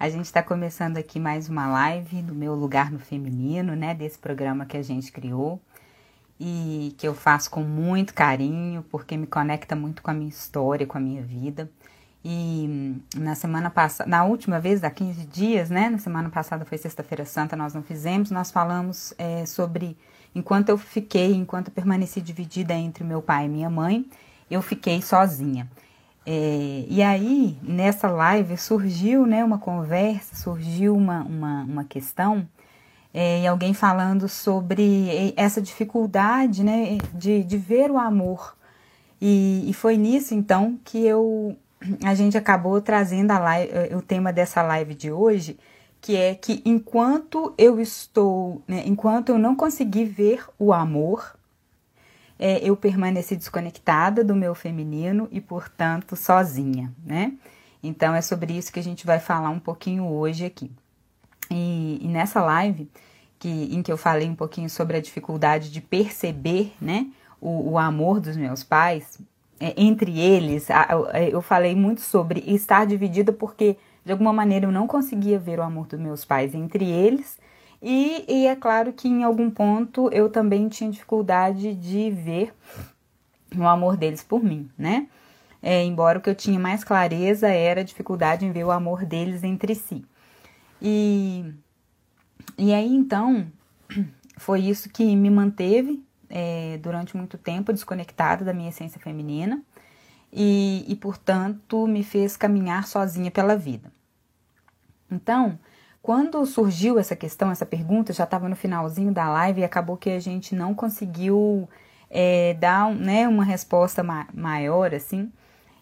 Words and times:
A 0.00 0.08
gente 0.08 0.24
está 0.24 0.42
começando 0.42 0.96
aqui 0.96 1.20
mais 1.20 1.50
uma 1.50 1.66
live 1.68 2.22
do 2.22 2.34
meu 2.34 2.54
lugar 2.54 2.90
no 2.90 2.98
feminino, 2.98 3.76
né? 3.76 3.94
Desse 3.94 4.18
programa 4.18 4.64
que 4.64 4.78
a 4.78 4.82
gente 4.82 5.12
criou 5.12 5.60
e 6.40 6.94
que 6.96 7.06
eu 7.06 7.14
faço 7.14 7.50
com 7.50 7.60
muito 7.60 8.14
carinho, 8.14 8.82
porque 8.90 9.14
me 9.14 9.26
conecta 9.26 9.76
muito 9.76 10.00
com 10.00 10.10
a 10.10 10.14
minha 10.14 10.30
história, 10.30 10.86
com 10.86 10.96
a 10.96 11.00
minha 11.02 11.20
vida. 11.20 11.70
E 12.24 12.96
na 13.14 13.34
semana 13.34 13.68
passada, 13.68 14.08
na 14.08 14.24
última 14.24 14.58
vez, 14.58 14.82
há 14.82 14.90
15 14.90 15.26
dias, 15.26 15.68
né? 15.68 15.90
Na 15.90 15.98
semana 15.98 16.30
passada 16.30 16.64
foi 16.64 16.78
Sexta-feira 16.78 17.26
Santa, 17.26 17.54
nós 17.54 17.74
não 17.74 17.82
fizemos, 17.82 18.30
nós 18.30 18.50
falamos 18.50 19.12
é, 19.18 19.44
sobre 19.44 19.98
enquanto 20.34 20.70
eu 20.70 20.78
fiquei, 20.78 21.34
enquanto 21.34 21.68
eu 21.68 21.74
permaneci 21.74 22.22
dividida 22.22 22.72
entre 22.72 23.04
meu 23.04 23.20
pai 23.20 23.44
e 23.44 23.48
minha 23.50 23.68
mãe, 23.68 24.06
eu 24.50 24.62
fiquei 24.62 25.02
sozinha. 25.02 25.68
É, 26.26 26.84
e 26.88 27.02
aí, 27.02 27.56
nessa 27.62 28.08
live, 28.08 28.56
surgiu 28.56 29.26
né, 29.26 29.44
uma 29.44 29.58
conversa, 29.58 30.36
surgiu 30.36 30.94
uma, 30.94 31.22
uma, 31.22 31.62
uma 31.64 31.84
questão, 31.84 32.46
é, 33.12 33.42
e 33.42 33.46
alguém 33.46 33.74
falando 33.74 34.28
sobre 34.28 35.34
essa 35.36 35.60
dificuldade 35.60 36.62
né, 36.62 36.98
de, 37.14 37.42
de 37.42 37.56
ver 37.56 37.90
o 37.90 37.98
amor. 37.98 38.56
E, 39.20 39.68
e 39.68 39.72
foi 39.74 39.96
nisso, 39.96 40.34
então, 40.34 40.78
que 40.84 41.04
eu 41.04 41.56
a 42.04 42.14
gente 42.14 42.36
acabou 42.36 42.80
trazendo 42.80 43.32
live, 43.32 43.94
o 43.94 44.02
tema 44.02 44.32
dessa 44.32 44.62
live 44.62 44.94
de 44.94 45.10
hoje, 45.10 45.58
que 46.00 46.16
é 46.16 46.34
que 46.34 46.62
enquanto 46.64 47.54
eu 47.56 47.80
estou, 47.80 48.62
né, 48.66 48.82
enquanto 48.86 49.30
eu 49.30 49.38
não 49.38 49.54
consegui 49.54 50.04
ver 50.04 50.44
o 50.58 50.72
amor, 50.72 51.36
é, 52.42 52.58
eu 52.66 52.74
permaneci 52.74 53.36
desconectada 53.36 54.24
do 54.24 54.34
meu 54.34 54.54
feminino 54.54 55.28
e, 55.30 55.42
portanto, 55.42 56.16
sozinha, 56.16 56.90
né? 57.04 57.34
Então 57.82 58.14
é 58.14 58.22
sobre 58.22 58.54
isso 58.56 58.72
que 58.72 58.80
a 58.80 58.82
gente 58.82 59.04
vai 59.04 59.20
falar 59.20 59.50
um 59.50 59.58
pouquinho 59.58 60.06
hoje 60.06 60.46
aqui. 60.46 60.70
E, 61.50 61.98
e 62.00 62.08
nessa 62.08 62.40
live, 62.40 62.90
que, 63.38 63.48
em 63.48 63.82
que 63.82 63.92
eu 63.92 63.98
falei 63.98 64.26
um 64.26 64.34
pouquinho 64.34 64.70
sobre 64.70 64.96
a 64.96 65.00
dificuldade 65.02 65.70
de 65.70 65.82
perceber, 65.82 66.72
né, 66.80 67.08
o, 67.38 67.72
o 67.72 67.78
amor 67.78 68.20
dos 68.20 68.38
meus 68.38 68.64
pais, 68.64 69.18
é, 69.58 69.74
entre 69.76 70.18
eles, 70.18 70.70
a, 70.70 70.86
a, 71.12 71.22
eu 71.22 71.42
falei 71.42 71.74
muito 71.74 72.00
sobre 72.00 72.42
estar 72.46 72.86
dividida 72.86 73.32
porque 73.32 73.76
de 74.02 74.12
alguma 74.12 74.32
maneira 74.32 74.64
eu 74.64 74.72
não 74.72 74.86
conseguia 74.86 75.38
ver 75.38 75.58
o 75.58 75.62
amor 75.62 75.86
dos 75.86 76.00
meus 76.00 76.24
pais 76.24 76.54
entre 76.54 76.86
eles 76.86 77.38
e, 77.82 78.24
e 78.28 78.46
é 78.46 78.54
claro 78.54 78.92
que 78.92 79.08
em 79.08 79.24
algum 79.24 79.50
ponto 79.50 80.10
eu 80.12 80.28
também 80.28 80.68
tinha 80.68 80.90
dificuldade 80.90 81.74
de 81.74 82.10
ver 82.10 82.54
o 83.56 83.64
amor 83.64 83.96
deles 83.96 84.22
por 84.22 84.42
mim, 84.42 84.70
né? 84.76 85.08
É, 85.62 85.84
embora 85.84 86.18
o 86.18 86.22
que 86.22 86.30
eu 86.30 86.34
tinha 86.34 86.58
mais 86.58 86.82
clareza 86.82 87.48
era 87.48 87.80
a 87.80 87.84
dificuldade 87.84 88.46
em 88.46 88.52
ver 88.52 88.64
o 88.64 88.70
amor 88.70 89.04
deles 89.04 89.44
entre 89.44 89.74
si. 89.74 90.04
E, 90.80 91.44
e 92.56 92.72
aí 92.72 92.94
então 92.94 93.46
foi 94.38 94.60
isso 94.60 94.88
que 94.88 95.14
me 95.16 95.30
manteve 95.30 96.02
é, 96.30 96.78
durante 96.78 97.16
muito 97.16 97.36
tempo 97.36 97.72
desconectada 97.72 98.44
da 98.44 98.54
minha 98.54 98.70
essência 98.70 99.00
feminina 99.00 99.62
e, 100.32 100.84
e, 100.86 100.94
portanto, 100.94 101.86
me 101.86 102.04
fez 102.04 102.36
caminhar 102.36 102.86
sozinha 102.86 103.30
pela 103.30 103.56
vida. 103.56 103.92
Então, 105.10 105.58
quando 106.02 106.44
surgiu 106.46 106.98
essa 106.98 107.14
questão, 107.14 107.50
essa 107.50 107.66
pergunta, 107.66 108.12
já 108.12 108.24
estava 108.24 108.48
no 108.48 108.56
finalzinho 108.56 109.12
da 109.12 109.28
live 109.28 109.60
e 109.60 109.64
acabou 109.64 109.96
que 109.96 110.10
a 110.10 110.18
gente 110.18 110.54
não 110.54 110.74
conseguiu 110.74 111.68
é, 112.08 112.54
dar 112.54 112.94
né, 112.94 113.28
uma 113.28 113.44
resposta 113.44 114.02
ma 114.02 114.26
maior, 114.32 114.94
assim. 114.94 115.30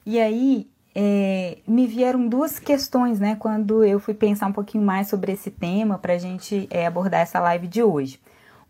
E 0.05 0.19
aí 0.19 0.69
é, 0.95 1.59
me 1.67 1.87
vieram 1.87 2.27
duas 2.29 2.59
questões, 2.59 3.21
né, 3.21 3.37
quando 3.37 3.85
eu 3.85 4.01
fui 4.01 4.15
pensar 4.15 4.49
um 4.49 4.53
pouquinho 4.53 4.85
mais 4.85 5.09
sobre 5.09 5.33
esse 5.33 5.51
tema 5.51 5.99
para 5.99 6.15
a 6.15 6.19
gente 6.19 6.67
é, 6.71 6.87
abordar 6.87 7.21
essa 7.21 7.39
live 7.39 7.69
de 7.69 7.83
hoje. 7.83 8.21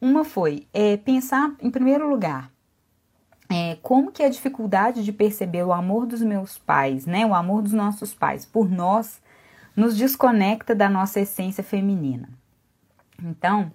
Uma 0.00 0.24
foi 0.24 0.66
é, 0.72 0.96
pensar, 0.98 1.52
em 1.60 1.70
primeiro 1.70 2.08
lugar, 2.08 2.50
é, 3.48 3.78
como 3.82 4.12
que 4.12 4.22
a 4.22 4.28
dificuldade 4.28 5.02
de 5.02 5.12
perceber 5.12 5.64
o 5.64 5.72
amor 5.72 6.04
dos 6.04 6.20
meus 6.20 6.58
pais, 6.58 7.06
né, 7.06 7.24
o 7.24 7.34
amor 7.34 7.62
dos 7.62 7.72
nossos 7.72 8.12
pais 8.12 8.44
por 8.44 8.70
nós, 8.70 9.20
nos 9.78 9.96
desconecta 9.96 10.74
da 10.74 10.90
nossa 10.90 11.20
essência 11.20 11.62
feminina. 11.62 12.28
Então, 13.22 13.70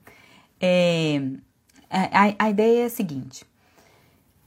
é, 0.60 1.22
a, 1.90 2.46
a 2.46 2.50
ideia 2.50 2.84
é 2.84 2.86
a 2.86 2.90
seguinte: 2.90 3.46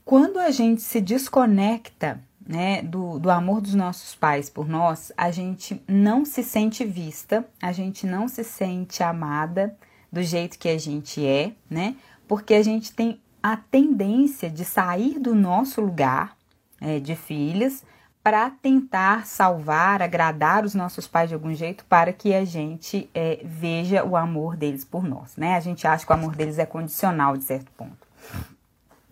quando 0.05 0.37
a 0.37 0.51
gente 0.51 0.83
se 0.83 1.01
desconecta 1.01 2.21
né, 2.47 2.83
do, 2.83 3.17
do 3.17 3.31
amor 3.31 3.59
dos 3.59 3.73
nossos 3.73 4.13
pais 4.13 4.51
por 4.51 4.69
nós, 4.69 5.11
a 5.17 5.31
gente 5.31 5.81
não 5.87 6.23
se 6.23 6.43
sente 6.43 6.85
vista, 6.85 7.43
a 7.59 7.71
gente 7.71 8.05
não 8.05 8.27
se 8.27 8.43
sente 8.43 9.01
amada 9.01 9.75
do 10.11 10.21
jeito 10.21 10.59
que 10.59 10.69
a 10.69 10.77
gente 10.77 11.25
é, 11.25 11.53
né? 11.67 11.95
Porque 12.27 12.53
a 12.53 12.61
gente 12.61 12.93
tem 12.93 13.19
a 13.41 13.57
tendência 13.57 14.47
de 14.47 14.63
sair 14.63 15.17
do 15.17 15.33
nosso 15.33 15.81
lugar 15.81 16.37
é, 16.79 16.99
de 16.99 17.15
filhas 17.15 17.83
para 18.27 18.49
tentar 18.49 19.25
salvar, 19.25 20.01
agradar 20.01 20.65
os 20.65 20.75
nossos 20.75 21.07
pais 21.07 21.29
de 21.29 21.33
algum 21.33 21.53
jeito 21.53 21.85
para 21.85 22.11
que 22.11 22.33
a 22.33 22.43
gente 22.43 23.09
é, 23.13 23.39
veja 23.41 24.03
o 24.03 24.17
amor 24.17 24.57
deles 24.57 24.83
por 24.83 25.05
nós, 25.05 25.37
né? 25.37 25.55
A 25.55 25.61
gente 25.61 25.87
acha 25.87 26.05
que 26.05 26.11
o 26.11 26.15
amor 26.15 26.35
deles 26.35 26.59
é 26.59 26.65
condicional 26.65 27.37
de 27.37 27.45
certo 27.45 27.71
ponto. 27.71 28.05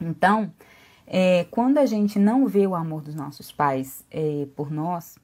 Então, 0.02 0.52
é, 1.08 1.46
quando 1.50 1.78
a 1.78 1.86
gente 1.86 2.20
não 2.20 2.46
vê 2.46 2.68
o 2.68 2.76
amor 2.76 3.04
dos 3.04 3.16
nossos 3.16 3.54
pais 3.54 4.04
é, 4.12 4.50
por 4.54 4.70
nós, 4.70 5.18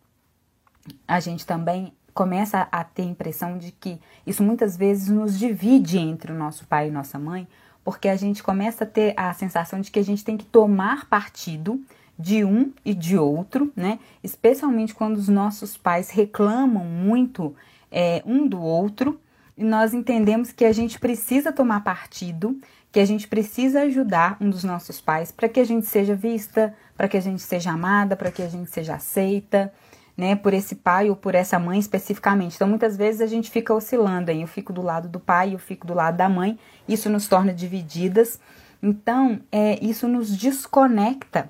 a 1.06 1.20
gente 1.20 1.46
também 1.46 1.92
começa 2.14 2.70
a 2.72 2.86
ter 2.86 3.02
a 3.02 3.08
impressão 3.08 3.58
de 3.58 3.74
que 3.74 4.00
isso 4.26 4.42
muitas 4.42 4.78
vezes 4.78 5.10
nos 5.10 5.38
divide 5.38 6.00
entre 6.00 6.32
o 6.32 6.38
nosso 6.38 6.66
pai 6.66 6.88
e 6.88 6.92
nossa 6.92 7.20
mãe, 7.20 7.46
porque 7.84 8.08
a 8.08 8.16
gente 8.16 8.42
começa 8.42 8.86
a 8.86 8.88
ter 8.88 9.14
a 9.18 9.34
sensação 9.34 9.82
de 9.82 9.92
que 9.92 10.00
a 10.00 10.04
gente 10.06 10.24
tem 10.24 10.38
que 10.38 10.46
tomar 10.46 11.10
partido 11.10 11.84
de 12.18 12.46
um 12.46 12.72
e 12.86 12.94
de 12.94 13.18
outro, 13.18 13.72
né? 13.76 14.00
Especialmente 14.24 14.94
quando 14.94 15.18
os 15.18 15.28
nossos 15.28 15.78
pais 15.78 16.10
reclamam 16.10 16.86
muito 16.86 17.56
é, 17.92 18.22
um 18.26 18.48
do 18.48 18.62
outro, 18.62 19.20
e 19.58 19.64
nós 19.64 19.94
entendemos 19.94 20.52
que 20.52 20.66
a 20.66 20.72
gente 20.72 21.00
precisa 21.00 21.52
tomar 21.52 21.84
partido, 21.84 22.60
que 22.92 23.00
a 23.00 23.06
gente 23.06 23.28
precisa 23.28 23.82
ajudar 23.82 24.38
um 24.40 24.50
dos 24.50 24.64
nossos 24.64 25.00
pais 25.00 25.32
para 25.32 25.48
que 25.48 25.60
a 25.60 25.64
gente 25.64 25.86
seja 25.86 26.16
vista, 26.16 26.74
para 26.98 27.08
que 27.08 27.18
a 27.18 27.22
gente 27.22 27.42
seja 27.42 27.72
amada, 27.72 28.16
para 28.16 28.32
que 28.32 28.42
a 28.42 28.48
gente 28.48 28.70
seja 28.70 28.96
aceita, 28.96 29.72
né, 30.16 30.36
por 30.36 30.54
esse 30.54 30.76
pai 30.76 31.10
ou 31.10 31.16
por 31.16 31.36
essa 31.36 31.58
mãe 31.58 31.80
especificamente. 31.80 32.56
Então, 32.56 32.68
muitas 32.68 32.98
vezes 32.98 33.22
a 33.22 33.26
gente 33.26 33.50
fica 33.50 33.74
oscilando 33.74 34.30
aí, 34.30 34.42
eu 34.42 34.48
fico 34.48 34.74
do 34.74 34.82
lado 34.82 35.08
do 35.08 35.20
pai, 35.20 35.54
eu 35.54 35.60
fico 35.60 35.88
do 35.88 35.94
lado 35.94 36.18
da 36.18 36.28
mãe, 36.28 36.60
isso 36.88 37.10
nos 37.10 37.28
torna 37.28 37.54
divididas. 37.54 38.40
Então, 38.84 39.42
é, 39.52 39.84
isso 39.84 40.08
nos 40.08 40.36
desconecta 40.36 41.50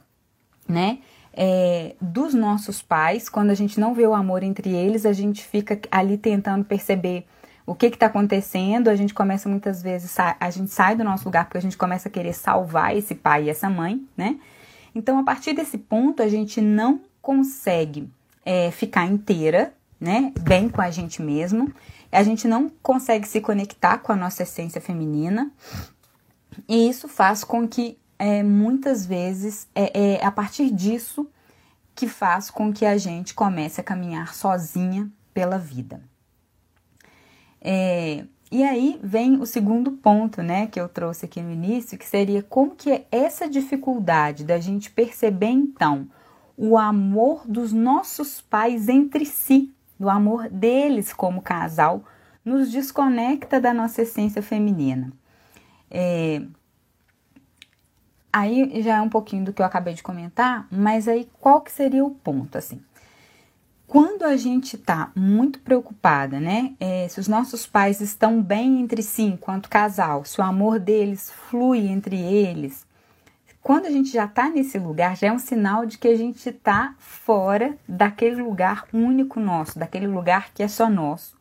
né? 0.72 1.00
É, 1.34 1.96
dos 2.02 2.34
nossos 2.34 2.82
pais, 2.82 3.30
quando 3.30 3.52
a 3.52 3.54
gente 3.54 3.80
não 3.80 3.94
vê 3.94 4.06
o 4.06 4.14
amor 4.14 4.44
entre 4.44 4.70
eles, 4.70 5.06
a 5.06 5.14
gente 5.14 5.44
fica 5.44 5.80
ali 5.90 6.18
tentando 6.18 6.66
perceber 6.66 7.26
o 7.66 7.74
que 7.74 7.86
está 7.86 8.08
acontecendo. 8.08 8.90
A 8.90 8.96
gente 8.96 9.14
começa 9.14 9.48
muitas 9.48 9.82
vezes, 9.82 10.16
a 10.20 10.50
gente 10.50 10.72
sai 10.72 10.96
do 10.96 11.04
nosso 11.04 11.26
lugar 11.26 11.46
porque 11.46 11.58
a 11.58 11.62
gente 11.62 11.78
começa 11.78 12.10
a 12.10 12.12
querer 12.12 12.34
salvar 12.34 12.96
esse 12.96 13.16
pai 13.16 13.46
e 13.46 13.50
essa 13.50 13.70
mãe, 13.70 14.06
né? 14.18 14.38
Então, 14.94 15.18
a 15.20 15.24
partir 15.24 15.54
desse 15.54 15.78
ponto, 15.78 16.22
a 16.22 16.28
gente 16.28 16.60
não 16.60 17.00
consegue 17.22 18.10
é, 18.46 18.72
ficar 18.72 19.06
inteira, 19.06 19.74
né? 20.00 20.34
Bem 20.42 20.68
com 20.68 20.82
a 20.82 20.92
gente 20.92 21.22
mesmo. 21.22 21.72
A 22.12 22.24
gente 22.24 22.46
não 22.46 22.70
consegue 22.84 23.26
se 23.26 23.40
conectar 23.40 24.00
com 24.00 24.12
a 24.12 24.16
nossa 24.18 24.44
essência 24.44 24.82
feminina. 24.82 25.50
E 26.68 26.90
isso 26.90 27.08
faz 27.08 27.44
com 27.44 27.66
que 27.66 27.98
é, 28.22 28.44
muitas 28.44 29.04
vezes 29.04 29.68
é, 29.74 30.20
é 30.20 30.24
a 30.24 30.32
partir 30.32 30.70
disso 30.70 31.28
que 31.96 32.08
faz 32.08 32.52
com 32.52 32.72
que 32.72 32.86
a 32.86 32.96
gente 32.96 33.34
comece 33.34 33.82
a 33.82 33.84
caminhar 33.84 34.36
sozinha 34.36 35.10
pela 35.34 35.58
vida. 35.58 36.00
É, 37.60 38.24
e 38.52 38.64
aí 38.64 39.00
vem 39.02 39.42
o 39.42 39.46
segundo 39.48 39.94
ponto, 39.94 40.44
né, 40.44 40.68
que 40.68 40.80
eu 40.80 40.88
trouxe 40.88 41.26
aqui 41.26 41.42
no 41.42 41.52
início, 41.52 41.98
que 41.98 42.08
seria 42.08 42.44
como 42.44 42.76
que 42.76 42.92
é 42.92 43.08
essa 43.12 43.50
dificuldade 43.50 44.44
da 44.44 44.60
gente 44.60 44.92
perceber 44.92 45.48
então 45.48 46.08
o 46.56 46.78
amor 46.78 47.42
dos 47.48 47.74
nossos 47.74 48.40
pais 48.40 48.88
entre 48.88 49.26
si, 49.26 49.74
do 50.00 50.08
amor 50.08 50.48
deles 50.48 51.12
como 51.12 51.42
casal, 51.42 52.04
nos 52.46 52.72
desconecta 52.72 53.60
da 53.60 53.74
nossa 53.74 54.04
essência 54.04 54.44
feminina. 54.44 55.12
É, 55.90 56.44
aí 58.32 58.82
já 58.82 58.98
é 58.98 59.02
um 59.02 59.10
pouquinho 59.10 59.46
do 59.46 59.54
que 59.54 59.62
eu 59.62 59.66
acabei 59.66 59.94
de 59.94 60.04
comentar, 60.04 60.68
mas 60.72 61.08
aí 61.08 61.30
qual 61.40 61.62
que 61.62 61.72
seria 61.72 62.06
o 62.06 62.12
ponto, 62.12 62.58
assim? 62.58 62.82
Quando 63.88 64.24
a 64.24 64.38
gente 64.38 64.78
está 64.78 65.12
muito 65.14 65.60
preocupada, 65.60 66.40
né? 66.40 66.74
É, 66.80 67.08
se 67.10 67.20
os 67.20 67.28
nossos 67.28 67.68
pais 67.68 68.00
estão 68.00 68.42
bem 68.42 68.80
entre 68.80 69.04
si 69.04 69.24
enquanto 69.24 69.70
casal, 69.70 70.24
se 70.24 70.40
o 70.40 70.44
amor 70.44 70.80
deles 70.80 71.30
flui 71.30 71.88
entre 71.88 72.18
eles, 72.18 72.86
quando 73.62 73.86
a 73.86 73.92
gente 73.92 74.10
já 74.10 74.26
está 74.26 74.50
nesse 74.50 74.80
lugar, 74.80 75.16
já 75.16 75.28
é 75.28 75.32
um 75.32 75.38
sinal 75.38 75.86
de 75.86 75.98
que 75.98 76.08
a 76.08 76.18
gente 76.18 76.50
está 76.50 76.96
fora 76.98 77.78
daquele 77.88 78.42
lugar 78.42 78.86
único 78.92 79.40
nosso, 79.40 79.78
daquele 79.78 80.08
lugar 80.08 80.52
que 80.54 80.64
é 80.64 80.68
só 80.68 80.90
nosso. 80.90 81.36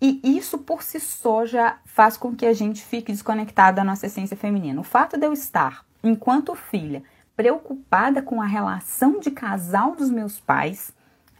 E 0.00 0.20
isso 0.22 0.58
por 0.58 0.82
si 0.82 1.00
só 1.00 1.46
já 1.46 1.78
faz 1.86 2.16
com 2.16 2.34
que 2.34 2.46
a 2.46 2.52
gente 2.52 2.82
fique 2.84 3.10
desconectado 3.10 3.76
da 3.76 3.84
nossa 3.84 4.06
essência 4.06 4.36
feminina. 4.36 4.80
O 4.80 4.84
fato 4.84 5.16
de 5.18 5.26
eu 5.26 5.32
estar, 5.32 5.84
enquanto 6.04 6.54
filha, 6.54 7.02
preocupada 7.36 8.22
com 8.22 8.40
a 8.40 8.46
relação 8.46 9.18
de 9.18 9.30
casal 9.30 9.96
dos 9.96 10.10
meus 10.10 10.38
pais 10.38 10.92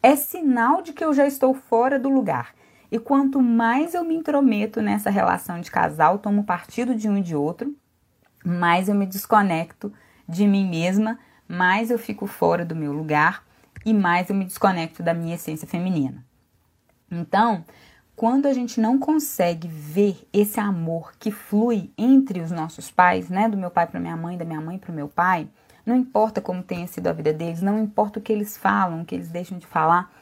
é 0.02 0.16
sinal 0.16 0.82
de 0.82 0.93
que 0.93 1.05
eu 1.05 1.12
já 1.12 1.26
estou 1.26 1.55
fora 1.55 1.99
do 1.99 2.08
lugar. 2.08 2.55
E 2.90 2.99
quanto 2.99 3.40
mais 3.40 3.94
eu 3.94 4.05
me 4.05 4.14
intrometo 4.14 4.82
nessa 4.82 5.11
relação 5.11 5.61
de 5.61 5.70
casal, 5.70 6.19
tomo 6.19 6.44
partido 6.44 6.94
de 6.94 7.08
um 7.08 7.19
e 7.19 7.22
de 7.22 7.34
outro, 7.34 7.75
mais 8.44 8.88
eu 8.88 8.94
me 8.94 9.06
desconecto 9.06 9.93
de 10.28 10.46
mim 10.46 10.69
mesma, 10.69 11.19
mais 11.49 11.90
eu 11.90 11.99
fico 11.99 12.26
fora 12.26 12.64
do 12.64 12.76
meu 12.76 12.93
lugar 12.93 13.44
e 13.84 13.93
mais 13.93 14.28
eu 14.31 14.37
me 14.37 14.44
desconecto 14.44 15.02
da 15.02 15.14
minha 15.14 15.34
essência 15.34 15.67
feminina. 15.67 16.25
Então, 17.10 17.64
quando 18.16 18.46
a 18.46 18.52
gente 18.52 18.81
não 18.81 18.99
consegue 18.99 19.66
ver 19.66 20.16
esse 20.32 20.61
amor 20.61 21.12
que 21.19 21.31
flui 21.31 21.90
entre 21.99 22.40
os 22.40 22.50
nossos 22.50 22.90
pais, 22.90 23.28
né, 23.28 23.49
do 23.49 23.56
meu 23.56 23.70
pai 23.70 23.87
para 23.87 23.99
minha 23.99 24.16
mãe, 24.16 24.38
da 24.38 24.44
minha 24.44 24.61
mãe 24.61 24.78
para 24.78 24.93
o 24.93 24.94
meu 24.94 25.08
pai, 25.08 25.49
não 25.84 25.96
importa 25.96 26.40
como 26.40 26.62
tenha 26.62 26.87
sido 26.87 27.08
a 27.08 27.12
vida 27.12 27.32
deles, 27.32 27.61
não 27.61 27.78
importa 27.82 28.19
o 28.19 28.22
que 28.22 28.32
eles 28.32 28.56
falam, 28.56 29.02
o 29.02 29.05
que 29.05 29.14
eles 29.14 29.28
deixam 29.28 29.58
de 29.58 29.66
falar. 29.66 30.12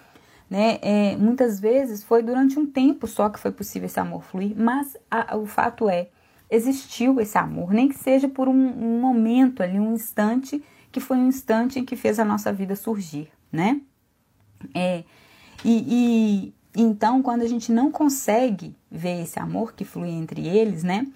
Né? 0.48 0.78
É, 0.82 1.16
muitas 1.16 1.60
vezes 1.60 2.02
foi 2.02 2.22
durante 2.22 2.58
um 2.58 2.66
tempo 2.66 3.06
só 3.06 3.28
que 3.28 3.38
foi 3.38 3.52
possível 3.52 3.86
esse 3.86 4.00
amor 4.00 4.22
fluir, 4.22 4.54
mas 4.56 4.96
a, 5.10 5.36
o 5.36 5.46
fato 5.46 5.88
é, 5.88 6.08
existiu 6.50 7.20
esse 7.20 7.38
amor, 7.38 7.72
nem 7.72 7.88
que 7.88 7.96
seja 7.96 8.28
por 8.28 8.48
um, 8.48 8.52
um, 8.52 9.00
momento 9.00 9.62
ali, 9.62 9.78
um 9.78 9.94
instante, 9.94 10.62
que 10.90 11.00
foi 11.00 11.16
um 11.16 11.28
instante 11.28 11.78
em 11.78 11.84
que 11.84 11.96
fez 11.96 12.18
a 12.18 12.24
nossa 12.24 12.52
vida 12.52 12.76
surgir, 12.76 13.30
né? 13.50 13.80
É, 14.74 15.04
e, 15.64 16.52
e 16.52 16.54
então, 16.76 17.22
quando 17.22 17.42
a 17.42 17.48
gente 17.48 17.70
não 17.70 17.90
consegue 17.90 18.74
ver 18.90 19.22
esse 19.22 19.38
amor 19.38 19.74
que 19.74 19.84
flui 19.84 20.10
entre 20.10 20.46
eles, 20.46 20.82
né? 20.82 21.06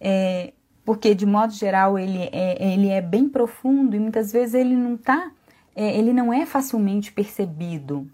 É, 0.00 0.52
porque 0.84 1.14
de 1.14 1.26
modo 1.26 1.52
geral 1.52 1.98
ele 1.98 2.28
é, 2.32 2.72
ele 2.72 2.88
é 2.88 3.00
bem 3.00 3.28
profundo 3.28 3.96
e 3.96 3.98
muitas 3.98 4.30
vezes 4.30 4.54
ele 4.54 4.76
não 4.76 4.96
tá, 4.96 5.32
é, 5.74 5.98
ele 5.98 6.12
não 6.12 6.32
é 6.32 6.44
facilmente 6.46 7.12
percebido. 7.12 8.08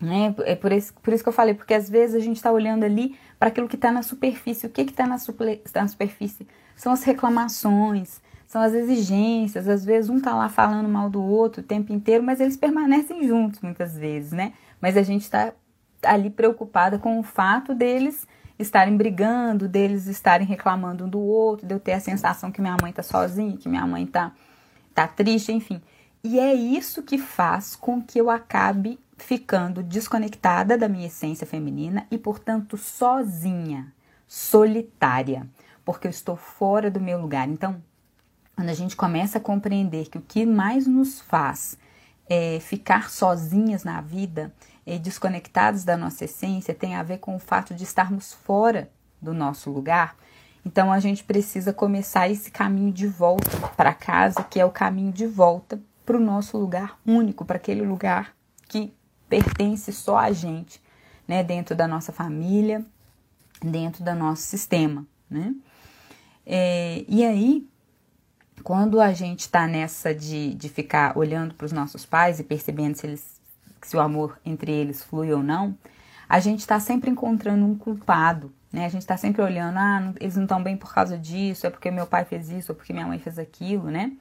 Né? 0.00 0.34
É 0.44 0.54
por 0.54 0.72
isso, 0.72 0.94
por 0.94 1.12
isso 1.12 1.22
que 1.22 1.28
eu 1.28 1.32
falei, 1.32 1.52
porque 1.52 1.74
às 1.74 1.90
vezes 1.90 2.16
a 2.16 2.20
gente 2.20 2.36
está 2.36 2.50
olhando 2.50 2.84
ali 2.84 3.16
para 3.38 3.48
aquilo 3.48 3.68
que 3.68 3.76
está 3.76 3.90
na 3.90 4.02
superfície. 4.02 4.66
O 4.66 4.70
que 4.70 4.82
está 4.82 5.06
na, 5.06 5.18
tá 5.18 5.82
na 5.82 5.88
superfície? 5.88 6.46
São 6.74 6.92
as 6.92 7.02
reclamações, 7.02 8.22
são 8.46 8.62
as 8.62 8.72
exigências. 8.72 9.68
Às 9.68 9.84
vezes 9.84 10.08
um 10.08 10.16
está 10.16 10.34
lá 10.34 10.48
falando 10.48 10.88
mal 10.88 11.10
do 11.10 11.22
outro 11.22 11.60
o 11.60 11.64
tempo 11.64 11.92
inteiro, 11.92 12.22
mas 12.22 12.40
eles 12.40 12.56
permanecem 12.56 13.26
juntos 13.26 13.60
muitas 13.60 13.94
vezes, 13.94 14.32
né? 14.32 14.54
Mas 14.80 14.96
a 14.96 15.02
gente 15.02 15.22
está 15.22 15.52
ali 16.02 16.30
preocupada 16.30 16.98
com 16.98 17.18
o 17.18 17.22
fato 17.22 17.74
deles 17.74 18.26
estarem 18.58 18.96
brigando, 18.96 19.66
deles 19.66 20.06
estarem 20.06 20.46
reclamando 20.46 21.04
um 21.04 21.08
do 21.08 21.20
outro, 21.20 21.66
de 21.66 21.74
eu 21.74 21.80
ter 21.80 21.92
a 21.92 22.00
sensação 22.00 22.52
que 22.52 22.60
minha 22.60 22.76
mãe 22.80 22.92
tá 22.92 23.02
sozinha, 23.02 23.56
que 23.56 23.68
minha 23.68 23.86
mãe 23.86 24.06
tá, 24.06 24.32
tá 24.94 25.08
triste, 25.08 25.52
enfim. 25.52 25.80
E 26.22 26.38
é 26.38 26.52
isso 26.52 27.02
que 27.02 27.16
faz 27.16 27.74
com 27.74 28.02
que 28.02 28.20
eu 28.20 28.28
acabe 28.28 28.98
ficando 29.16 29.82
desconectada 29.82 30.76
da 30.76 30.88
minha 30.88 31.06
essência 31.06 31.46
feminina 31.46 32.06
e, 32.10 32.18
portanto, 32.18 32.76
sozinha, 32.76 33.92
solitária, 34.26 35.46
porque 35.84 36.06
eu 36.06 36.10
estou 36.10 36.36
fora 36.36 36.90
do 36.90 37.00
meu 37.00 37.18
lugar. 37.18 37.48
Então, 37.48 37.82
quando 38.54 38.68
a 38.68 38.74
gente 38.74 38.96
começa 38.96 39.38
a 39.38 39.40
compreender 39.40 40.10
que 40.10 40.18
o 40.18 40.22
que 40.22 40.44
mais 40.44 40.86
nos 40.86 41.20
faz 41.20 41.78
é, 42.28 42.60
ficar 42.60 43.10
sozinhas 43.10 43.84
na 43.84 44.00
vida 44.00 44.52
e 44.86 44.98
desconectados 44.98 45.84
da 45.84 45.96
nossa 45.96 46.24
essência 46.24 46.74
tem 46.74 46.94
a 46.94 47.02
ver 47.02 47.18
com 47.18 47.36
o 47.36 47.38
fato 47.38 47.74
de 47.74 47.84
estarmos 47.84 48.32
fora 48.32 48.90
do 49.20 49.32
nosso 49.32 49.70
lugar. 49.70 50.16
Então 50.64 50.92
a 50.92 51.00
gente 51.00 51.24
precisa 51.24 51.72
começar 51.72 52.28
esse 52.28 52.50
caminho 52.50 52.92
de 52.92 53.06
volta 53.06 53.50
para 53.76 53.94
casa, 53.94 54.42
que 54.42 54.60
é 54.60 54.64
o 54.64 54.70
caminho 54.70 55.12
de 55.12 55.26
volta 55.26 55.80
para 56.04 56.16
o 56.16 56.20
nosso 56.20 56.58
lugar 56.58 56.98
único, 57.06 57.44
para 57.44 57.56
aquele 57.56 57.82
lugar 57.82 58.34
que 58.68 58.92
pertence 59.28 59.92
só 59.92 60.18
a 60.18 60.32
gente, 60.32 60.82
né, 61.26 61.42
dentro 61.42 61.74
da 61.74 61.86
nossa 61.86 62.12
família, 62.12 62.84
dentro 63.62 64.02
do 64.02 64.14
nosso 64.14 64.42
sistema, 64.42 65.06
né? 65.30 65.54
É, 66.44 67.04
e 67.06 67.24
aí, 67.24 67.68
quando 68.64 69.00
a 69.00 69.12
gente 69.12 69.40
está 69.40 69.66
nessa 69.66 70.14
de, 70.14 70.54
de 70.54 70.68
ficar 70.68 71.16
olhando 71.16 71.54
para 71.54 71.66
os 71.66 71.72
nossos 71.72 72.04
pais 72.04 72.40
e 72.40 72.44
percebendo 72.44 72.96
se 72.96 73.06
eles 73.06 73.39
se 73.82 73.96
o 73.96 74.00
amor 74.00 74.38
entre 74.44 74.72
eles 74.72 75.02
flui 75.02 75.32
ou 75.32 75.42
não, 75.42 75.76
a 76.28 76.38
gente 76.38 76.60
está 76.60 76.78
sempre 76.78 77.10
encontrando 77.10 77.64
um 77.64 77.76
culpado, 77.76 78.52
né? 78.72 78.86
A 78.86 78.88
gente 78.88 79.02
está 79.02 79.16
sempre 79.16 79.42
olhando, 79.42 79.78
ah, 79.78 80.12
eles 80.20 80.36
não 80.36 80.44
estão 80.44 80.62
bem 80.62 80.76
por 80.76 80.94
causa 80.94 81.18
disso, 81.18 81.66
é 81.66 81.70
porque 81.70 81.90
meu 81.90 82.06
pai 82.06 82.24
fez 82.24 82.50
isso, 82.50 82.72
ou 82.72 82.76
porque 82.76 82.92
minha 82.92 83.06
mãe 83.06 83.18
fez 83.18 83.38
aquilo, 83.38 83.90
né? 83.90 84.12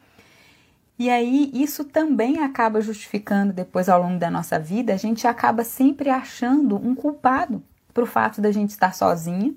E 0.97 1.09
aí 1.09 1.49
isso 1.53 1.85
também 1.85 2.39
acaba 2.39 2.81
justificando 2.81 3.53
depois 3.53 3.87
ao 3.87 4.01
longo 4.01 4.19
da 4.19 4.29
nossa 4.29 4.59
vida, 4.59 4.93
a 4.93 4.97
gente 4.97 5.25
acaba 5.27 5.63
sempre 5.63 6.09
achando 6.09 6.75
um 6.75 6.93
culpado 6.93 7.63
para 7.93 8.03
o 8.03 8.07
fato 8.07 8.41
da 8.41 8.51
gente 8.51 8.71
estar 8.71 8.93
sozinha 8.93 9.53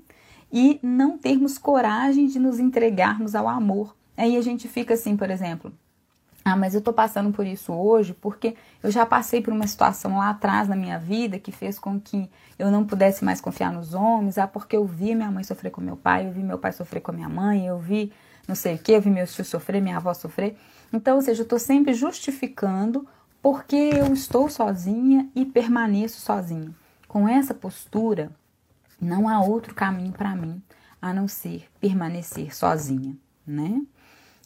e 0.52 0.78
não 0.82 1.18
termos 1.18 1.58
coragem 1.58 2.26
de 2.26 2.38
nos 2.38 2.58
entregarmos 2.58 3.34
ao 3.34 3.48
amor. 3.48 3.96
Aí 4.16 4.36
a 4.36 4.42
gente 4.42 4.68
fica 4.68 4.94
assim, 4.94 5.16
por 5.16 5.30
exemplo, 5.30 5.72
ah, 6.44 6.56
mas 6.56 6.74
eu 6.74 6.80
tô 6.80 6.92
passando 6.92 7.32
por 7.32 7.46
isso 7.46 7.72
hoje 7.72 8.12
porque 8.14 8.56
eu 8.82 8.90
já 8.90 9.06
passei 9.06 9.40
por 9.40 9.52
uma 9.52 9.66
situação 9.66 10.18
lá 10.18 10.30
atrás 10.30 10.68
na 10.68 10.74
minha 10.74 10.98
vida 10.98 11.38
que 11.38 11.52
fez 11.52 11.78
com 11.78 12.00
que 12.00 12.28
eu 12.58 12.70
não 12.70 12.84
pudesse 12.84 13.24
mais 13.24 13.40
confiar 13.40 13.72
nos 13.72 13.94
homens. 13.94 14.38
Ah, 14.38 14.48
porque 14.48 14.76
eu 14.76 14.84
vi 14.84 15.14
minha 15.14 15.30
mãe 15.30 15.44
sofrer 15.44 15.70
com 15.70 15.80
meu 15.80 15.96
pai, 15.96 16.26
eu 16.26 16.32
vi 16.32 16.42
meu 16.42 16.58
pai 16.58 16.72
sofrer 16.72 17.00
com 17.00 17.12
a 17.12 17.14
minha 17.14 17.28
mãe, 17.28 17.66
eu 17.66 17.78
vi 17.78 18.12
não 18.46 18.54
sei 18.54 18.74
o 18.74 18.78
que, 18.78 18.92
eu 18.92 19.00
vi 19.00 19.10
meus 19.10 19.32
tios 19.32 19.48
sofrer, 19.48 19.80
minha 19.80 19.96
avó 19.96 20.12
sofrer. 20.12 20.56
Então, 20.92 21.16
ou 21.16 21.22
seja, 21.22 21.42
eu 21.42 21.48
tô 21.48 21.58
sempre 21.58 21.94
justificando 21.94 23.06
porque 23.40 23.76
eu 23.76 24.12
estou 24.12 24.48
sozinha 24.48 25.28
e 25.34 25.44
permaneço 25.44 26.20
sozinha. 26.20 26.70
Com 27.06 27.28
essa 27.28 27.54
postura, 27.54 28.30
não 29.00 29.28
há 29.28 29.40
outro 29.40 29.74
caminho 29.74 30.12
para 30.12 30.34
mim 30.34 30.62
a 31.00 31.12
não 31.12 31.26
ser 31.26 31.68
permanecer 31.80 32.54
sozinha, 32.54 33.16
né? 33.46 33.82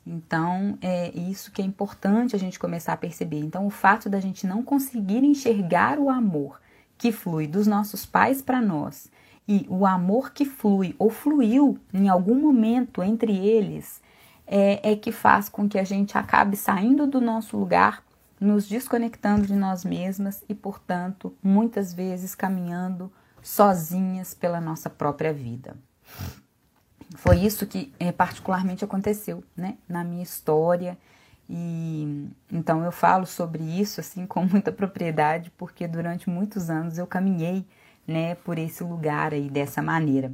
Então, 0.07 0.79
é 0.81 1.11
isso 1.19 1.51
que 1.51 1.61
é 1.61 1.65
importante 1.65 2.37
a 2.37 2.39
gente 2.39 2.59
começar 2.59 2.93
a 2.93 2.97
perceber. 2.97 3.41
Então, 3.41 3.67
o 3.67 3.71
fato 3.71 4.09
da 4.09 4.21
gente 4.21 4.47
não 4.47 4.63
conseguir 4.63 5.25
enxergar 5.25 5.99
o 5.99 6.09
amor 6.09 6.61
que 6.97 7.11
flui 7.11 7.47
dos 7.47 7.67
nossos 7.67 8.07
pais 8.07 8.41
para 8.41 8.61
nós 8.61 9.11
e 9.49 9.67
o 9.69 9.85
amor 9.85 10.33
que 10.33 10.45
flui 10.45 10.95
ou 10.99 11.11
fluiu 11.11 11.79
em 11.93 12.09
algum 12.09 12.35
momento 12.35 13.03
entre 13.03 13.37
eles 13.37 14.01
é, 14.47 14.93
é 14.93 14.97
que 14.97 15.13
faz 15.13 15.49
com 15.49 15.69
que 15.69 15.79
a 15.79 15.85
gente 15.85 16.17
acabe 16.17 16.57
saindo 16.57 17.07
do 17.07 17.21
nosso 17.21 17.57
lugar, 17.57 18.03
nos 18.41 18.69
desconectando 18.69 19.47
de 19.47 19.55
nós 19.55 19.85
mesmas 19.85 20.45
e, 20.49 20.55
portanto, 20.55 21.35
muitas 21.43 21.93
vezes 21.93 22.35
caminhando 22.35 23.11
sozinhas 23.43 24.35
pela 24.35 24.61
nossa 24.61 24.89
própria 24.89 25.33
vida. 25.33 25.77
Foi 27.15 27.39
isso 27.39 27.67
que 27.67 27.93
é, 27.99 28.11
particularmente 28.11 28.85
aconteceu, 28.85 29.45
né, 29.57 29.77
na 29.89 30.03
minha 30.03 30.23
história. 30.23 30.99
E 31.49 32.29
então 32.51 32.85
eu 32.85 32.91
falo 32.91 33.25
sobre 33.25 33.63
isso 33.63 34.01
assim 34.01 34.27
com 34.27 34.45
muita 34.45 34.73
propriedade, 34.73 35.51
porque 35.57 35.87
durante 35.87 36.29
muitos 36.29 36.69
anos 36.69 36.99
eu 36.99 37.07
caminhei, 37.07 37.65
né, 38.07 38.35
por 38.37 38.59
esse 38.59 38.83
lugar 38.83 39.33
aí 39.33 39.49
dessa 39.49 39.81
maneira. 39.83 40.33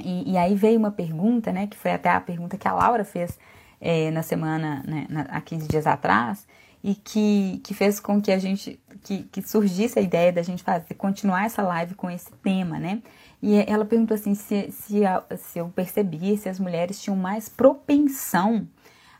E, 0.00 0.32
e, 0.32 0.36
aí 0.36 0.54
veio 0.54 0.78
uma 0.78 0.92
pergunta, 0.92 1.52
né, 1.52 1.66
que 1.66 1.76
foi 1.76 1.92
até 1.92 2.08
a 2.08 2.20
pergunta 2.20 2.56
que 2.56 2.68
a 2.68 2.72
Laura 2.72 3.04
fez 3.04 3.36
é, 3.80 4.10
na 4.12 4.22
semana, 4.22 4.82
né, 4.86 5.06
na, 5.10 5.22
há 5.22 5.40
15 5.40 5.66
dias 5.66 5.86
atrás, 5.88 6.46
e 6.82 6.94
que, 6.94 7.60
que 7.64 7.74
fez 7.74 7.98
com 7.98 8.20
que 8.22 8.30
a 8.30 8.38
gente, 8.38 8.80
que, 9.02 9.24
que 9.24 9.42
surgisse 9.42 9.98
a 9.98 10.02
ideia 10.02 10.32
da 10.32 10.42
gente 10.42 10.62
fazer, 10.62 10.94
continuar 10.94 11.46
essa 11.46 11.62
live 11.62 11.94
com 11.96 12.08
esse 12.08 12.30
tema, 12.42 12.78
né? 12.78 13.02
E 13.40 13.54
ela 13.68 13.84
perguntou 13.84 14.14
assim, 14.14 14.34
se, 14.34 14.70
se, 14.72 15.02
se 15.36 15.58
eu 15.58 15.68
percebia 15.68 16.36
se 16.36 16.48
as 16.48 16.58
mulheres 16.58 17.00
tinham 17.00 17.16
mais 17.16 17.48
propensão 17.48 18.66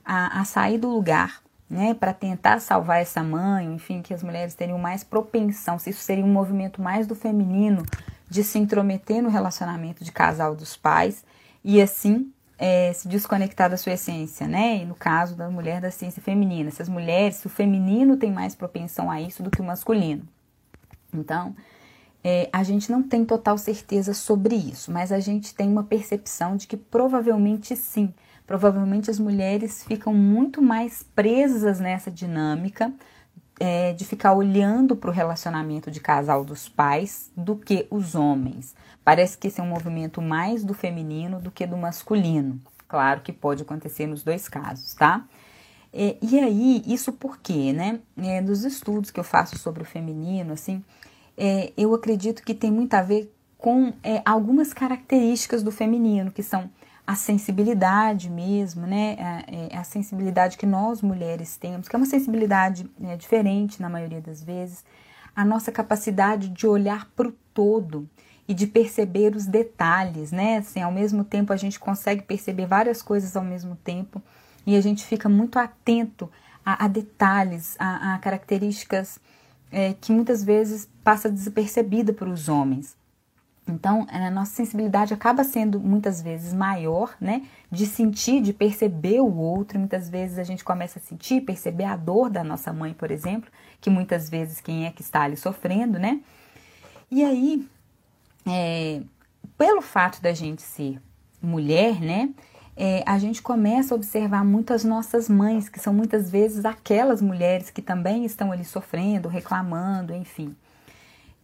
a, 0.05 0.41
a 0.41 0.45
sair 0.45 0.79
do 0.79 0.89
lugar, 0.89 1.41
né, 1.71 1.95
para 1.95 2.13
tentar 2.13 2.61
salvar 2.61 3.01
essa 3.01 3.23
mãe, 3.23 3.67
enfim, 3.75 4.01
que 4.01 4.15
as 4.15 4.23
mulheres 4.23 4.55
teriam 4.55 4.79
mais 4.79 5.05
propensão, 5.05 5.79
se 5.79 5.91
isso 5.91 6.01
seria 6.01 6.25
um 6.25 6.33
movimento 6.33 6.81
mais 6.81 7.07
do 7.07 7.15
feminino 7.15 7.85
de 8.29 8.43
se 8.43 8.59
intrometer 8.59 9.23
no 9.23 9.29
relacionamento 9.29 10.03
de 10.03 10.11
casal 10.11 10.57
dos 10.57 10.77
pais 10.77 11.25
e 11.63 11.81
assim 11.81 12.33
é, 12.59 12.93
se 12.93 13.07
desconectar 13.07 13.71
da 13.71 13.77
sua 13.77 13.93
essência, 13.93 14.49
né? 14.49 14.79
E 14.79 14.85
no 14.85 14.95
caso 14.95 15.37
da 15.37 15.49
mulher 15.49 15.81
da 15.81 15.91
ciência 15.91 16.21
feminina, 16.21 16.71
se 16.71 16.83
as 16.83 16.89
mulheres, 16.89 17.37
se 17.37 17.47
o 17.47 17.51
feminino 17.51 18.17
tem 18.17 18.33
mais 18.33 18.55
propensão 18.55 19.11
a 19.11 19.21
isso 19.21 19.43
do 19.43 19.51
que 19.51 19.61
o 19.61 19.65
masculino. 19.65 20.27
Então, 21.15 21.55
é, 22.23 22.49
a 22.53 22.63
gente 22.63 22.91
não 22.91 23.03
tem 23.03 23.25
total 23.25 23.57
certeza 23.57 24.13
sobre 24.13 24.55
isso, 24.55 24.91
mas 24.91 25.13
a 25.13 25.21
gente 25.21 25.55
tem 25.55 25.69
uma 25.69 25.85
percepção 25.85 26.57
de 26.57 26.67
que 26.67 26.77
provavelmente 26.77 27.77
sim. 27.77 28.13
Provavelmente 28.47 29.11
as 29.11 29.19
mulheres 29.19 29.85
ficam 29.85 30.15
muito 30.15 30.63
mais 30.63 31.03
presas 31.03 31.79
nessa 31.79 32.11
dinâmica 32.11 32.93
é, 33.61 33.93
de 33.93 34.05
ficar 34.05 34.33
olhando 34.33 34.97
para 34.97 35.11
o 35.11 35.13
relacionamento 35.13 35.91
de 35.91 36.01
casal 36.01 36.45
dos 36.45 36.69
pais 36.69 37.31
do 37.37 37.57
que 37.57 37.87
os 37.91 38.15
homens. 38.15 38.75
Parece 39.05 39.37
que 39.37 39.49
esse 39.49 39.61
é 39.61 39.63
um 39.63 39.69
movimento 39.69 40.23
mais 40.23 40.65
do 40.65 40.75
feminino 40.75 41.41
do 41.41 41.51
que 41.51 41.67
do 41.67 41.77
masculino. 41.77 42.61
Claro 42.87 43.21
que 43.21 43.33
pode 43.33 43.63
acontecer 43.63 44.07
nos 44.07 44.23
dois 44.23 44.49
casos, 44.49 44.95
tá? 44.95 45.25
É, 45.93 46.17
e 46.23 46.39
aí, 46.39 46.83
isso 46.87 47.13
por 47.13 47.39
quê, 47.39 47.73
né? 47.73 48.01
É, 48.17 48.41
dos 48.41 48.65
estudos 48.65 49.11
que 49.11 49.19
eu 49.19 49.25
faço 49.25 49.59
sobre 49.59 49.83
o 49.83 49.87
feminino, 49.87 50.53
assim, 50.53 50.85
é, 51.38 51.73
eu 51.76 51.95
acredito 51.95 52.42
que 52.42 52.52
tem 52.52 52.71
muito 52.71 52.95
a 52.95 53.02
ver 53.02 53.33
com 53.57 53.92
é, 54.02 54.21
algumas 54.25 54.75
características 54.75 55.62
do 55.62 55.71
feminino, 55.71 56.30
que 56.30 56.42
são 56.42 56.71
a 57.07 57.14
sensibilidade 57.14 58.28
mesmo, 58.28 58.87
né? 58.87 59.16
A, 59.18 59.45
é, 59.47 59.76
a, 59.78 59.85
sensibilidade 59.85 60.59
que 60.59 60.66
nós 60.66 61.00
mulheres 61.00 61.57
temos, 61.57 61.88
que 61.88 61.97
é 61.97 61.99
uma 61.99 62.04
sensibilidade 62.07 62.90
né, 62.99 63.16
diferente 63.16 63.80
na 63.80 63.88
maioria 63.88 64.21
das 64.21 64.42
vezes, 64.42 64.85
a 65.35 65.45
nossa 65.45 65.73
capacidade 65.73 66.49
de 66.49 66.66
olhar 66.66 67.09
para 67.16 67.28
o 67.28 67.33
todo 67.54 68.09
e 68.47 68.52
de 68.52 68.66
perceber 68.66 69.35
os 69.35 69.47
detalhes, 69.47 70.33
né? 70.33 70.59
Assim, 70.59 70.83
ao 70.83 70.92
mesmo 70.92 71.25
tempo 71.25 71.52
a 71.52 71.57
gente 71.57 71.78
consegue 71.78 72.23
perceber 72.23 72.66
várias 72.66 73.00
coisas 73.00 73.37
ao 73.37 73.45
mesmo 73.45 73.76
tempo 73.76 74.21
e 74.66 74.76
a 74.76 74.80
gente 74.80 75.04
fica 75.04 75.28
muito 75.28 75.59
atento 75.59 76.30
a, 76.64 76.85
a 76.85 76.88
detalhes, 76.88 77.75
a, 77.78 78.14
a 78.14 78.18
características 78.18 79.18
é, 79.71 79.95
que 79.95 80.13
muitas 80.13 80.43
vezes 80.43 80.89
passa 81.03 81.31
despercebida 81.31 82.13
para 82.13 82.29
os 82.29 82.49
homens. 82.49 82.97
Então, 83.69 84.07
a 84.11 84.31
nossa 84.31 84.53
sensibilidade 84.53 85.13
acaba 85.13 85.45
sendo 85.45 85.79
muitas 85.79 86.23
vezes 86.23 86.55
maior, 86.55 87.15
né? 87.21 87.43
De 87.71 87.87
sentir, 87.87 88.41
de 88.41 88.53
perceber 88.53 89.21
o 89.21 89.37
outro. 89.37 89.79
Muitas 89.79 90.09
vezes 90.09 90.39
a 90.39 90.45
gente 90.45 90.65
começa 90.65 90.99
a 90.99 91.03
sentir, 91.03 91.43
perceber 91.43 91.85
a 91.85 91.97
dor 91.97 92.31
da 92.31 92.43
nossa 92.43 92.73
mãe, 92.73 92.95
por 92.95 93.11
exemplo, 93.11 93.51
que 93.81 93.91
muitas 93.91 94.31
vezes 94.31 94.61
quem 94.61 94.87
é 94.87 94.91
que 94.91 95.03
está 95.03 95.23
ali 95.23 95.37
sofrendo, 95.37 95.99
né? 95.99 96.21
E 97.11 97.23
aí, 97.23 97.69
é, 98.47 99.03
pelo 99.57 99.83
fato 99.83 100.23
da 100.23 100.33
gente 100.33 100.63
ser 100.63 101.01
mulher, 101.41 102.01
né? 102.01 102.31
É, 102.80 103.02
a 103.04 103.18
gente 103.18 103.42
começa 103.42 103.92
a 103.92 103.97
observar 103.97 104.44
muito 104.44 104.73
as 104.73 104.85
nossas 104.85 105.28
mães, 105.28 105.68
que 105.68 105.80
são 105.80 105.92
muitas 105.92 106.30
vezes 106.30 106.64
aquelas 106.64 107.20
mulheres 107.20 107.70
que 107.70 107.82
também 107.82 108.25
estão 108.25 108.52
ali 108.52 108.64
sofrendo, 108.64 109.28
reclamando, 109.28 110.14
enfim. 110.14 110.54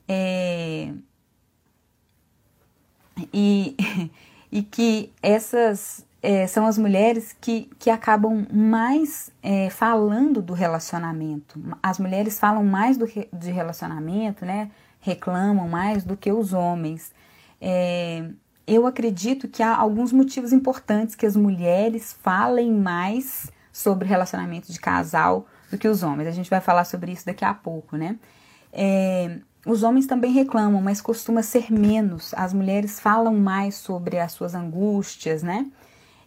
É, 0.07 0.93
e, 3.33 3.77
e 4.53 4.63
que 4.63 5.13
essas 5.21 6.07
é, 6.23 6.47
são 6.47 6.67
as 6.67 6.79
mulheres 6.79 7.35
que, 7.41 7.69
que 7.81 7.91
acabam 7.91 8.47
mais 8.53 9.33
é, 9.43 9.69
falando 9.71 10.41
do 10.41 10.53
relacionamento. 10.53 11.61
As 11.83 11.99
mulheres 11.99 12.39
falam 12.39 12.65
mais 12.65 12.97
do, 12.97 13.07
de 13.07 13.51
relacionamento, 13.51 14.45
né? 14.45 14.71
reclamam 15.05 15.69
mais 15.69 16.03
do 16.03 16.17
que 16.17 16.33
os 16.33 16.53
homens. 16.53 17.13
É, 17.61 18.27
eu 18.67 18.87
acredito 18.87 19.49
que 19.49 19.63
há 19.63 19.77
alguns 19.77 20.13
motivos 20.13 20.53
importantes 20.53 21.15
que 21.15 21.27
as 21.27 21.37
mulheres 21.37 22.17
falem 22.23 22.73
mais 22.73 23.51
sobre 23.73 24.09
relacionamento 24.09 24.73
de 24.73 24.79
casal 24.79 25.47
do 25.71 25.77
que 25.77 25.89
os 25.89 26.03
homens. 26.03 26.29
A 26.29 26.33
gente 26.33 26.49
vai 26.49 26.61
falar 26.61 26.85
sobre 26.85 27.13
isso 27.13 27.27
daqui 27.27 27.45
a 27.45 27.53
pouco, 27.53 27.97
né? 27.97 28.17
É, 28.73 29.39
os 29.67 29.83
homens 29.83 30.07
também 30.07 30.33
reclamam, 30.33 30.81
mas 30.81 31.01
costuma 31.01 31.43
ser 31.43 31.73
menos. 31.73 32.33
As 32.35 32.53
mulheres 32.53 33.01
falam 33.01 33.35
mais 33.35 33.75
sobre 33.77 34.19
as 34.19 34.33
suas 34.33 34.55
angústias, 34.55 35.43
né? 35.43 35.67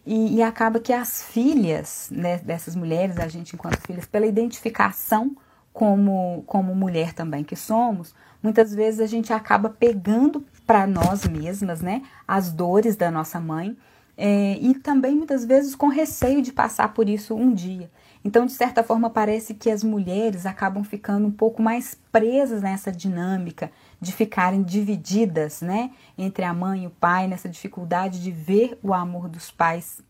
E, 0.06 0.36
e 0.36 0.42
acaba 0.42 0.80
que 0.80 0.92
as 0.92 1.22
filhas 1.22 2.08
né, 2.10 2.38
dessas 2.38 2.74
mulheres, 2.74 3.18
a 3.18 3.28
gente 3.28 3.54
enquanto 3.54 3.78
filhas, 3.86 4.06
pela 4.06 4.26
identificação 4.26 5.36
como, 5.72 6.42
como 6.46 6.74
mulher 6.74 7.12
também 7.12 7.44
que 7.44 7.54
somos, 7.54 8.14
muitas 8.42 8.74
vezes 8.74 9.00
a 9.00 9.06
gente 9.06 9.32
acaba 9.32 9.68
pegando 9.68 10.44
para 10.68 10.86
nós 10.86 11.26
mesmas, 11.26 11.80
né, 11.80 12.02
as 12.26 12.52
dores 12.52 12.94
da 12.94 13.10
nossa 13.10 13.40
mãe 13.40 13.74
é, 14.18 14.58
e 14.60 14.74
também 14.74 15.14
muitas 15.14 15.42
vezes 15.42 15.74
com 15.74 15.88
receio 15.88 16.42
de 16.42 16.52
passar 16.52 16.92
por 16.92 17.08
isso 17.08 17.34
um 17.34 17.54
dia. 17.54 17.90
Então, 18.22 18.44
de 18.44 18.52
certa 18.52 18.82
forma, 18.82 19.08
parece 19.08 19.54
que 19.54 19.70
as 19.70 19.82
mulheres 19.82 20.44
acabam 20.44 20.84
ficando 20.84 21.26
um 21.26 21.30
pouco 21.30 21.62
mais 21.62 21.96
presas 22.12 22.60
nessa 22.60 22.92
dinâmica 22.92 23.72
de 23.98 24.12
ficarem 24.12 24.62
divididas, 24.62 25.62
né, 25.62 25.90
entre 26.18 26.44
a 26.44 26.52
mãe 26.52 26.84
e 26.84 26.86
o 26.86 26.90
pai, 26.90 27.26
nessa 27.26 27.48
dificuldade 27.48 28.22
de 28.22 28.30
ver 28.30 28.78
o 28.82 28.92
amor 28.92 29.26
dos 29.26 29.50
pais 29.50 30.02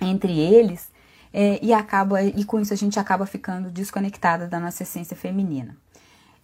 entre 0.00 0.38
eles, 0.38 0.90
é, 1.34 1.58
e 1.62 1.70
acaba 1.74 2.22
e 2.22 2.44
com 2.44 2.58
isso 2.58 2.72
a 2.72 2.76
gente 2.76 2.98
acaba 2.98 3.26
ficando 3.26 3.70
desconectada 3.70 4.48
da 4.48 4.58
nossa 4.58 4.84
essência 4.84 5.14
feminina. 5.14 5.76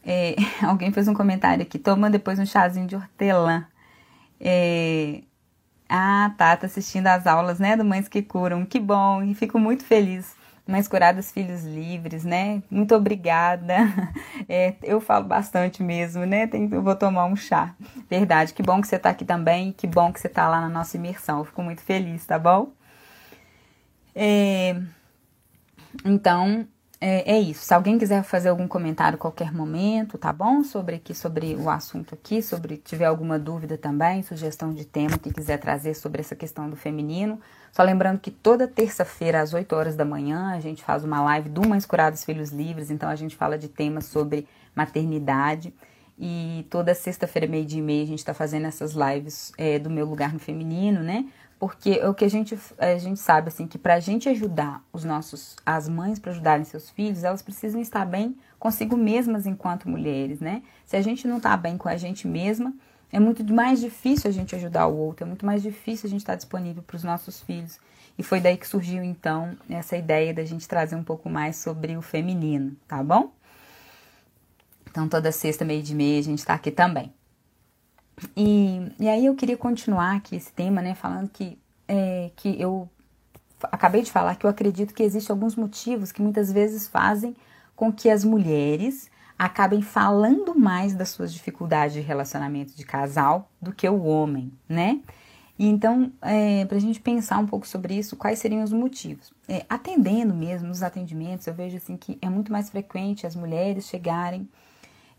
É, 0.05 0.37
alguém 0.64 0.93
fez 0.93 1.09
um 1.09 1.14
comentário 1.14 1.62
aqui, 1.62 1.78
toma 1.78 2.11
depois 2.11 2.38
um 2.38 2.47
chazinho 2.47 2.87
de 2.87 2.97
hortelã. 2.97 3.67
É, 4.40 5.23
ah, 5.88 6.33
tá, 6.37 6.57
tá 6.57 6.67
assistindo 6.67 7.07
às 7.07 7.26
aulas, 7.26 7.59
né, 7.59 7.76
do 7.76 7.85
Mães 7.85 8.09
que 8.09 8.23
Curam, 8.23 8.64
que 8.64 8.78
bom, 8.78 9.23
e 9.23 9.35
fico 9.35 9.59
muito 9.59 9.85
feliz 9.85 10.37
Mães 10.69 10.87
Curadas 10.87 11.33
Filhos 11.33 11.64
Livres, 11.64 12.25
né? 12.25 12.62
Muito 12.71 12.95
obrigada. 12.95 13.75
É, 14.50 14.75
eu 14.83 15.00
falo 15.00 15.26
bastante 15.26 15.83
mesmo, 15.83 16.25
né? 16.25 16.47
Tem, 16.47 16.69
eu 16.73 16.83
vou 16.83 16.97
tomar 16.97 17.26
um 17.26 17.37
chá. 17.37 17.75
Verdade, 18.09 18.55
que 18.55 18.62
bom 18.62 18.81
que 18.81 18.87
você 18.88 18.97
está 18.97 19.11
aqui 19.11 19.25
também, 19.25 19.73
que 19.73 19.87
bom 19.87 20.11
que 20.12 20.21
você 20.21 20.26
está 20.26 20.49
lá 20.49 20.61
na 20.61 20.69
nossa 20.71 20.97
imersão. 20.97 21.40
Eu 21.40 21.45
fico 21.45 21.62
muito 21.62 21.83
feliz, 21.83 22.25
tá 22.25 22.38
bom? 22.38 22.73
É, 24.14 24.81
então, 26.05 26.67
é, 27.00 27.37
é, 27.37 27.40
isso. 27.40 27.64
Se 27.64 27.73
alguém 27.73 27.97
quiser 27.97 28.25
fazer 28.25 28.49
algum 28.49 28.67
comentário 28.67 29.14
a 29.14 29.19
qualquer 29.19 29.52
momento, 29.52 30.19
tá 30.19 30.33
bom? 30.33 30.64
Sobre 30.64 30.97
aqui, 30.97 31.14
sobre 31.14 31.55
o 31.55 31.71
assunto 31.71 32.14
aqui, 32.14 32.43
sobre 32.43 32.76
tiver 32.76 33.05
alguma 33.05 33.38
dúvida 33.38 33.78
também, 33.78 34.23
sugestão 34.23 34.75
de 34.75 34.85
tema 34.85 35.17
que 35.17 35.33
quiser 35.33 35.59
trazer 35.59 35.95
sobre 35.95 36.21
essa 36.21 36.35
questão 36.35 36.69
do 36.69 36.75
feminino, 36.75 37.40
só 37.73 37.85
lembrando 37.85 38.19
que 38.19 38.33
toda 38.33 38.67
terça-feira, 38.67 39.40
às 39.40 39.55
8 39.55 39.73
horas 39.76 39.95
da 39.95 40.05
manhã, 40.05 40.52
a 40.52 40.61
gente 40.61 40.83
faz 40.83 41.05
uma 41.05 41.23
live 41.23 41.49
do 41.49 41.69
Mães 41.69 41.87
Curadas 41.87 42.25
Filhos 42.25 42.50
Livres, 42.50 42.90
então 42.90 43.09
a 43.09 43.14
gente 43.14 43.37
fala 43.37 43.57
de 43.57 43.69
temas 43.69 44.07
sobre 44.07 44.49
maternidade. 44.75 45.73
E 46.19 46.67
toda 46.69 46.93
sexta-feira, 46.95 47.47
meio-dia 47.47 47.78
e 47.78 47.83
meia, 47.83 48.02
a 48.02 48.07
gente 48.07 48.19
está 48.19 48.35
fazendo 48.35 48.67
essas 48.67 48.93
lives 48.93 49.52
é, 49.57 49.78
do 49.78 49.88
meu 49.88 50.05
lugar 50.05 50.33
no 50.33 50.40
feminino, 50.40 51.00
né? 51.00 51.26
Porque 51.59 51.99
é 52.00 52.09
o 52.09 52.15
que 52.15 52.25
a 52.25 52.31
gente, 52.31 52.57
a 52.79 52.97
gente 52.99 53.19
sabe, 53.19 53.49
assim, 53.49 53.67
que 53.67 53.79
para 53.79 53.95
a 53.95 54.00
gente 54.00 54.29
ajudar 54.29 54.83
os 54.93 55.05
nossos, 55.05 55.57
as 55.67 55.88
mães 55.88 56.19
para 56.19 56.31
ajudarem 56.31 56.65
seus 56.65 56.88
filhos, 56.88 57.25
elas 57.25 57.43
precisam 57.43 57.81
estar 57.81 58.05
bem 58.05 58.37
consigo 58.59 58.97
mesmas 58.97 59.47
enquanto 59.47 59.88
mulheres, 59.88 60.41
né? 60.41 60.62
Se 60.87 60.97
a 60.97 61.03
gente 61.03 61.27
não 61.27 61.38
está 61.38 61.57
bem 61.57 61.77
com 61.77 61.88
a 61.88 61.97
gente 61.97 62.29
mesma, 62.29 62.73
é 63.12 63.19
muito 63.19 63.45
mais 63.53 63.81
difícil 63.81 64.29
a 64.29 64.33
gente 64.33 64.55
ajudar 64.55 64.87
o 64.87 64.97
outro, 64.97 65.25
é 65.25 65.27
muito 65.27 65.45
mais 65.45 65.62
difícil 65.62 66.07
a 66.07 66.11
gente 66.11 66.21
estar 66.21 66.37
disponível 66.37 66.83
para 66.83 66.97
os 66.97 67.03
nossos 67.03 67.41
filhos. 67.41 67.81
E 68.17 68.23
foi 68.23 68.41
daí 68.41 68.57
que 68.57 68.67
surgiu 68.67 69.03
então 69.03 69.57
essa 69.69 69.97
ideia 69.97 70.35
da 70.35 70.45
gente 70.45 70.67
trazer 70.69 70.97
um 70.97 71.05
pouco 71.05 71.29
mais 71.29 71.57
sobre 71.57 71.97
o 71.97 72.03
feminino, 72.03 72.77
tá 72.87 73.03
bom? 73.03 73.33
Então 74.91 75.09
toda 75.09 75.33
sexta, 75.33 75.65
meio 75.65 75.83
de 75.83 75.95
meia, 75.95 76.21
a 76.21 76.25
gente 76.25 76.38
está 76.38 76.55
aqui 76.55 76.71
também. 76.71 77.12
E, 78.37 78.93
e 78.99 79.09
aí 79.09 79.27
eu 79.27 79.35
queria 79.35 79.57
continuar 79.57 80.17
aqui 80.17 80.37
esse 80.37 80.53
tema, 80.53 80.83
né, 80.83 80.95
falando 80.95 81.29
que, 81.29 81.59
é, 81.87 82.31
que 82.37 82.61
eu 82.61 82.89
acabei 83.65 84.03
de 84.03 84.11
falar 84.11 84.37
que 84.37 84.47
eu 84.47 84.51
acredito 84.51 84.95
que 84.95 85.03
existem 85.03 85.33
alguns 85.33 85.57
motivos 85.57 86.13
que 86.13 86.23
muitas 86.23 86.51
vezes 86.53 86.89
fazem 86.89 87.37
com 87.75 87.93
que 87.93 88.11
as 88.11 88.25
mulheres 88.25 89.11
acabem 89.39 89.81
falando 89.81 90.59
mais 90.59 90.95
das 90.95 91.11
suas 91.11 91.33
dificuldades 91.33 91.95
de 91.95 92.01
relacionamento 92.01 92.75
de 92.75 92.85
casal 92.85 93.49
do 93.63 93.73
que 93.73 93.89
o 93.89 94.03
homem, 94.03 94.53
né? 94.69 95.01
E 95.57 95.67
então, 95.67 96.13
é, 96.23 96.65
para 96.67 96.77
a 96.77 96.81
gente 96.81 97.01
pensar 97.01 97.39
um 97.39 97.47
pouco 97.47 97.67
sobre 97.67 97.95
isso, 97.95 98.17
quais 98.17 98.39
seriam 98.39 98.63
os 98.63 98.73
motivos? 98.73 99.33
É, 99.49 99.65
atendendo 99.69 100.33
mesmo, 100.33 100.69
nos 100.69 100.83
atendimentos, 100.83 101.47
eu 101.47 101.55
vejo 101.55 101.77
assim 101.77 101.97
que 101.97 102.17
é 102.23 102.29
muito 102.29 102.53
mais 102.53 102.71
frequente 102.71 103.27
as 103.27 103.35
mulheres 103.35 103.87
chegarem 103.87 104.49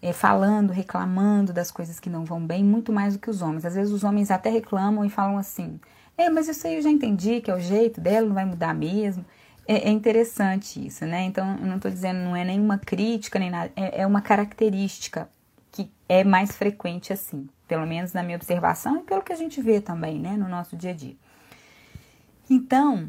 é, 0.02 0.14
falando, 0.14 0.72
reclamando 0.72 1.52
das 1.54 1.72
coisas 1.72 2.00
que 2.00 2.10
não 2.10 2.26
vão 2.26 2.46
bem, 2.46 2.64
muito 2.64 2.92
mais 2.92 3.14
do 3.14 3.20
que 3.20 3.30
os 3.30 3.42
homens. 3.42 3.66
Às 3.66 3.76
vezes 3.76 3.94
os 3.94 4.04
homens 4.04 4.32
até 4.32 4.50
reclamam 4.50 5.06
e 5.06 5.10
falam 5.10 5.38
assim: 5.38 5.80
é, 6.18 6.30
mas 6.30 6.48
isso 6.48 6.66
aí 6.68 6.76
eu 6.76 6.82
já 6.82 6.90
entendi 6.90 7.42
que 7.42 7.52
é 7.52 7.56
o 7.56 7.60
jeito 7.60 8.00
dela, 8.02 8.28
não 8.28 8.36
vai 8.36 8.46
mudar 8.46 8.74
mesmo. 8.74 9.26
É, 9.68 9.90
é 9.90 9.92
interessante 9.92 10.86
isso, 10.86 11.06
né? 11.06 11.24
Então, 11.24 11.58
eu 11.60 11.68
não 11.68 11.76
estou 11.76 11.92
dizendo, 11.92 12.20
não 12.20 12.36
é 12.36 12.44
nenhuma 12.44 12.78
crítica 12.78 13.38
nem 13.38 13.52
nada, 13.52 13.72
é, 13.76 14.02
é 14.02 14.08
uma 14.08 14.22
característica 14.22 15.30
que 15.72 15.92
é 16.08 16.24
mais 16.24 16.56
frequente 16.56 17.14
assim 17.14 17.48
pelo 17.70 17.86
menos 17.86 18.12
na 18.12 18.24
minha 18.24 18.36
observação 18.36 18.98
e 18.98 19.04
pelo 19.04 19.22
que 19.22 19.32
a 19.32 19.36
gente 19.36 19.62
vê 19.62 19.80
também, 19.80 20.20
né, 20.20 20.36
no 20.36 20.50
nosso 20.50 20.76
dia 20.76 20.90
a 20.90 20.94
dia. 20.94 21.16
Então, 22.50 23.08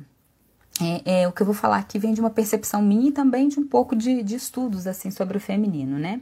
é, 1.06 1.22
é, 1.22 1.28
o 1.28 1.32
que 1.32 1.40
eu 1.40 1.46
vou 1.46 1.54
falar 1.54 1.78
aqui 1.78 1.98
vem 1.98 2.12
de 2.12 2.20
uma 2.20 2.28
percepção 2.28 2.82
minha 2.82 3.08
e 3.08 3.12
também 3.12 3.48
de 3.48 3.58
um 3.58 3.66
pouco 3.66 3.96
de, 3.96 4.22
de 4.22 4.36
estudos 4.36 4.86
assim 4.86 5.10
sobre 5.10 5.38
o 5.38 5.40
feminino, 5.40 5.98
né? 5.98 6.20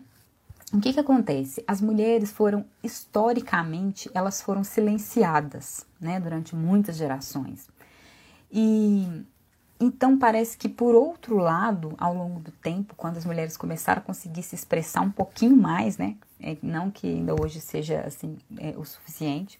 O 0.72 0.80
que 0.80 0.92
que 0.92 1.00
acontece? 1.00 1.64
As 1.66 1.80
mulheres 1.80 2.30
foram 2.30 2.64
historicamente 2.82 4.10
elas 4.12 4.42
foram 4.42 4.62
silenciadas, 4.62 5.86
né, 5.98 6.20
durante 6.20 6.54
muitas 6.54 6.96
gerações. 6.96 7.66
E 8.52 9.24
então 9.80 10.18
parece 10.18 10.58
que 10.58 10.68
por 10.68 10.94
outro 10.94 11.36
lado, 11.38 11.94
ao 11.96 12.12
longo 12.12 12.40
do 12.40 12.50
tempo, 12.50 12.94
quando 12.96 13.16
as 13.16 13.24
mulheres 13.24 13.56
começaram 13.56 14.00
a 14.00 14.04
conseguir 14.04 14.42
se 14.42 14.54
expressar 14.54 15.00
um 15.00 15.10
pouquinho 15.10 15.56
mais, 15.56 15.96
né, 15.96 16.16
é, 16.40 16.56
não 16.62 16.90
que 16.90 17.06
ainda 17.06 17.34
hoje 17.40 17.60
seja 17.60 18.00
assim 18.00 18.36
é, 18.58 18.74
o 18.76 18.84
suficiente, 18.84 19.58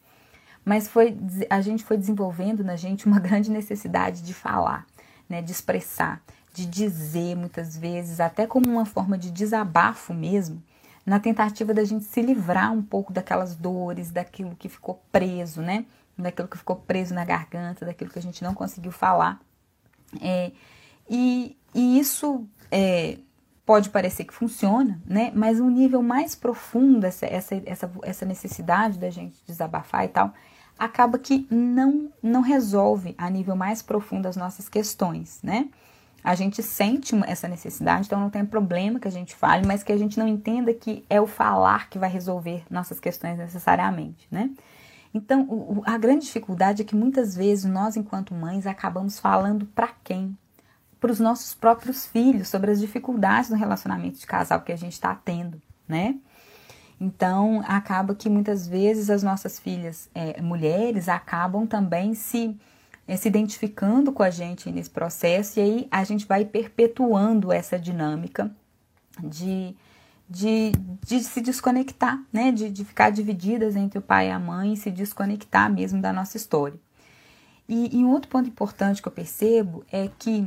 mas 0.62 0.88
foi 0.88 1.17
a 1.49 1.62
gente 1.62 1.85
foi 1.85 1.97
desenvolvendo 1.97 2.62
na 2.62 2.77
gente 2.77 3.07
uma 3.07 3.19
grande 3.21 3.50
necessidade 3.50 4.23
de 4.23 4.35
falar, 4.35 4.87
né, 5.27 5.41
de 5.41 5.53
expressar, 5.53 6.21
de 6.53 6.67
dizer 6.67 7.35
muitas 7.35 7.79
vezes, 7.79 8.21
até 8.21 8.47
como 8.47 8.69
uma 8.69 8.85
forma 8.85 9.17
de 9.17 9.31
desabafo 9.31 10.12
mesmo, 10.12 10.62
na 11.09 11.19
tentativa 11.19 11.73
da 11.73 11.85
gente 11.85 12.05
se 12.05 12.21
livrar 12.21 12.73
um 12.73 12.83
pouco 12.83 13.12
daquelas 13.12 13.57
dores, 13.57 14.11
daquilo 14.11 14.55
que 14.57 14.69
ficou 14.69 15.03
preso, 15.11 15.62
né, 15.62 15.85
daquilo 16.17 16.49
que 16.49 16.59
ficou 16.59 16.77
preso 16.77 17.15
na 17.15 17.25
garganta, 17.25 17.87
daquilo 17.87 18.11
que 18.11 18.19
a 18.19 18.23
gente 18.23 18.43
não 18.43 18.55
conseguiu 18.55 18.93
falar. 18.93 19.41
É, 20.21 20.53
e, 21.09 21.57
e 21.75 21.99
isso 21.99 22.47
é, 22.71 23.19
pode 23.65 23.91
parecer 23.91 24.25
que 24.25 24.35
funciona, 24.35 25.00
né? 25.07 25.31
Mas 25.35 25.61
um 25.61 25.71
nível 25.71 26.03
mais 26.03 26.35
profundo, 26.35 27.05
essa, 27.05 27.27
essa, 27.27 27.62
essa, 27.67 27.91
essa 28.03 28.25
necessidade 28.25 28.99
da 28.99 29.11
gente 29.11 29.37
desabafar 29.47 30.05
e 30.05 30.09
tal, 30.09 30.33
acaba 30.79 31.19
que 31.19 31.47
não, 31.50 32.11
não 32.23 32.41
resolve 32.41 33.15
a 33.19 33.29
nível 33.29 33.55
mais 33.55 33.83
profundo 33.83 34.27
as 34.27 34.37
nossas 34.37 34.69
questões, 34.69 35.41
né? 35.43 35.69
A 36.23 36.35
gente 36.35 36.63
sente 36.63 37.15
essa 37.27 37.47
necessidade, 37.47 38.07
então 38.07 38.21
não 38.21 38.31
tem 38.31 38.45
problema 38.45 38.99
que 38.99 39.09
a 39.09 39.11
gente 39.11 39.35
fale, 39.35 39.67
mas 39.67 39.83
que 39.83 39.93
a 39.93 39.97
gente 39.97 40.19
não 40.19 40.27
entenda 40.27 40.75
que 40.75 41.05
é 41.09 41.21
o 41.21 41.27
falar 41.27 41.89
que 41.89 41.99
vai 41.99 42.11
resolver 42.11 42.65
nossas 42.69 42.99
questões 43.01 43.39
necessariamente, 43.39 44.27
né? 44.31 44.51
Então, 45.15 45.43
o, 45.49 45.83
a 45.87 45.97
grande 45.97 46.27
dificuldade 46.27 46.83
é 46.83 46.85
que 46.85 46.95
muitas 46.95 47.35
vezes 47.35 47.65
nós, 47.65 47.97
enquanto 47.97 48.35
mães, 48.35 48.67
acabamos 48.67 49.19
falando 49.19 49.65
para 49.67 49.89
quem? 50.05 50.37
para 51.01 51.13
os 51.13 51.21
nossos 51.21 51.55
próprios 51.55 52.07
filhos 52.07 52.49
sobre 52.49 52.71
as 52.71 52.81
dificuldades 52.81 53.51
no 53.51 53.57
relacionamento 53.57 54.19
de 54.19 54.27
casal 54.27 54.61
que 54.61 54.73
a 54.73 54.77
gente 54.77 54.93
está 54.93 55.15
tendo, 55.15 55.61
né? 55.87 56.17
Então, 57.01 57.63
acaba 57.65 58.15
que 58.15 58.29
muitas 58.29 58.67
vezes 58.67 59.09
as 59.09 59.23
nossas 59.23 59.59
filhas 59.59 60.11
é, 60.13 60.43
mulheres 60.43 61.09
acabam 61.09 61.65
também 61.65 62.13
se, 62.13 62.59
é, 63.09 63.17
se 63.17 63.27
identificando 63.27 64.12
com 64.12 64.23
a 64.23 64.29
gente 64.29 64.71
nesse 64.71 64.91
processo, 64.91 65.59
e 65.59 65.62
aí 65.62 65.88
a 65.91 66.04
gente 66.04 66.26
vai 66.26 66.45
perpetuando 66.45 67.50
essa 67.50 67.78
dinâmica 67.78 68.54
de, 69.25 69.75
de, 70.28 70.73
de 71.04 71.21
se 71.21 71.41
desconectar, 71.41 72.23
né? 72.30 72.52
De, 72.52 72.69
de 72.69 72.85
ficar 72.85 73.09
divididas 73.11 73.75
entre 73.75 73.99
o 73.99 74.02
pai 74.02 74.28
e 74.28 74.30
a 74.30 74.39
mãe 74.39 74.75
e 74.75 74.76
se 74.76 74.91
desconectar 74.91 75.73
mesmo 75.73 76.02
da 76.02 76.13
nossa 76.13 76.37
história. 76.37 76.78
E, 77.67 77.97
e 77.97 78.04
um 78.04 78.11
outro 78.11 78.30
ponto 78.30 78.49
importante 78.49 79.00
que 79.00 79.09
eu 79.09 79.13
percebo 79.13 79.85
é 79.91 80.11
que 80.19 80.47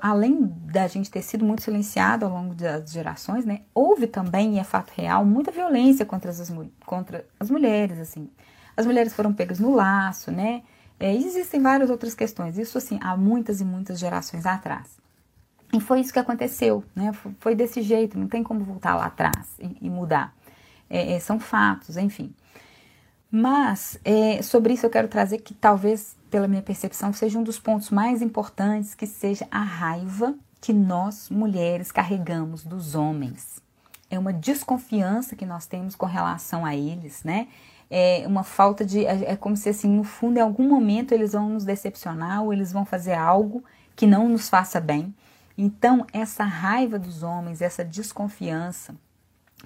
além 0.00 0.36
da 0.64 0.88
gente 0.88 1.10
ter 1.10 1.22
sido 1.22 1.44
muito 1.44 1.62
silenciado 1.62 2.24
ao 2.24 2.32
longo 2.32 2.54
das 2.54 2.90
gerações, 2.90 3.44
né, 3.44 3.60
houve 3.72 4.08
também, 4.08 4.56
e 4.56 4.58
é 4.58 4.64
fato 4.64 4.92
real, 4.96 5.24
muita 5.24 5.52
violência 5.52 6.04
contra 6.04 6.28
as, 6.28 6.52
contra 6.84 7.24
as 7.38 7.48
mulheres, 7.48 8.00
assim. 8.00 8.28
As 8.76 8.84
mulheres 8.84 9.14
foram 9.14 9.32
pegas 9.32 9.60
no 9.60 9.72
laço, 9.72 10.32
né, 10.32 10.62
é, 11.00 11.14
existem 11.14 11.60
várias 11.60 11.88
outras 11.88 12.14
questões, 12.14 12.58
isso, 12.58 12.76
assim, 12.76 12.98
há 13.02 13.16
muitas 13.16 13.60
e 13.60 13.64
muitas 13.64 13.98
gerações 13.98 14.44
atrás. 14.44 15.00
E 15.72 15.80
foi 15.80 16.00
isso 16.00 16.12
que 16.12 16.18
aconteceu, 16.18 16.84
né, 16.94 17.12
foi 17.38 17.54
desse 17.54 17.80
jeito, 17.80 18.18
não 18.18 18.28
tem 18.28 18.42
como 18.42 18.62
voltar 18.62 18.94
lá 18.96 19.06
atrás 19.06 19.48
e, 19.58 19.86
e 19.86 19.88
mudar. 19.88 20.34
É, 20.90 21.14
é, 21.14 21.20
são 21.20 21.40
fatos, 21.40 21.96
enfim. 21.96 22.34
Mas 23.30 23.98
é, 24.04 24.42
sobre 24.42 24.74
isso 24.74 24.84
eu 24.84 24.90
quero 24.90 25.06
trazer 25.08 25.38
que 25.38 25.54
talvez, 25.54 26.16
pela 26.28 26.48
minha 26.48 26.62
percepção, 26.62 27.12
seja 27.12 27.38
um 27.38 27.44
dos 27.44 27.58
pontos 27.58 27.88
mais 27.88 28.20
importantes, 28.20 28.94
que 28.94 29.06
seja 29.06 29.46
a 29.50 29.62
raiva 29.62 30.34
que 30.60 30.72
nós 30.72 31.30
mulheres 31.30 31.90
carregamos 31.90 32.64
dos 32.64 32.94
homens. 32.94 33.62
É 34.10 34.18
uma 34.18 34.32
desconfiança 34.32 35.36
que 35.36 35.46
nós 35.46 35.64
temos 35.66 35.94
com 35.94 36.06
relação 36.06 36.66
a 36.66 36.74
eles, 36.74 37.22
né? 37.22 37.46
É 37.90 38.22
uma 38.26 38.44
falta 38.44 38.84
de. 38.84 39.04
É, 39.04 39.32
é 39.32 39.36
como 39.36 39.56
se 39.56 39.68
assim, 39.68 39.88
no 39.88 40.04
fundo, 40.04 40.38
em 40.38 40.42
algum 40.42 40.68
momento 40.68 41.12
eles 41.12 41.32
vão 41.32 41.48
nos 41.48 41.64
decepcionar 41.64 42.42
ou 42.44 42.52
eles 42.52 42.72
vão 42.72 42.84
fazer 42.84 43.14
algo 43.14 43.64
que 43.96 44.06
não 44.06 44.28
nos 44.28 44.48
faça 44.48 44.80
bem. 44.80 45.12
Então, 45.58 46.06
essa 46.12 46.44
raiva 46.44 46.98
dos 46.98 47.22
homens, 47.22 47.60
essa 47.60 47.84
desconfiança, 47.84 48.94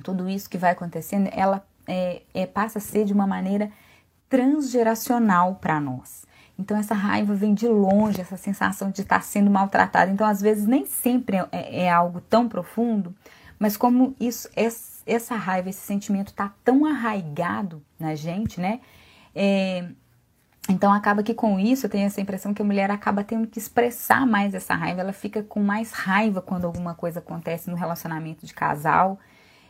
tudo 0.02 0.28
isso 0.28 0.50
que 0.50 0.58
vai 0.58 0.72
acontecendo, 0.72 1.28
ela 1.32 1.64
é, 1.86 2.22
é, 2.32 2.46
passa 2.46 2.78
a 2.78 2.80
ser 2.80 3.04
de 3.04 3.12
uma 3.12 3.26
maneira 3.26 3.70
transgeracional 4.28 5.56
para 5.56 5.78
nós. 5.78 6.24
Então, 6.58 6.76
essa 6.76 6.94
raiva 6.94 7.34
vem 7.34 7.52
de 7.52 7.68
longe, 7.68 8.20
essa 8.20 8.36
sensação 8.36 8.90
de 8.90 9.02
estar 9.02 9.22
sendo 9.22 9.50
maltratada. 9.50 10.10
Então, 10.10 10.26
às 10.26 10.40
vezes, 10.40 10.66
nem 10.66 10.86
sempre 10.86 11.36
é, 11.36 11.48
é, 11.52 11.82
é 11.82 11.90
algo 11.92 12.20
tão 12.20 12.48
profundo, 12.48 13.14
mas 13.58 13.76
como 13.76 14.14
isso, 14.18 14.48
essa 14.56 14.93
raiva, 15.36 15.68
esse 15.68 15.80
sentimento 15.80 16.28
está 16.28 16.52
tão 16.64 16.84
arraigado 16.84 17.82
na 17.98 18.14
gente, 18.14 18.60
né? 18.60 18.80
É, 19.34 19.88
então, 20.68 20.92
acaba 20.92 21.22
que 21.22 21.34
com 21.34 21.60
isso, 21.60 21.84
eu 21.86 21.90
tenho 21.90 22.06
essa 22.06 22.20
impressão 22.20 22.54
que 22.54 22.62
a 22.62 22.64
mulher 22.64 22.90
acaba 22.90 23.22
tendo 23.22 23.46
que 23.46 23.58
expressar 23.58 24.26
mais 24.26 24.54
essa 24.54 24.74
raiva. 24.74 25.02
Ela 25.02 25.12
fica 25.12 25.42
com 25.42 25.62
mais 25.62 25.92
raiva 25.92 26.40
quando 26.40 26.64
alguma 26.64 26.94
coisa 26.94 27.18
acontece 27.18 27.68
no 27.68 27.76
relacionamento 27.76 28.46
de 28.46 28.54
casal 28.54 29.18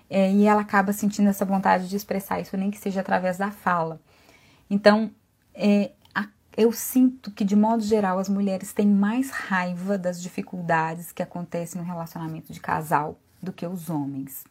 é, 0.09 0.31
e 0.31 0.47
ela 0.47 0.61
acaba 0.61 0.93
sentindo 0.93 1.29
essa 1.29 1.45
vontade 1.45 1.89
de 1.89 1.97
expressar 1.97 2.41
isso, 2.41 2.57
nem 2.57 2.71
que 2.71 2.79
seja 2.79 3.01
através 3.01 3.39
da 3.39 3.51
fala. 3.51 4.01
Então, 4.71 5.11
é, 5.53 5.91
a, 6.15 6.29
eu 6.57 6.71
sinto 6.71 7.33
que, 7.33 7.45
de 7.45 7.57
modo 7.57 7.83
geral, 7.83 8.21
as 8.21 8.29
mulheres 8.29 8.73
têm 8.73 8.87
mais 8.87 9.31
raiva 9.31 9.99
das 9.99 10.23
dificuldades 10.23 11.11
que 11.11 11.23
acontecem 11.23 11.81
no 11.81 11.87
relacionamento 11.87 12.53
de 12.53 12.61
casal 12.61 13.19
do 13.43 13.53
que 13.53 13.67
os 13.67 13.91
homens. 13.91 14.45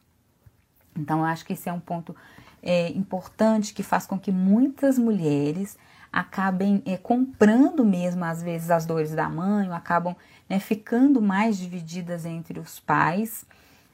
Então, 0.97 1.19
eu 1.19 1.25
acho 1.25 1.45
que 1.45 1.53
esse 1.53 1.69
é 1.69 1.73
um 1.73 1.79
ponto 1.79 2.15
é, 2.62 2.89
importante 2.89 3.73
que 3.73 3.84
faz 3.84 4.06
com 4.06 4.17
que 4.17 4.32
muitas 4.32 4.97
mulheres 4.97 5.77
acabem 6.12 6.82
é, 6.86 6.95
comprando 6.95 7.84
mesmo, 7.84 8.23
às 8.23 8.41
vezes, 8.41 8.69
as 8.69 8.86
dores 8.86 9.12
da 9.12 9.27
mãe, 9.27 9.67
ou 9.67 9.73
acabam 9.73 10.15
né, 10.47 10.60
ficando 10.60 11.21
mais 11.21 11.58
divididas 11.58 12.25
entre 12.25 12.60
os 12.60 12.79
pais 12.79 13.45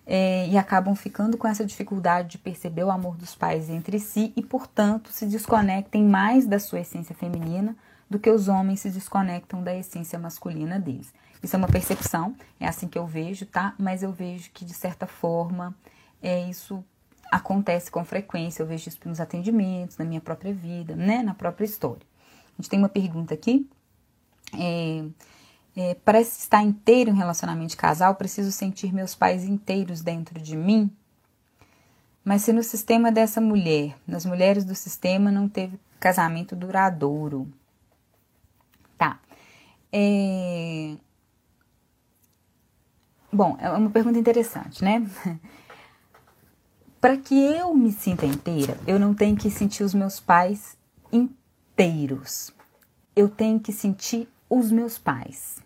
é, 0.06 0.48
e 0.48 0.58
acabam 0.58 0.96
ficando 0.96 1.38
com 1.38 1.48
essa 1.48 1.66
dificuldade 1.66 2.30
de 2.30 2.38
perceber 2.38 2.84
o 2.84 2.92
amor 2.92 3.16
dos 3.16 3.36
pais 3.36 3.70
entre 3.70 4.00
si 4.00 4.34
e, 4.36 4.42
portanto, 4.42 5.12
se 5.12 5.26
desconectem 5.26 6.04
mais 6.04 6.46
da 6.46 6.60
sua 6.60 6.82
essência 6.82 7.16
feminina 7.16 7.76
do 8.10 8.20
que 8.20 8.30
os 8.30 8.48
homens 8.48 8.80
se 8.80 8.90
desconectam 8.90 9.64
da 9.64 9.74
essência 9.74 10.18
masculina 10.18 10.80
deles. 10.80 11.14
Isso 11.42 11.56
é 11.56 11.60
uma 11.60 11.68
percepção, 11.68 12.36
é 12.60 12.68
assim 12.68 12.88
que 12.88 12.98
eu 12.98 13.06
vejo, 13.06 13.46
tá? 13.46 13.74
Mas 13.78 14.04
eu 14.04 14.12
vejo 14.12 14.50
que, 14.52 14.66
de 14.66 14.74
certa 14.74 15.06
forma, 15.06 15.76
é, 16.22 16.50
isso 16.50 16.84
acontece 17.32 17.92
com 17.92 18.04
frequência. 18.04 18.62
Eu 18.62 18.68
vejo 18.68 18.90
isso 18.90 19.00
nos 19.06 19.20
atendimentos, 19.20 19.98
na 19.98 20.06
minha 20.06 20.22
própria 20.22 20.54
vida, 20.54 20.96
né? 20.96 21.22
Na 21.24 21.34
própria 21.34 21.66
história. 21.66 22.02
A 22.58 22.62
gente 22.62 22.70
tem 22.70 22.80
uma 22.80 22.90
pergunta 22.90 23.34
aqui. 23.34 23.70
É, 24.58 25.06
é, 25.76 25.94
para 25.94 26.20
estar 26.20 26.64
inteiro 26.64 27.10
em 27.10 27.16
relacionamento 27.16 27.70
de 27.70 27.78
casal, 27.78 28.16
preciso 28.16 28.52
sentir 28.52 28.94
meus 28.94 29.16
pais 29.16 29.44
inteiros 29.44 30.02
dentro 30.02 30.42
de 30.42 30.56
mim. 30.58 30.92
Mas 32.24 32.42
se 32.42 32.52
no 32.52 32.64
sistema 32.64 33.12
dessa 33.12 33.40
mulher, 33.40 33.96
nas 34.06 34.26
mulheres 34.26 34.66
do 34.66 34.76
sistema, 34.76 35.32
não 35.32 35.48
teve 35.48 35.80
casamento 36.00 36.56
duradouro. 36.56 37.48
Tá. 38.98 39.20
É... 39.92 40.96
Bom, 43.32 43.56
é 43.60 43.70
uma 43.70 43.90
pergunta 43.90 44.18
interessante, 44.18 44.84
né? 44.84 45.08
para 47.02 47.16
que 47.16 47.34
eu 47.34 47.74
me 47.74 47.92
sinta 47.92 48.26
inteira, 48.26 48.78
eu 48.86 49.00
não 49.00 49.14
tenho 49.14 49.36
que 49.36 49.50
sentir 49.50 49.84
os 49.84 49.94
meus 49.94 50.20
pais 50.20 50.78
inteiros. 51.12 52.54
Eu 53.16 53.30
tenho 53.30 53.60
que 53.60 53.72
sentir 53.72 54.28
os 54.50 54.70
meus 54.70 54.98
pais. 54.98 55.60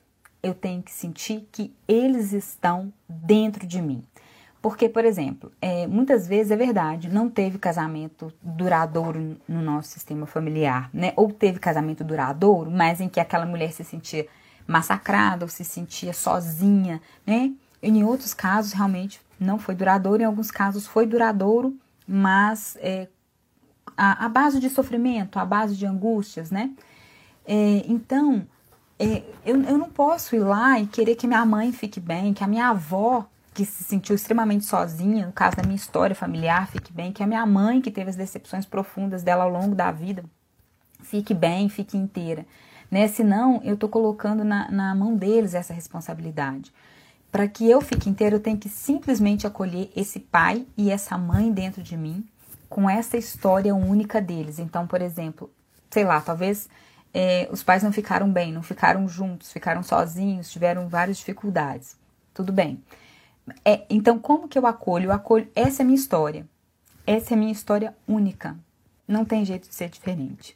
Eu 0.43 0.54
tenho 0.54 0.84
que 0.84 0.91
sentir 0.91 1.48
que 1.52 1.74
eles 1.88 2.34
estão 2.34 2.93
dentro 3.08 3.65
de 3.65 3.82
mim. 3.82 4.04
Porque, 4.62 4.88
por 4.88 5.04
exemplo, 5.04 5.52
é, 5.60 5.88
muitas 5.88 6.28
vezes 6.28 6.52
é 6.52 6.56
verdade, 6.56 7.10
não 7.10 7.30
teve 7.30 7.58
casamento 7.58 8.32
duradouro 8.41 9.36
no 9.48 9.62
nosso 9.62 9.89
sistema 9.89 10.26
familiar, 10.26 10.89
né? 10.93 11.12
Ou 11.17 11.32
teve 11.34 11.60
casamento 11.60 12.04
duradouro, 12.04 12.72
mas 12.72 13.02
em 13.02 13.10
que 13.10 13.19
aquela 13.19 13.46
mulher 13.46 13.74
se 13.74 13.84
sentia 13.84 14.26
massacrada 14.65 15.43
ou 15.43 15.50
se 15.50 15.65
sentia 15.65 16.13
sozinha, 16.13 17.02
né? 17.26 17.52
Em 17.82 18.04
outros 18.06 18.34
casos, 18.34 18.72
realmente 18.72 19.19
não 19.39 19.58
foi 19.58 19.76
duradouro, 19.76 20.22
em 20.22 20.26
alguns 20.26 20.52
casos 20.52 20.88
foi 20.88 21.06
duradouro, 21.06 21.78
mas 22.08 22.78
é, 22.82 23.08
a, 23.98 24.26
a, 24.26 24.30
base 24.30 24.60
de 24.60 24.69
sofrimento, 24.69 25.39
a 25.39 25.46
base 25.46 25.76
de 25.76 25.86
angústias, 25.86 26.52
né? 26.52 26.72
É, 27.46 27.84
então, 27.88 28.46
é, 29.00 29.24
eu, 29.46 29.62
eu 29.63 29.78
não 29.78 29.89
posso 29.89 30.36
ir 30.36 30.39
lá 30.39 30.80
e 30.80 30.88
querer 30.88 31.15
que 31.15 31.28
minha 31.28 31.46
mãe 31.46 31.72
fique 31.72 32.00
bem, 32.00 32.34
que 32.34 32.43
a 32.43 32.48
minha 32.48 32.69
avó 32.69 33.28
que 33.54 33.65
se 33.65 33.84
sentiu 33.84 34.15
extremamente 34.15 34.65
sozinha, 34.65 35.28
no 35.28 35.32
caso 35.32 35.58
da 35.58 35.63
minha 35.63 35.76
história 35.76 36.15
familiar, 36.15 36.67
fique 36.67 36.91
bem, 36.91 37.12
que 37.12 37.22
a 37.22 37.28
minha 37.28 37.46
mãe, 37.46 37.82
que 37.82 37.91
teve 37.91 38.10
as 38.10 38.15
decepções 38.15 38.65
profundas 38.65 39.22
dela 39.22 39.43
ao 39.43 39.50
longo 39.50 39.76
da 39.76 39.91
vida, 39.91 40.24
fique 41.04 41.34
bem, 41.34 41.69
fique 41.69 41.96
inteira. 41.96 42.46
Né? 42.89 43.08
Senão, 43.08 43.62
eu 43.63 43.76
estou 43.76 43.89
colocando 43.89 44.43
na, 44.43 44.69
na 44.72 44.96
mão 44.96 45.15
deles 45.15 45.54
essa 45.54 45.74
responsabilidade. 45.74 46.74
Para 47.34 47.48
que 47.48 47.67
eu 47.67 47.82
fique 47.82 48.08
inteira, 48.08 48.36
eu 48.36 48.39
tenho 48.39 48.60
que 48.60 48.69
simplesmente 48.69 49.48
acolher 49.48 49.91
esse 49.96 50.19
pai 50.19 50.67
e 50.78 50.91
essa 50.91 51.17
mãe 51.17 51.52
dentro 51.52 51.82
de 51.82 51.98
mim, 51.98 52.24
com 52.69 52.88
essa 52.88 53.17
história 53.17 53.74
única 53.74 54.22
deles. 54.22 54.60
Então, 54.60 54.86
por 54.86 55.02
exemplo, 55.02 55.52
sei 55.89 56.04
lá, 56.04 56.22
talvez 56.22 56.69
é, 57.12 57.50
os 57.52 57.63
pais 57.63 57.82
não 57.82 57.91
ficaram 57.91 58.32
bem, 58.32 58.54
não 58.54 58.62
ficaram 58.62 59.08
juntos, 59.08 59.52
ficaram 59.52 59.82
sozinhos, 59.82 60.52
tiveram 60.52 60.88
várias 60.88 61.17
dificuldades. 61.17 61.98
Tudo 62.36 62.54
bem. 62.54 62.84
É, 63.65 63.84
então, 63.89 64.19
como 64.19 64.48
que 64.48 64.60
eu 64.60 64.67
acolho? 64.67 65.06
Eu 65.06 65.12
acolho. 65.12 65.50
Essa 65.56 65.82
é 65.82 65.84
a 65.84 65.88
minha 65.88 65.98
história. 65.98 66.48
Essa 67.04 67.34
é 67.34 67.36
a 67.36 67.39
minha 67.39 67.52
história 67.52 67.96
única. 68.08 68.56
Não 69.08 69.26
tem 69.26 69.43
jeito 69.43 69.67
de 69.67 69.74
ser 69.74 69.89
diferente. 69.89 70.56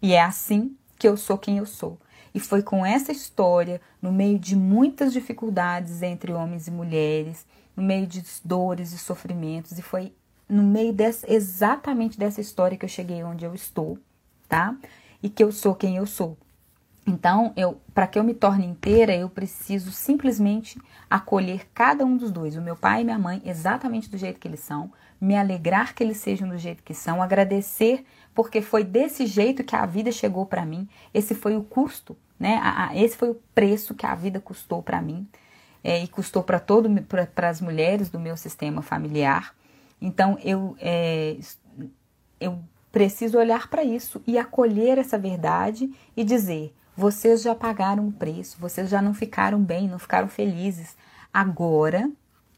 E 0.00 0.14
é 0.14 0.22
assim 0.22 0.74
que 0.98 1.06
eu 1.06 1.18
sou 1.18 1.36
quem 1.36 1.58
eu 1.58 1.66
sou. 1.66 1.98
E 2.38 2.40
foi 2.40 2.62
com 2.62 2.86
essa 2.86 3.10
história, 3.10 3.80
no 4.00 4.12
meio 4.12 4.38
de 4.38 4.54
muitas 4.54 5.12
dificuldades 5.12 6.02
entre 6.04 6.32
homens 6.32 6.68
e 6.68 6.70
mulheres, 6.70 7.44
no 7.76 7.82
meio 7.82 8.06
de 8.06 8.22
dores 8.44 8.92
e 8.92 8.98
sofrimentos, 8.98 9.76
e 9.76 9.82
foi 9.82 10.12
no 10.48 10.62
meio 10.62 10.92
dessa, 10.92 11.28
exatamente 11.28 12.16
dessa 12.16 12.40
história 12.40 12.78
que 12.78 12.84
eu 12.84 12.88
cheguei 12.88 13.24
onde 13.24 13.44
eu 13.44 13.52
estou, 13.56 13.98
tá? 14.48 14.76
E 15.20 15.28
que 15.28 15.42
eu 15.42 15.50
sou 15.50 15.74
quem 15.74 15.96
eu 15.96 16.06
sou. 16.06 16.38
Então, 17.04 17.52
eu, 17.56 17.80
para 17.92 18.06
que 18.06 18.16
eu 18.16 18.22
me 18.22 18.34
torne 18.34 18.66
inteira, 18.66 19.16
eu 19.16 19.28
preciso 19.28 19.90
simplesmente 19.90 20.80
acolher 21.10 21.66
cada 21.74 22.04
um 22.04 22.16
dos 22.16 22.30
dois, 22.30 22.54
o 22.54 22.62
meu 22.62 22.76
pai 22.76 23.00
e 23.00 23.04
minha 23.04 23.18
mãe, 23.18 23.42
exatamente 23.44 24.08
do 24.08 24.16
jeito 24.16 24.38
que 24.38 24.46
eles 24.46 24.60
são, 24.60 24.92
me 25.20 25.36
alegrar 25.36 25.92
que 25.92 26.04
eles 26.04 26.18
sejam 26.18 26.48
do 26.48 26.56
jeito 26.56 26.84
que 26.84 26.94
são, 26.94 27.20
agradecer 27.20 28.04
porque 28.32 28.62
foi 28.62 28.84
desse 28.84 29.26
jeito 29.26 29.64
que 29.64 29.74
a 29.74 29.84
vida 29.84 30.12
chegou 30.12 30.46
para 30.46 30.64
mim. 30.64 30.88
Esse 31.12 31.34
foi 31.34 31.56
o 31.56 31.64
custo, 31.64 32.16
né? 32.38 32.60
A, 32.62 32.88
a, 32.88 32.96
esse 32.96 33.16
foi 33.16 33.30
o 33.30 33.40
preço 33.54 33.94
que 33.94 34.06
a 34.06 34.14
vida 34.14 34.40
custou 34.40 34.82
para 34.82 35.00
mim 35.00 35.26
é, 35.82 36.02
e 36.02 36.08
custou 36.08 36.42
para 36.42 36.60
todo 36.60 36.88
para 37.34 37.48
as 37.48 37.60
mulheres 37.60 38.08
do 38.08 38.18
meu 38.18 38.36
sistema 38.36 38.82
familiar. 38.82 39.54
Então, 40.00 40.38
eu 40.42 40.76
é, 40.80 41.36
eu 42.40 42.58
preciso 42.90 43.38
olhar 43.38 43.68
para 43.68 43.82
isso 43.82 44.22
e 44.26 44.38
acolher 44.38 44.98
essa 44.98 45.18
verdade 45.18 45.90
e 46.16 46.24
dizer 46.24 46.74
vocês 46.96 47.42
já 47.42 47.54
pagaram 47.54 48.08
o 48.08 48.12
preço, 48.12 48.58
vocês 48.58 48.90
já 48.90 49.00
não 49.00 49.14
ficaram 49.14 49.62
bem, 49.62 49.86
não 49.86 50.00
ficaram 50.00 50.26
felizes. 50.26 50.96
Agora 51.32 52.10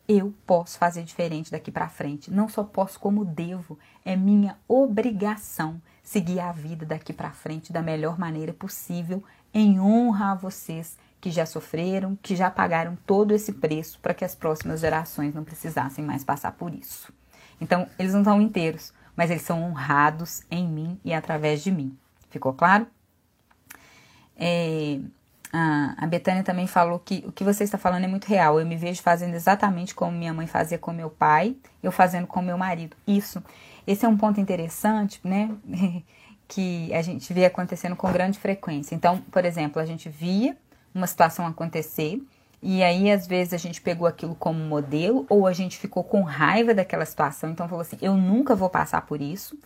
eu 0.08 0.32
posso 0.46 0.78
fazer 0.78 1.02
diferente 1.02 1.50
daqui 1.50 1.70
para 1.70 1.90
frente. 1.90 2.30
Não 2.30 2.48
só 2.48 2.64
posso, 2.64 2.98
como 2.98 3.22
devo. 3.22 3.78
É 4.02 4.16
minha 4.16 4.56
obrigação 4.66 5.80
seguir 6.02 6.40
a 6.40 6.50
vida 6.52 6.86
daqui 6.86 7.12
para 7.12 7.30
frente 7.32 7.70
da 7.70 7.82
melhor 7.82 8.18
maneira 8.18 8.52
possível, 8.52 9.22
em 9.52 9.80
honra 9.80 10.32
a 10.32 10.34
vocês 10.34 10.98
que 11.20 11.30
já 11.30 11.44
sofreram, 11.44 12.16
que 12.22 12.34
já 12.34 12.50
pagaram 12.50 12.96
todo 13.06 13.34
esse 13.34 13.52
preço 13.52 13.98
para 14.00 14.14
que 14.14 14.24
as 14.24 14.34
próximas 14.34 14.80
gerações 14.80 15.34
não 15.34 15.44
precisassem 15.44 16.04
mais 16.04 16.24
passar 16.24 16.52
por 16.52 16.74
isso. 16.74 17.12
Então, 17.60 17.86
eles 17.98 18.14
não 18.14 18.20
estão 18.20 18.40
inteiros, 18.40 18.92
mas 19.14 19.30
eles 19.30 19.42
são 19.42 19.62
honrados 19.62 20.42
em 20.50 20.66
mim 20.66 20.98
e 21.04 21.12
através 21.12 21.62
de 21.62 21.70
mim. 21.70 21.96
Ficou 22.30 22.54
claro? 22.54 22.86
É, 24.34 24.98
a, 25.52 26.06
Betânia 26.06 26.42
também 26.42 26.66
falou 26.66 26.98
que 26.98 27.24
o 27.26 27.32
que 27.32 27.44
você 27.44 27.64
está 27.64 27.76
falando 27.76 28.04
é 28.04 28.08
muito 28.08 28.26
real. 28.26 28.58
Eu 28.58 28.66
me 28.66 28.76
vejo 28.76 29.02
fazendo 29.02 29.34
exatamente 29.34 29.94
como 29.94 30.16
minha 30.16 30.32
mãe 30.32 30.46
fazia 30.46 30.78
com 30.78 30.92
meu 30.92 31.10
pai, 31.10 31.56
eu 31.82 31.92
fazendo 31.92 32.26
com 32.26 32.40
meu 32.40 32.56
marido. 32.56 32.96
Isso. 33.06 33.42
Esse 33.86 34.06
é 34.06 34.08
um 34.08 34.16
ponto 34.16 34.40
interessante, 34.40 35.20
né? 35.24 35.50
que 36.50 36.92
a 36.92 37.00
gente 37.00 37.32
vê 37.32 37.44
acontecendo 37.44 37.94
com 37.94 38.10
grande 38.12 38.38
frequência. 38.38 38.96
Então, 38.96 39.18
por 39.30 39.44
exemplo, 39.44 39.80
a 39.80 39.86
gente 39.86 40.08
via 40.08 40.56
uma 40.92 41.06
situação 41.06 41.46
acontecer 41.46 42.20
e 42.60 42.82
aí 42.82 43.10
às 43.10 43.26
vezes 43.26 43.54
a 43.54 43.56
gente 43.56 43.80
pegou 43.80 44.06
aquilo 44.06 44.34
como 44.34 44.58
modelo 44.58 45.24
ou 45.30 45.46
a 45.46 45.52
gente 45.52 45.78
ficou 45.78 46.02
com 46.02 46.22
raiva 46.22 46.74
daquela 46.74 47.06
situação, 47.06 47.50
então 47.50 47.68
falou 47.68 47.82
assim: 47.82 47.96
"Eu 48.02 48.16
nunca 48.16 48.56
vou 48.56 48.68
passar 48.68 49.02
por 49.02 49.22
isso". 49.22 49.56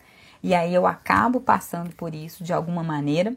E 0.43 0.53
aí 0.53 0.73
eu 0.73 0.85
acabo 0.85 1.41
passando 1.41 1.93
por 1.95 2.13
isso 2.13 2.43
de 2.43 2.53
alguma 2.53 2.83
maneira 2.83 3.35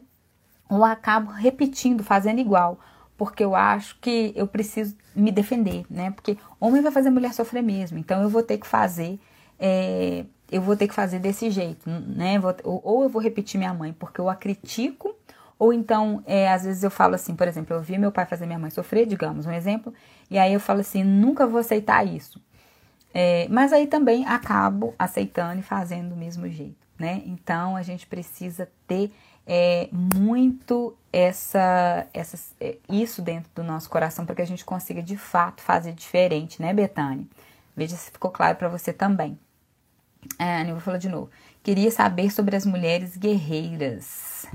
ou 0.69 0.85
acabo 0.85 1.31
repetindo, 1.31 2.03
fazendo 2.03 2.39
igual, 2.39 2.79
porque 3.17 3.43
eu 3.43 3.55
acho 3.55 3.97
que 3.99 4.31
eu 4.35 4.47
preciso 4.47 4.95
me 5.15 5.31
defender, 5.31 5.85
né? 5.89 6.11
Porque 6.11 6.37
homem 6.59 6.83
vai 6.83 6.91
fazer 6.91 7.09
mulher 7.09 7.33
sofrer 7.33 7.63
mesmo, 7.63 7.97
então 7.97 8.21
eu 8.21 8.29
vou 8.29 8.43
ter 8.43 8.59
que 8.59 8.67
fazer, 8.67 9.19
é, 9.57 10.23
eu 10.51 10.61
vou 10.61 10.75
ter 10.75 10.87
que 10.87 10.93
fazer 10.93 11.19
desse 11.19 11.49
jeito, 11.49 11.89
né? 11.89 12.39
Ou, 12.63 13.03
eu 13.03 13.09
vou 13.09 13.21
repetir 13.21 13.57
minha 13.57 13.73
mãe 13.73 13.93
porque 13.93 14.19
eu 14.19 14.29
a 14.29 14.35
critico, 14.35 15.15
ou 15.57 15.73
então, 15.73 16.23
é, 16.25 16.51
às 16.51 16.63
vezes 16.63 16.83
eu 16.83 16.91
falo 16.91 17.15
assim, 17.15 17.35
por 17.35 17.47
exemplo, 17.47 17.75
eu 17.75 17.81
vi 17.81 17.97
meu 17.97 18.11
pai 18.11 18.25
fazer 18.25 18.45
minha 18.45 18.57
mãe 18.57 18.69
sofrer, 18.69 19.05
digamos, 19.05 19.45
um 19.45 19.51
exemplo, 19.51 19.93
e 20.29 20.37
aí 20.37 20.53
eu 20.53 20.59
falo 20.59 20.79
assim, 20.79 21.03
nunca 21.03 21.45
vou 21.45 21.59
aceitar 21.59 22.05
isso. 22.05 22.41
É, 23.13 23.47
mas 23.49 23.73
aí 23.73 23.87
também 23.87 24.25
acabo 24.25 24.93
aceitando 24.97 25.59
e 25.59 25.63
fazendo 25.63 26.09
do 26.09 26.15
mesmo 26.15 26.47
jeito, 26.47 26.77
né? 26.97 27.21
Então 27.25 27.75
a 27.75 27.81
gente 27.81 28.05
precisa 28.05 28.69
ter 28.87 29.11
é, 29.45 29.89
muito 29.91 30.95
essa, 31.11 32.07
essa, 32.13 32.37
é, 32.61 32.77
isso 32.87 33.21
dentro 33.21 33.49
do 33.55 33.63
nosso 33.63 33.89
coração 33.89 34.25
para 34.25 34.35
que 34.35 34.41
a 34.43 34.47
gente 34.47 34.63
consiga 34.63 35.01
de 35.01 35.17
fato 35.17 35.61
fazer 35.61 35.91
diferente, 35.91 36.61
né, 36.61 36.71
Betânia? 36.73 37.25
Veja 37.75 37.95
se 37.95 38.11
ficou 38.11 38.29
claro 38.29 38.57
para 38.57 38.69
você 38.69 38.93
também. 38.93 39.37
É, 40.37 40.63
eu 40.63 40.71
vou 40.71 40.79
falar 40.79 40.97
de 40.97 41.09
novo. 41.09 41.29
Queria 41.63 41.91
saber 41.91 42.31
sobre 42.31 42.55
as 42.55 42.65
mulheres 42.65 43.17
guerreiras 43.17 44.45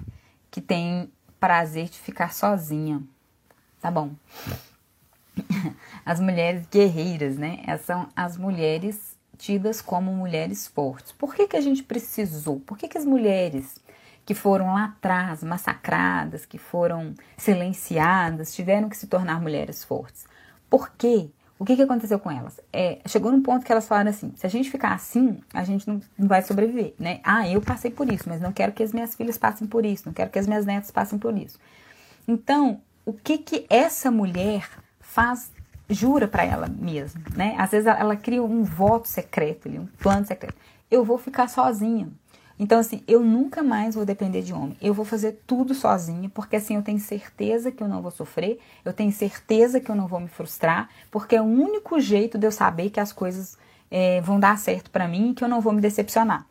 que 0.50 0.60
têm 0.60 1.10
prazer 1.38 1.88
de 1.88 1.98
ficar 1.98 2.32
sozinha. 2.32 3.02
Tá 3.80 3.90
bom. 3.90 4.12
As 6.06 6.20
mulheres 6.20 6.66
guerreiras, 6.70 7.36
né? 7.36 7.62
Essas 7.66 7.86
são 7.86 8.08
as 8.14 8.36
mulheres 8.36 9.18
tidas 9.36 9.80
como 9.80 10.12
mulheres 10.12 10.66
fortes. 10.66 11.12
Por 11.12 11.34
que, 11.34 11.48
que 11.48 11.56
a 11.56 11.60
gente 11.60 11.82
precisou? 11.82 12.60
Por 12.60 12.78
que, 12.78 12.86
que 12.86 12.96
as 12.96 13.04
mulheres 13.04 13.82
que 14.24 14.34
foram 14.34 14.74
lá 14.74 14.84
atrás 14.84 15.42
massacradas, 15.42 16.46
que 16.46 16.58
foram 16.58 17.14
silenciadas, 17.36 18.54
tiveram 18.54 18.88
que 18.88 18.96
se 18.96 19.06
tornar 19.06 19.40
mulheres 19.40 19.84
fortes. 19.84 20.24
Por 20.70 20.90
quê? 20.96 21.30
O 21.58 21.64
que, 21.64 21.76
que 21.76 21.82
aconteceu 21.82 22.18
com 22.18 22.30
elas? 22.30 22.60
É, 22.72 22.98
chegou 23.06 23.30
num 23.30 23.42
ponto 23.42 23.64
que 23.64 23.70
elas 23.70 23.86
falaram 23.86 24.10
assim: 24.10 24.32
se 24.36 24.46
a 24.46 24.50
gente 24.50 24.70
ficar 24.70 24.92
assim, 24.92 25.38
a 25.52 25.62
gente 25.64 25.86
não, 25.86 26.00
não 26.18 26.26
vai 26.26 26.42
sobreviver, 26.42 26.94
né? 26.98 27.20
Ah, 27.22 27.48
eu 27.48 27.60
passei 27.60 27.90
por 27.90 28.12
isso, 28.12 28.24
mas 28.28 28.40
não 28.40 28.52
quero 28.52 28.72
que 28.72 28.82
as 28.82 28.92
minhas 28.92 29.14
filhas 29.14 29.38
passem 29.38 29.66
por 29.66 29.86
isso, 29.86 30.02
não 30.06 30.12
quero 30.12 30.30
que 30.30 30.38
as 30.38 30.46
minhas 30.46 30.66
netas 30.66 30.90
passem 30.90 31.18
por 31.18 31.36
isso. 31.38 31.58
Então, 32.26 32.80
o 33.06 33.12
que 33.12 33.38
que 33.38 33.66
essa 33.70 34.10
mulher 34.10 34.68
faz, 35.00 35.52
jura 35.88 36.26
para 36.26 36.44
ela 36.44 36.66
mesma, 36.66 37.22
né? 37.36 37.54
Às 37.56 37.70
vezes 37.70 37.86
ela, 37.86 38.00
ela 38.00 38.16
cria 38.16 38.42
um 38.42 38.64
voto 38.64 39.06
secreto 39.06 39.68
um 39.68 39.86
plano 39.86 40.26
secreto. 40.26 40.56
Eu 40.90 41.04
vou 41.04 41.18
ficar 41.18 41.48
sozinha, 41.48 42.08
então, 42.58 42.78
assim, 42.78 43.02
eu 43.08 43.20
nunca 43.20 43.62
mais 43.62 43.94
vou 43.94 44.04
depender 44.04 44.42
de 44.42 44.52
homem. 44.52 44.76
Eu 44.80 44.94
vou 44.94 45.04
fazer 45.04 45.40
tudo 45.46 45.74
sozinha, 45.74 46.30
porque 46.32 46.56
assim 46.56 46.76
eu 46.76 46.82
tenho 46.82 47.00
certeza 47.00 47.72
que 47.72 47.82
eu 47.82 47.88
não 47.88 48.00
vou 48.00 48.10
sofrer, 48.10 48.60
eu 48.84 48.92
tenho 48.92 49.10
certeza 49.12 49.80
que 49.80 49.90
eu 49.90 49.94
não 49.94 50.06
vou 50.06 50.20
me 50.20 50.28
frustrar, 50.28 50.88
porque 51.10 51.34
é 51.34 51.42
o 51.42 51.44
único 51.44 51.98
jeito 51.98 52.38
de 52.38 52.46
eu 52.46 52.52
saber 52.52 52.90
que 52.90 53.00
as 53.00 53.12
coisas 53.12 53.58
é, 53.90 54.20
vão 54.20 54.38
dar 54.38 54.56
certo 54.58 54.90
para 54.90 55.08
mim 55.08 55.30
e 55.30 55.34
que 55.34 55.42
eu 55.42 55.48
não 55.48 55.60
vou 55.60 55.72
me 55.72 55.80
decepcionar. 55.80 56.46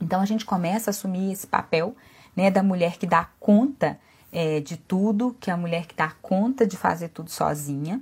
Então, 0.00 0.20
a 0.20 0.26
gente 0.26 0.44
começa 0.44 0.90
a 0.90 0.92
assumir 0.92 1.32
esse 1.32 1.46
papel 1.46 1.96
né, 2.36 2.50
da 2.50 2.62
mulher 2.62 2.98
que 2.98 3.06
dá 3.06 3.28
conta 3.38 3.98
é, 4.32 4.60
de 4.60 4.76
tudo, 4.76 5.36
que 5.40 5.50
é 5.50 5.54
a 5.54 5.56
mulher 5.56 5.86
que 5.86 5.94
dá 5.94 6.12
conta 6.20 6.66
de 6.66 6.76
fazer 6.76 7.08
tudo 7.08 7.30
sozinha. 7.30 8.00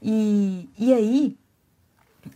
E, 0.00 0.68
e 0.78 0.92
aí, 0.92 1.36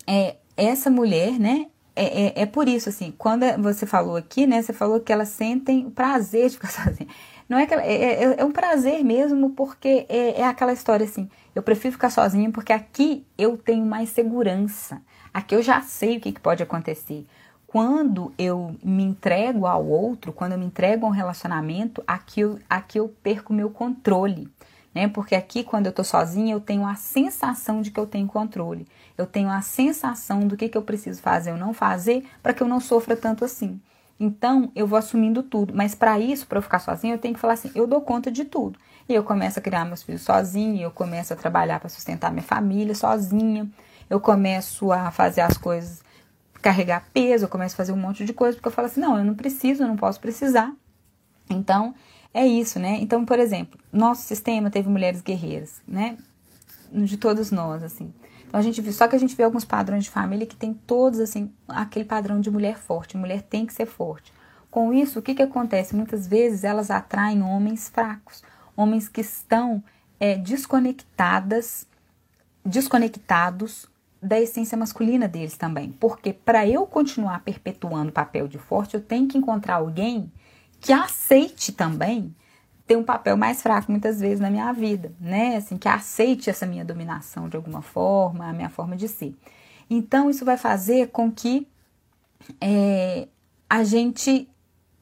é, 0.07 0.37
essa 0.57 0.91
mulher, 0.91 1.39
né, 1.39 1.67
é, 1.95 2.27
é, 2.27 2.43
é, 2.43 2.47
por 2.47 2.69
isso, 2.69 2.89
assim, 2.89 3.13
quando 3.17 3.45
você 3.63 3.85
falou 3.87 4.17
aqui, 4.17 4.47
né? 4.47 4.63
Você 4.63 4.73
falou 4.73 5.01
que 5.01 5.13
elas 5.13 5.29
sentem 5.29 5.87
o 5.87 5.91
prazer 5.91 6.49
de 6.49 6.57
ficar 6.57 6.71
sozinha. 6.71 7.09
Não 7.49 7.59
é 7.59 7.67
que 7.67 7.75
ela, 7.75 7.83
é, 7.83 7.93
é, 7.93 8.41
é, 8.41 8.45
um 8.45 8.53
prazer 8.53 9.05
mesmo, 9.05 9.51
porque 9.51 10.07
é, 10.09 10.41
é 10.41 10.45
aquela 10.45 10.73
história 10.73 11.05
assim. 11.05 11.29
Eu 11.55 11.63
prefiro 11.63 11.93
ficar 11.93 12.11
sozinha 12.11 12.51
porque 12.53 12.73
aqui 12.73 13.27
eu 13.37 13.57
tenho 13.57 13.85
mais 13.85 14.11
segurança. 14.11 15.03
Aqui 15.35 15.55
eu 15.55 15.63
já 15.63 15.81
sei 15.81 16.17
o 16.17 16.21
que, 16.21 16.33
que 16.33 16.41
pode 16.41 16.63
acontecer. 16.63 17.27
Quando 17.67 18.33
eu 18.39 18.77
me 18.83 19.03
entrego 19.03 19.67
ao 19.67 19.85
outro, 19.85 20.33
quando 20.33 20.53
eu 20.53 20.59
me 20.59 20.67
entrego 20.67 21.07
a 21.07 21.09
um 21.09 21.13
relacionamento, 21.13 22.03
aqui 22.07 22.41
eu, 22.41 22.59
aqui 22.69 22.99
eu 22.99 23.09
perco 23.23 23.53
meu 23.53 23.71
controle. 23.71 24.49
Né? 24.95 25.09
Porque 25.09 25.35
aqui, 25.35 25.63
quando 25.63 25.87
eu 25.87 25.93
tô 25.93 26.03
sozinha, 26.03 26.55
eu 26.55 26.61
tenho 26.61 26.85
a 26.87 26.95
sensação 26.95 27.81
de 27.81 27.91
que 27.91 27.99
eu 27.99 28.07
tenho 28.07 28.27
controle. 28.27 28.87
Eu 29.17 29.27
tenho 29.27 29.51
a 29.51 29.61
sensação 29.61 30.41
do 30.41 30.57
que, 30.57 30.69
que 30.69 30.79
eu 30.79 30.83
preciso 30.83 31.21
fazer 31.21 31.53
ou 31.53 31.59
não 31.59 31.75
fazer 31.75 32.25
para 32.43 32.53
que 32.53 32.63
eu 32.63 32.69
não 32.69 32.81
sofra 32.81 33.17
tanto 33.17 33.45
assim. 33.45 33.81
Então, 34.19 34.71
eu 34.77 34.87
vou 34.87 34.99
assumindo 34.99 35.43
tudo. 35.43 35.73
Mas 35.75 35.95
para 35.95 36.19
isso, 36.21 36.47
para 36.47 36.59
eu 36.59 36.63
ficar 36.63 36.79
sozinha, 36.79 37.15
eu 37.15 37.19
tenho 37.19 37.35
que 37.35 37.41
falar 37.41 37.55
assim: 37.55 37.71
eu 37.75 37.87
dou 37.87 38.03
conta 38.03 38.31
de 38.31 38.45
tudo. 38.45 38.79
E 39.09 39.15
eu 39.15 39.25
começo 39.25 39.59
a 39.59 39.63
criar 39.63 39.85
meus 39.87 40.03
filhos 40.03 40.23
sozinha, 40.23 40.83
eu 40.83 40.91
começo 40.91 41.33
a 41.33 41.37
trabalhar 41.37 41.81
para 41.81 41.89
sustentar 41.89 42.31
minha 42.31 42.43
família 42.43 42.95
sozinha, 42.95 43.69
eu 44.09 44.21
começo 44.21 44.93
a 44.93 45.11
fazer 45.11 45.41
as 45.41 45.57
coisas, 45.57 46.03
carregar 46.61 47.09
peso, 47.13 47.47
eu 47.47 47.49
começo 47.49 47.75
a 47.75 47.77
fazer 47.79 47.93
um 47.93 47.97
monte 47.97 48.25
de 48.25 48.33
coisa, 48.33 48.57
porque 48.57 48.69
eu 48.69 48.73
falo 48.73 48.87
assim: 48.87 49.01
não, 49.01 49.19
eu 49.19 49.25
não 49.25 49.35
preciso, 49.35 49.83
eu 49.83 49.89
não 49.89 49.97
posso 49.97 50.21
precisar. 50.21 50.73
Então, 51.49 51.95
é 52.33 52.47
isso, 52.47 52.79
né? 52.79 52.99
Então, 53.01 53.25
por 53.25 53.39
exemplo, 53.39 53.81
nosso 53.93 54.23
sistema 54.23 54.71
teve 54.71 54.89
mulheres 54.89 55.23
guerreiras, 55.23 55.81
né? 55.89 56.17
De 56.93 57.17
todos 57.17 57.51
nós, 57.51 57.83
assim. 57.83 58.13
Então 58.51 58.59
a 58.59 58.63
gente 58.65 58.93
só 58.93 59.07
que 59.07 59.15
a 59.15 59.19
gente 59.19 59.37
vê 59.37 59.45
alguns 59.45 59.65
padrões 59.65 60.03
de 60.03 60.11
família 60.11 60.45
que 60.45 60.57
tem 60.57 60.75
todos 60.75 61.21
assim, 61.21 61.53
aquele 61.69 62.05
padrão 62.05 62.41
de 62.41 62.51
mulher 62.51 62.77
forte, 62.77 63.17
mulher 63.17 63.43
tem 63.43 63.65
que 63.65 63.73
ser 63.73 63.87
forte. 63.87 64.33
Com 64.69 64.93
isso, 64.93 65.21
o 65.21 65.23
que, 65.23 65.37
que 65.37 65.43
acontece? 65.43 65.95
Muitas 65.95 66.27
vezes 66.27 66.65
elas 66.65 66.91
atraem 66.91 67.43
homens 67.43 67.89
fracos, 67.89 68.43
homens 68.77 69.09
que 69.09 69.21
estão 69.21 69.81
é, 70.19 70.37
desconectadas, 70.37 71.87
desconectados 72.65 73.89
da 74.21 74.41
essência 74.41 74.77
masculina 74.77 75.29
deles 75.29 75.57
também. 75.57 75.93
Porque 75.93 76.33
para 76.33 76.67
eu 76.67 76.85
continuar 76.87 77.45
perpetuando 77.45 78.11
o 78.11 78.13
papel 78.13 78.49
de 78.49 78.59
forte, 78.59 78.95
eu 78.95 79.01
tenho 79.01 79.29
que 79.29 79.39
encontrar 79.39 79.77
alguém 79.77 80.31
que 80.81 80.93
aceite 80.93 81.71
também 81.71 82.35
ter 82.91 82.97
um 82.97 83.05
papel 83.05 83.37
mais 83.37 83.63
fraco 83.63 83.89
muitas 83.89 84.19
vezes 84.19 84.41
na 84.41 84.51
minha 84.51 84.73
vida, 84.73 85.13
né? 85.21 85.55
Assim, 85.55 85.79
que 85.79 85.87
aceite 85.87 86.51
essa 86.51 86.67
minha 86.67 86.85
dominação 86.85 87.49
de 87.49 87.57
alguma 87.57 87.83
forma, 87.83 88.49
a 88.49 88.53
minha 88.53 88.69
forma 88.69 88.97
de 88.97 89.07
ser. 89.07 89.33
Então, 89.89 90.29
isso 90.29 90.45
vai 90.45 90.57
fazer 90.57 91.07
com 91.11 91.31
que 91.31 91.69
é, 92.61 93.29
a 93.69 93.85
gente 93.85 94.51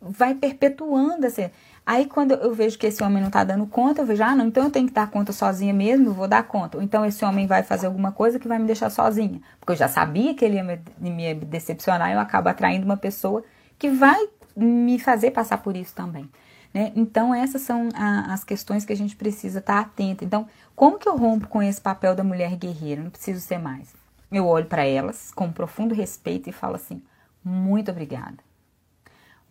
vai 0.03 0.35
perpetuando 0.35 1.27
assim. 1.27 1.48
Aí, 1.87 2.05
quando 2.05 2.33
eu 2.33 2.53
vejo 2.55 2.79
que 2.79 2.87
esse 2.87 3.03
homem 3.03 3.22
não 3.22 3.31
tá 3.31 3.42
dando 3.42 3.66
conta, 3.66 4.03
eu 4.03 4.07
vejo, 4.07 4.22
ah, 4.22 4.37
não, 4.37 4.48
então 4.48 4.64
eu 4.64 4.70
tenho 4.70 4.87
que 4.87 4.92
dar 4.92 5.11
conta 5.11 5.33
sozinha 5.33 5.72
mesmo, 5.72 6.12
vou 6.12 6.29
dar 6.29 6.42
conta. 6.42 6.77
Ou 6.77 6.85
então 6.85 7.07
esse 7.07 7.24
homem 7.24 7.46
vai 7.46 7.62
fazer 7.62 7.87
alguma 7.87 8.12
coisa 8.12 8.38
que 8.38 8.46
vai 8.46 8.59
me 8.59 8.66
deixar 8.66 8.90
sozinha. 8.90 9.40
Porque 9.59 9.72
eu 9.72 9.77
já 9.77 9.88
sabia 9.88 10.35
que 10.35 10.44
ele 10.44 10.57
ia 10.57 10.62
me, 10.62 10.79
me 11.11 11.35
decepcionar, 11.37 12.12
eu 12.12 12.20
acabo 12.20 12.51
atraindo 12.51 12.85
uma 12.85 12.98
pessoa 12.98 13.42
que 13.79 13.88
vai 13.88 14.29
me 14.55 14.98
fazer 14.98 15.31
passar 15.31 15.62
por 15.62 15.74
isso 15.74 15.94
também. 15.94 16.29
Né? 16.73 16.93
Então, 16.95 17.35
essas 17.35 17.63
são 17.63 17.89
a, 17.95 18.33
as 18.33 18.45
questões 18.45 18.85
que 18.85 18.93
a 18.93 18.97
gente 18.97 19.17
precisa 19.17 19.59
estar 19.59 19.81
atento. 19.81 20.25
Então, 20.25 20.47
como 20.77 20.99
que 20.99 21.09
eu 21.09 21.17
rompo 21.17 21.49
com 21.49 21.63
esse 21.63 21.81
papel 21.81 22.15
da 22.15 22.25
mulher 22.25 22.57
guerreira? 22.57 23.03
Não 23.03 23.11
preciso 23.11 23.41
ser 23.41 23.59
mais. 23.59 23.95
Eu 24.31 24.47
olho 24.47 24.67
para 24.67 24.85
elas 24.85 25.33
com 25.33 25.51
profundo 25.51 25.95
respeito 25.95 26.49
e 26.49 26.53
falo 26.53 26.77
assim: 26.77 27.03
muito 27.43 27.91
obrigada. 27.91 28.39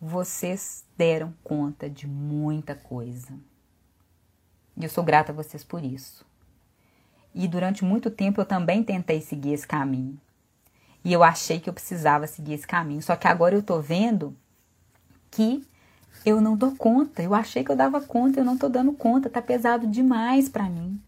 Vocês 0.00 0.84
deram 0.96 1.34
conta 1.42 1.90
de 1.90 2.06
muita 2.06 2.74
coisa. 2.74 3.34
E 4.76 4.84
eu 4.84 4.88
sou 4.88 5.02
grata 5.02 5.32
a 5.32 5.34
vocês 5.34 5.64
por 5.64 5.84
isso. 5.84 6.24
E 7.34 7.48
durante 7.48 7.84
muito 7.84 8.10
tempo 8.10 8.40
eu 8.40 8.44
também 8.44 8.84
tentei 8.84 9.20
seguir 9.20 9.52
esse 9.52 9.66
caminho. 9.66 10.18
E 11.04 11.12
eu 11.12 11.24
achei 11.24 11.58
que 11.58 11.68
eu 11.68 11.74
precisava 11.74 12.26
seguir 12.28 12.54
esse 12.54 12.66
caminho. 12.66 13.02
Só 13.02 13.16
que 13.16 13.26
agora 13.26 13.54
eu 13.54 13.62
tô 13.62 13.80
vendo 13.80 14.36
que 15.30 15.66
eu 16.24 16.40
não 16.40 16.56
dou 16.56 16.72
conta. 16.72 17.22
Eu 17.22 17.34
achei 17.34 17.64
que 17.64 17.70
eu 17.70 17.76
dava 17.76 18.00
conta, 18.00 18.40
eu 18.40 18.44
não 18.44 18.56
tô 18.56 18.68
dando 18.68 18.92
conta, 18.92 19.30
tá 19.30 19.40
pesado 19.42 19.86
demais 19.86 20.48
para 20.48 20.68
mim. 20.68 21.00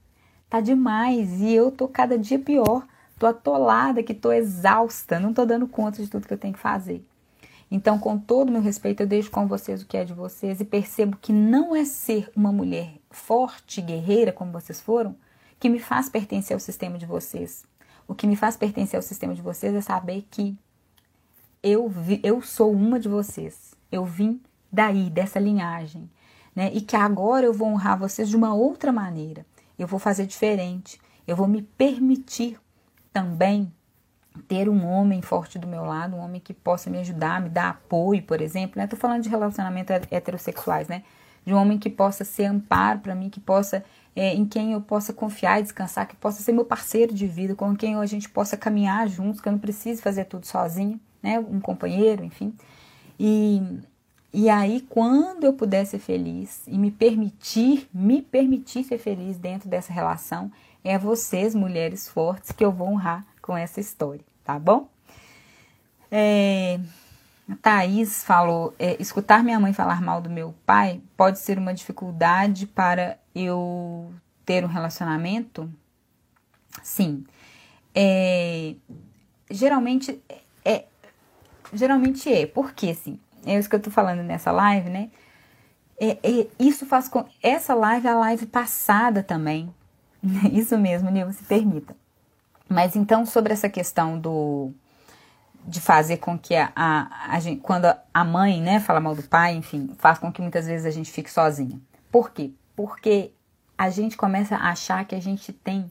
Tá 0.48 0.60
demais 0.60 1.40
e 1.40 1.52
eu 1.52 1.70
tô 1.70 1.86
cada 1.88 2.18
dia 2.18 2.38
pior. 2.38 2.86
Tô 3.18 3.26
atolada, 3.26 4.02
que 4.02 4.14
tô 4.14 4.32
exausta, 4.32 5.20
não 5.20 5.34
tô 5.34 5.44
dando 5.44 5.68
conta 5.68 6.02
de 6.02 6.08
tudo 6.08 6.26
que 6.26 6.32
eu 6.32 6.38
tenho 6.38 6.54
que 6.54 6.60
fazer. 6.60 7.04
Então, 7.70 7.98
com 7.98 8.18
todo 8.18 8.48
o 8.48 8.52
meu 8.52 8.62
respeito, 8.62 9.02
eu 9.02 9.06
deixo 9.06 9.30
com 9.30 9.46
vocês 9.46 9.82
o 9.82 9.86
que 9.86 9.96
é 9.96 10.04
de 10.04 10.12
vocês 10.12 10.60
e 10.60 10.64
percebo 10.64 11.16
que 11.20 11.32
não 11.32 11.76
é 11.76 11.84
ser 11.84 12.28
uma 12.34 12.50
mulher 12.50 12.94
forte, 13.10 13.80
guerreira, 13.80 14.32
como 14.32 14.50
vocês 14.50 14.80
foram, 14.80 15.14
que 15.58 15.68
me 15.68 15.78
faz 15.78 16.08
pertencer 16.08 16.54
ao 16.54 16.60
sistema 16.60 16.98
de 16.98 17.06
vocês. 17.06 17.64
O 18.08 18.14
que 18.14 18.26
me 18.26 18.34
faz 18.34 18.56
pertencer 18.56 18.96
ao 18.96 19.02
sistema 19.02 19.34
de 19.34 19.42
vocês 19.42 19.72
é 19.72 19.80
saber 19.80 20.26
que 20.30 20.56
eu, 21.62 21.88
vi, 21.88 22.20
eu 22.24 22.42
sou 22.42 22.72
uma 22.72 22.98
de 22.98 23.08
vocês. 23.08 23.72
Eu 23.92 24.04
vim 24.04 24.40
daí, 24.72 25.10
dessa 25.10 25.38
linhagem, 25.38 26.10
né? 26.54 26.70
E 26.72 26.80
que 26.80 26.96
agora 26.96 27.46
eu 27.46 27.52
vou 27.52 27.68
honrar 27.68 27.98
vocês 27.98 28.28
de 28.28 28.36
uma 28.36 28.54
outra 28.54 28.92
maneira. 28.92 29.44
Eu 29.78 29.86
vou 29.86 29.98
fazer 29.98 30.26
diferente. 30.26 31.00
Eu 31.26 31.36
vou 31.36 31.46
me 31.46 31.62
permitir 31.62 32.58
também 33.12 33.72
ter 34.46 34.68
um 34.68 34.86
homem 34.86 35.20
forte 35.22 35.58
do 35.58 35.66
meu 35.66 35.84
lado, 35.84 36.16
um 36.16 36.20
homem 36.20 36.40
que 36.40 36.54
possa 36.54 36.88
me 36.88 36.98
ajudar, 36.98 37.40
me 37.40 37.48
dar 37.48 37.70
apoio, 37.70 38.22
por 38.22 38.40
exemplo. 38.40 38.80
Né? 38.80 38.86
Tô 38.86 38.96
falando 38.96 39.22
de 39.22 39.28
relacionamentos 39.28 39.94
heterossexuais, 40.10 40.88
né? 40.88 41.02
De 41.44 41.54
um 41.54 41.56
homem 41.56 41.78
que 41.78 41.88
possa 41.88 42.24
ser 42.24 42.44
amparo 42.44 43.00
para 43.00 43.14
mim, 43.14 43.30
que 43.30 43.40
possa 43.40 43.84
é, 44.14 44.34
em 44.34 44.44
quem 44.44 44.72
eu 44.72 44.80
possa 44.80 45.12
confiar 45.12 45.60
e 45.60 45.62
descansar, 45.62 46.06
que 46.06 46.16
possa 46.16 46.42
ser 46.42 46.52
meu 46.52 46.64
parceiro 46.64 47.14
de 47.14 47.26
vida, 47.26 47.54
com 47.54 47.74
quem 47.76 47.96
a 47.96 48.06
gente 48.06 48.28
possa 48.28 48.56
caminhar 48.56 49.08
juntos, 49.08 49.40
que 49.40 49.48
eu 49.48 49.52
não 49.52 49.58
precise 49.58 50.02
fazer 50.02 50.24
tudo 50.24 50.46
sozinho, 50.46 51.00
né? 51.22 51.38
Um 51.38 51.60
companheiro, 51.60 52.24
enfim. 52.24 52.54
E, 53.18 53.62
e 54.32 54.48
aí, 54.48 54.80
quando 54.88 55.44
eu 55.44 55.52
puder 55.52 55.84
ser 55.84 55.98
feliz 55.98 56.62
e 56.66 56.78
me 56.78 56.90
permitir, 56.90 57.88
me 57.92 58.22
permitir 58.22 58.84
ser 58.84 58.98
feliz 58.98 59.36
dentro 59.36 59.68
dessa 59.68 59.92
relação, 59.92 60.52
é 60.84 60.96
vocês, 60.96 61.54
mulheres 61.54 62.08
fortes, 62.08 62.52
que 62.52 62.64
eu 62.64 62.70
vou 62.70 62.88
honrar 62.88 63.26
com 63.42 63.56
essa 63.56 63.80
história, 63.80 64.24
tá 64.44 64.58
bom? 64.58 64.88
É, 66.10 66.78
a 67.48 67.56
Thaís 67.56 68.22
falou: 68.22 68.74
é, 68.78 68.96
escutar 69.00 69.42
minha 69.42 69.58
mãe 69.58 69.72
falar 69.72 70.00
mal 70.00 70.20
do 70.20 70.30
meu 70.30 70.54
pai 70.64 71.00
pode 71.16 71.38
ser 71.38 71.58
uma 71.58 71.74
dificuldade 71.74 72.66
para 72.66 73.18
eu 73.34 74.12
ter 74.44 74.64
um 74.64 74.68
relacionamento? 74.68 75.70
Sim. 76.82 77.24
É, 77.94 78.74
geralmente 79.50 80.22
é, 80.64 80.84
geralmente 81.72 82.32
é. 82.32 82.46
Porque, 82.46 82.90
assim, 82.90 83.18
é 83.44 83.58
isso 83.58 83.68
que 83.68 83.76
eu 83.76 83.80
tô 83.80 83.90
falando 83.90 84.22
nessa 84.22 84.50
live, 84.50 84.90
né? 84.90 85.10
É, 86.00 86.18
é, 86.22 86.46
isso 86.58 86.86
faz 86.86 87.08
com. 87.08 87.24
Essa 87.42 87.74
live 87.74 88.06
é 88.06 88.10
a 88.10 88.18
live 88.18 88.46
passada 88.46 89.22
também. 89.22 89.72
Isso 90.52 90.78
mesmo, 90.78 91.10
Nilva, 91.10 91.32
se 91.32 91.44
permita. 91.44 91.94
Mas 92.68 92.96
então, 92.96 93.26
sobre 93.26 93.52
essa 93.52 93.68
questão 93.68 94.18
do. 94.18 94.72
De 95.66 95.78
fazer 95.78 96.16
com 96.16 96.38
que 96.38 96.54
a, 96.56 96.72
a, 96.74 97.34
a 97.34 97.40
gente, 97.40 97.60
quando 97.60 97.84
a 98.14 98.24
mãe, 98.24 98.62
né, 98.62 98.80
fala 98.80 98.98
mal 98.98 99.14
do 99.14 99.22
pai, 99.22 99.54
enfim, 99.54 99.94
faz 99.98 100.18
com 100.18 100.32
que 100.32 100.40
muitas 100.40 100.66
vezes 100.66 100.86
a 100.86 100.90
gente 100.90 101.10
fique 101.12 101.30
sozinha. 101.30 101.78
Por 102.10 102.30
quê? 102.30 102.50
Porque 102.74 103.30
a 103.76 103.90
gente 103.90 104.16
começa 104.16 104.56
a 104.56 104.70
achar 104.70 105.04
que 105.04 105.14
a 105.14 105.20
gente 105.20 105.52
tem 105.52 105.90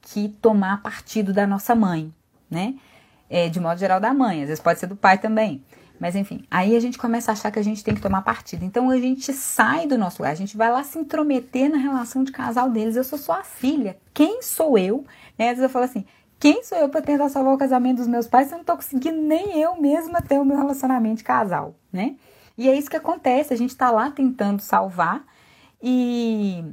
que 0.00 0.28
tomar 0.40 0.82
partido 0.82 1.32
da 1.32 1.48
nossa 1.48 1.74
mãe, 1.74 2.14
né? 2.48 2.76
é, 3.30 3.48
de 3.48 3.60
modo 3.60 3.78
geral 3.78 4.00
da 4.00 4.12
mãe, 4.12 4.42
às 4.42 4.48
vezes 4.48 4.62
pode 4.62 4.78
ser 4.78 4.86
do 4.86 4.96
pai 4.96 5.18
também. 5.18 5.62
Mas 5.98 6.14
enfim, 6.14 6.44
aí 6.50 6.76
a 6.76 6.80
gente 6.80 6.96
começa 6.96 7.30
a 7.30 7.34
achar 7.34 7.50
que 7.50 7.58
a 7.58 7.64
gente 7.64 7.82
tem 7.82 7.94
que 7.94 8.00
tomar 8.00 8.22
partido. 8.22 8.64
Então 8.64 8.90
a 8.90 8.98
gente 8.98 9.32
sai 9.32 9.86
do 9.86 9.98
nosso 9.98 10.22
lugar, 10.22 10.32
a 10.32 10.36
gente 10.36 10.56
vai 10.56 10.70
lá 10.70 10.84
se 10.84 10.98
intrometer 10.98 11.70
na 11.70 11.76
relação 11.76 12.22
de 12.22 12.32
casal 12.32 12.70
deles. 12.70 12.96
Eu 12.96 13.04
sou 13.04 13.18
sua 13.18 13.42
filha, 13.42 13.98
quem 14.14 14.42
sou 14.42 14.78
eu? 14.78 15.04
Né? 15.38 15.50
Às 15.50 15.56
vezes 15.56 15.62
eu 15.64 15.70
falo 15.70 15.84
assim, 15.84 16.04
quem 16.38 16.62
sou 16.62 16.78
eu 16.78 16.88
para 16.88 17.02
tentar 17.02 17.28
salvar 17.28 17.52
o 17.52 17.58
casamento 17.58 17.98
dos 17.98 18.06
meus 18.06 18.28
pais 18.28 18.48
se 18.48 18.54
eu 18.54 18.58
não 18.58 18.64
tô 18.64 18.76
conseguindo 18.76 19.20
nem 19.20 19.60
eu 19.60 19.80
mesma 19.80 20.22
ter 20.22 20.38
o 20.38 20.44
meu 20.44 20.56
relacionamento 20.56 21.16
de 21.16 21.24
casal, 21.24 21.74
né? 21.92 22.14
E 22.56 22.68
é 22.68 22.76
isso 22.76 22.90
que 22.90 22.96
acontece, 22.96 23.52
a 23.52 23.56
gente 23.56 23.76
tá 23.76 23.90
lá 23.90 24.10
tentando 24.10 24.60
salvar 24.60 25.24
e, 25.80 26.64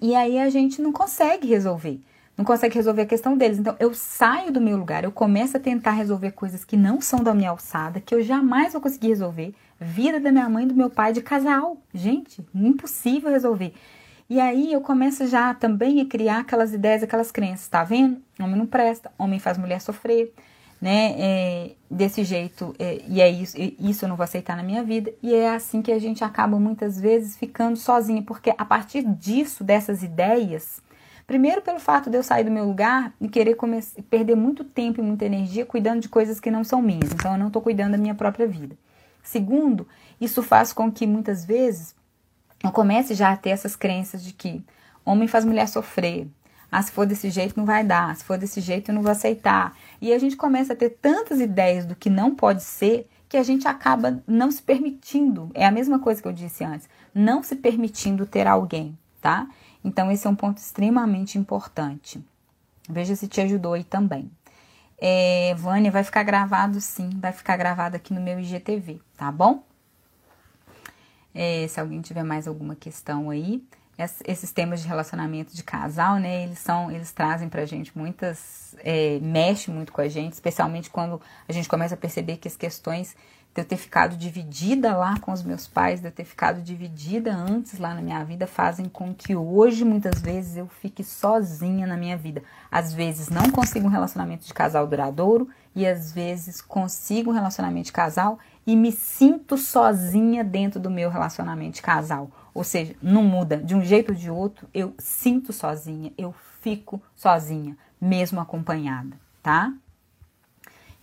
e 0.00 0.14
aí 0.14 0.38
a 0.38 0.48
gente 0.48 0.82
não 0.82 0.92
consegue 0.92 1.46
resolver 1.46 2.00
não 2.38 2.44
consegue 2.44 2.76
resolver 2.76 3.02
a 3.02 3.06
questão 3.06 3.36
deles. 3.36 3.58
Então 3.58 3.74
eu 3.80 3.92
saio 3.92 4.52
do 4.52 4.60
meu 4.60 4.76
lugar, 4.76 5.02
eu 5.02 5.10
começo 5.10 5.56
a 5.56 5.60
tentar 5.60 5.90
resolver 5.90 6.30
coisas 6.30 6.64
que 6.64 6.76
não 6.76 7.00
são 7.00 7.20
da 7.20 7.34
minha 7.34 7.50
alçada, 7.50 8.00
que 8.00 8.14
eu 8.14 8.22
jamais 8.22 8.72
vou 8.72 8.80
conseguir 8.80 9.08
resolver. 9.08 9.52
Vida 9.80 10.20
da 10.20 10.30
minha 10.30 10.48
mãe 10.48 10.64
e 10.64 10.68
do 10.68 10.74
meu 10.74 10.88
pai 10.88 11.12
de 11.12 11.20
casal. 11.20 11.76
Gente, 11.92 12.46
impossível 12.54 13.30
resolver. 13.30 13.74
E 14.30 14.38
aí 14.38 14.72
eu 14.72 14.80
começo 14.80 15.26
já 15.26 15.52
também 15.52 16.00
a 16.00 16.06
criar 16.06 16.40
aquelas 16.40 16.72
ideias, 16.72 17.02
aquelas 17.02 17.32
crenças, 17.32 17.66
tá 17.66 17.82
vendo? 17.82 18.22
Homem 18.38 18.56
não 18.56 18.66
presta, 18.66 19.10
homem 19.18 19.40
faz 19.40 19.58
mulher 19.58 19.80
sofrer. 19.80 20.32
né? 20.80 21.14
É, 21.18 21.70
desse 21.90 22.22
jeito, 22.22 22.74
é, 22.78 23.00
e 23.08 23.20
é 23.20 23.28
isso, 23.28 23.56
isso 23.80 24.04
eu 24.04 24.08
não 24.08 24.16
vou 24.16 24.24
aceitar 24.24 24.56
na 24.56 24.62
minha 24.62 24.82
vida. 24.82 25.12
E 25.22 25.34
é 25.34 25.50
assim 25.50 25.82
que 25.82 25.90
a 25.90 25.98
gente 25.98 26.22
acaba 26.22 26.58
muitas 26.58 27.00
vezes 27.00 27.36
ficando 27.36 27.76
sozinha, 27.76 28.22
porque 28.22 28.54
a 28.56 28.64
partir 28.64 29.02
disso, 29.02 29.64
dessas 29.64 30.02
ideias, 30.02 30.80
primeiro 31.28 31.60
pelo 31.60 31.78
fato 31.78 32.08
de 32.08 32.16
eu 32.16 32.22
sair 32.22 32.42
do 32.42 32.50
meu 32.50 32.64
lugar 32.64 33.12
e 33.20 33.28
querer 33.28 33.54
perder 34.08 34.34
muito 34.34 34.64
tempo 34.64 34.98
e 34.98 35.04
muita 35.04 35.26
energia 35.26 35.66
cuidando 35.66 36.00
de 36.00 36.08
coisas 36.08 36.40
que 36.40 36.50
não 36.50 36.64
são 36.64 36.80
minhas, 36.80 37.12
então 37.12 37.32
eu 37.32 37.38
não 37.38 37.48
estou 37.48 37.60
cuidando 37.60 37.92
da 37.92 37.98
minha 37.98 38.14
própria 38.14 38.46
vida. 38.46 38.74
Segundo, 39.22 39.86
isso 40.18 40.42
faz 40.42 40.72
com 40.72 40.90
que 40.90 41.06
muitas 41.06 41.44
vezes 41.44 41.94
eu 42.64 42.72
comece 42.72 43.14
já 43.14 43.30
a 43.30 43.36
ter 43.36 43.50
essas 43.50 43.76
crenças 43.76 44.24
de 44.24 44.32
que 44.32 44.64
homem 45.04 45.28
faz 45.28 45.44
mulher 45.44 45.68
sofrer, 45.68 46.26
ah, 46.72 46.82
se 46.82 46.90
for 46.92 47.06
desse 47.06 47.28
jeito 47.28 47.58
não 47.58 47.66
vai 47.66 47.84
dar, 47.84 48.16
se 48.16 48.24
for 48.24 48.38
desse 48.38 48.62
jeito 48.62 48.90
eu 48.90 48.94
não 48.94 49.02
vou 49.02 49.12
aceitar. 49.12 49.76
E 50.00 50.12
a 50.14 50.18
gente 50.18 50.34
começa 50.34 50.72
a 50.72 50.76
ter 50.76 50.90
tantas 50.90 51.40
ideias 51.40 51.84
do 51.84 51.94
que 51.94 52.08
não 52.08 52.34
pode 52.34 52.62
ser 52.62 53.06
que 53.28 53.36
a 53.36 53.42
gente 53.42 53.68
acaba 53.68 54.22
não 54.26 54.50
se 54.50 54.62
permitindo. 54.62 55.50
É 55.52 55.66
a 55.66 55.70
mesma 55.70 55.98
coisa 55.98 56.22
que 56.22 56.28
eu 56.28 56.32
disse 56.32 56.64
antes, 56.64 56.88
não 57.14 57.42
se 57.42 57.54
permitindo 57.56 58.26
ter 58.26 58.46
alguém, 58.46 58.98
tá? 59.20 59.46
Então 59.88 60.12
esse 60.12 60.26
é 60.26 60.30
um 60.30 60.36
ponto 60.36 60.58
extremamente 60.58 61.38
importante. 61.38 62.22
Veja 62.86 63.16
se 63.16 63.26
te 63.26 63.40
ajudou 63.40 63.72
aí 63.72 63.82
também. 63.82 64.30
É, 65.00 65.54
Vânia, 65.56 65.90
vai 65.90 66.04
ficar 66.04 66.22
gravado 66.24 66.78
sim, 66.78 67.08
vai 67.18 67.32
ficar 67.32 67.56
gravado 67.56 67.96
aqui 67.96 68.12
no 68.12 68.20
meu 68.20 68.38
IGTV, 68.38 69.00
tá 69.16 69.32
bom? 69.32 69.64
É, 71.34 71.66
se 71.68 71.80
alguém 71.80 72.02
tiver 72.02 72.22
mais 72.22 72.46
alguma 72.46 72.74
questão 72.74 73.30
aí, 73.30 73.62
esses 74.26 74.52
temas 74.52 74.82
de 74.82 74.88
relacionamento 74.88 75.54
de 75.54 75.62
casal, 75.62 76.18
né, 76.18 76.42
eles 76.42 76.58
são, 76.58 76.90
eles 76.90 77.10
trazem 77.12 77.48
pra 77.48 77.64
gente 77.64 77.96
muitas, 77.96 78.76
é, 78.80 79.18
mexe 79.20 79.70
muito 79.70 79.92
com 79.92 80.00
a 80.00 80.08
gente, 80.08 80.34
especialmente 80.34 80.90
quando 80.90 81.20
a 81.48 81.52
gente 81.52 81.68
começa 81.68 81.94
a 81.94 81.98
perceber 81.98 82.36
que 82.36 82.48
as 82.48 82.56
questões 82.56 83.16
de 83.58 83.62
eu 83.62 83.66
ter 83.66 83.76
ficado 83.76 84.16
dividida 84.16 84.96
lá 84.96 85.18
com 85.18 85.32
os 85.32 85.42
meus 85.42 85.66
pais, 85.66 86.00
de 86.00 86.06
eu 86.06 86.12
ter 86.12 86.24
ficado 86.24 86.62
dividida 86.62 87.34
antes 87.34 87.78
lá 87.80 87.92
na 87.92 88.00
minha 88.00 88.22
vida, 88.24 88.46
fazem 88.46 88.88
com 88.88 89.12
que 89.12 89.34
hoje, 89.34 89.84
muitas 89.84 90.20
vezes, 90.20 90.56
eu 90.56 90.68
fique 90.68 91.02
sozinha 91.02 91.84
na 91.84 91.96
minha 91.96 92.16
vida. 92.16 92.42
Às 92.70 92.94
vezes 92.94 93.28
não 93.28 93.50
consigo 93.50 93.86
um 93.86 93.90
relacionamento 93.90 94.46
de 94.46 94.54
casal 94.54 94.86
duradouro 94.86 95.48
e 95.74 95.84
às 95.84 96.12
vezes 96.12 96.60
consigo 96.60 97.32
um 97.32 97.34
relacionamento 97.34 97.86
de 97.86 97.92
casal 97.92 98.38
e 98.64 98.76
me 98.76 98.92
sinto 98.92 99.58
sozinha 99.58 100.44
dentro 100.44 100.78
do 100.78 100.90
meu 100.90 101.10
relacionamento 101.10 101.76
de 101.76 101.82
casal 101.82 102.30
ou 102.54 102.64
seja, 102.64 102.96
não 103.00 103.22
muda 103.22 103.56
de 103.56 103.72
um 103.72 103.84
jeito 103.84 104.10
ou 104.10 104.18
de 104.18 104.28
outro, 104.28 104.68
eu 104.74 104.92
sinto 104.98 105.52
sozinha, 105.52 106.12
eu 106.18 106.34
fico 106.60 107.00
sozinha, 107.14 107.76
mesmo 108.00 108.40
acompanhada, 108.40 109.16
tá? 109.40 109.72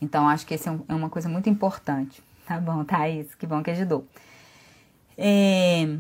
Então, 0.02 0.28
acho 0.28 0.46
que 0.46 0.54
essa 0.54 0.70
é, 0.70 0.80
é 0.90 0.94
uma 0.94 1.10
coisa 1.10 1.30
muito 1.30 1.50
importante. 1.50 2.22
Tá 2.48 2.60
bom, 2.60 2.84
Thaís? 2.84 3.34
Que 3.36 3.48
bom 3.48 3.64
que 3.64 3.72
ajudou. 3.72 4.06
É... 5.18 5.98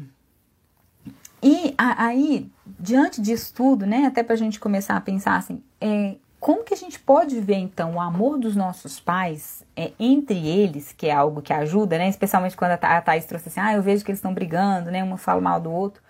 E 1.41 1.75
aí, 1.77 2.49
diante 2.79 3.21
disso 3.21 3.53
tudo, 3.53 3.85
né, 3.85 4.05
até 4.05 4.23
para 4.23 4.33
a 4.33 4.37
gente 4.37 4.59
começar 4.59 4.95
a 4.95 5.01
pensar 5.01 5.37
assim, 5.37 5.61
é, 5.79 6.15
como 6.39 6.63
que 6.63 6.73
a 6.73 6.77
gente 6.77 6.99
pode 6.99 7.39
ver 7.39 7.57
então 7.57 7.95
o 7.95 7.99
amor 7.99 8.37
dos 8.39 8.55
nossos 8.55 8.99
pais 8.99 9.63
é, 9.75 9.91
entre 9.99 10.47
eles, 10.47 10.91
que 10.91 11.07
é 11.07 11.11
algo 11.11 11.41
que 11.41 11.53
ajuda, 11.53 11.97
né? 11.97 12.07
Especialmente 12.09 12.55
quando 12.55 12.71
a, 12.71 13.01
Thais 13.01 13.25
trouxe 13.25 13.49
assim, 13.49 13.59
ah, 13.59 13.73
eu 13.73 13.81
vejo 13.81 14.03
que 14.03 14.11
eles 14.11 14.19
estão 14.19 14.33
brigando, 14.33 14.91
né? 14.91 15.03
Um 15.03 15.17
fala 15.17 15.41
mal 15.41 15.59
do 15.59 15.71
outro. 15.71 16.01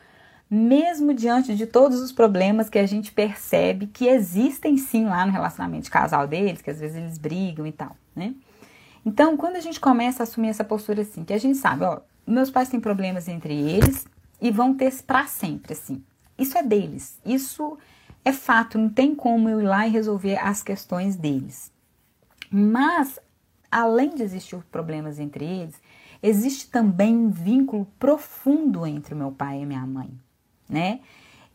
Mesmo 0.49 1.13
diante 1.13 1.55
de 1.55 1.65
todos 1.65 1.99
os 2.01 2.11
problemas 2.11 2.69
que 2.69 2.77
a 2.77 2.85
gente 2.85 3.11
percebe 3.11 3.87
que 3.87 4.07
existem 4.07 4.77
sim 4.77 5.05
lá 5.05 5.25
no 5.25 5.31
relacionamento 5.31 5.85
de 5.85 5.91
casal 5.91 6.27
deles, 6.27 6.61
que 6.61 6.69
às 6.69 6.79
vezes 6.79 6.97
eles 6.97 7.17
brigam 7.17 7.65
e 7.65 7.71
tal, 7.71 7.95
né? 8.15 8.35
Então, 9.05 9.37
quando 9.37 9.55
a 9.55 9.61
gente 9.61 9.79
começa 9.79 10.23
a 10.23 10.25
assumir 10.25 10.49
essa 10.49 10.63
postura 10.63 11.03
assim, 11.03 11.23
que 11.23 11.33
a 11.33 11.37
gente 11.37 11.57
sabe, 11.57 11.83
ó, 11.83 12.01
meus 12.25 12.49
pais 12.49 12.69
têm 12.69 12.79
problemas 12.79 13.27
entre 13.27 13.53
eles 13.53 14.07
e 14.41 14.49
vão 14.49 14.73
ter 14.73 14.91
para 15.03 15.27
sempre, 15.27 15.73
assim. 15.73 16.03
Isso 16.37 16.57
é 16.57 16.63
deles. 16.63 17.19
Isso 17.23 17.77
é 18.23 18.33
fato, 18.33 18.79
não 18.79 18.89
tem 18.89 19.13
como 19.13 19.47
eu 19.47 19.61
ir 19.61 19.65
lá 19.65 19.87
e 19.87 19.91
resolver 19.91 20.37
as 20.37 20.63
questões 20.63 21.15
deles. 21.15 21.71
Mas, 22.49 23.19
além 23.71 24.15
de 24.15 24.23
existir 24.23 24.57
problemas 24.71 25.19
entre 25.19 25.45
eles, 25.45 25.75
existe 26.21 26.69
também 26.71 27.15
um 27.15 27.29
vínculo 27.29 27.85
profundo 27.99 28.85
entre 28.87 29.13
o 29.13 29.17
meu 29.17 29.31
pai 29.31 29.61
e 29.61 29.65
minha 29.65 29.85
mãe, 29.85 30.09
né? 30.67 31.01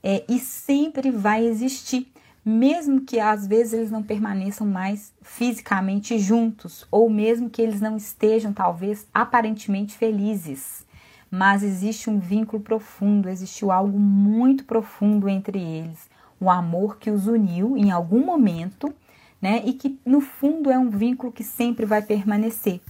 É, 0.03 0.25
e 0.29 0.39
sempre 0.39 1.11
vai 1.11 1.45
existir, 1.45 2.11
mesmo 2.45 3.03
que 3.03 3.21
às 3.21 3.47
vezes 3.47 3.73
eles 3.73 3.91
não 3.91 4.03
permaneçam 4.03 4.67
mais 4.67 5.13
fisicamente 5.23 6.19
juntos, 6.19 6.87
ou 6.91 7.11
mesmo 7.11 7.51
que 7.51 7.61
eles 7.61 7.81
não 7.81 7.97
estejam, 7.97 8.53
talvez, 8.53 9.07
aparentemente 9.13 9.97
felizes. 9.97 10.87
Mas 11.31 11.63
existe 11.63 12.11
um 12.11 12.19
vínculo 12.19 12.63
profundo, 12.63 13.29
existiu 13.29 13.71
algo 13.71 13.99
muito 13.99 14.65
profundo 14.65 15.29
entre 15.29 15.61
eles 15.61 16.11
o 16.41 16.49
amor 16.49 16.97
que 16.97 17.11
os 17.11 17.27
uniu 17.27 17.77
em 17.77 17.91
algum 17.91 18.25
momento, 18.25 18.93
né? 19.41 19.63
E 19.65 19.75
que 19.75 20.01
no 20.05 20.21
fundo 20.21 20.71
é 20.71 20.79
um 20.79 20.89
vínculo 20.89 21.31
que 21.31 21.45
sempre 21.45 21.85
vai 21.85 22.01
permanecer. 22.01 22.81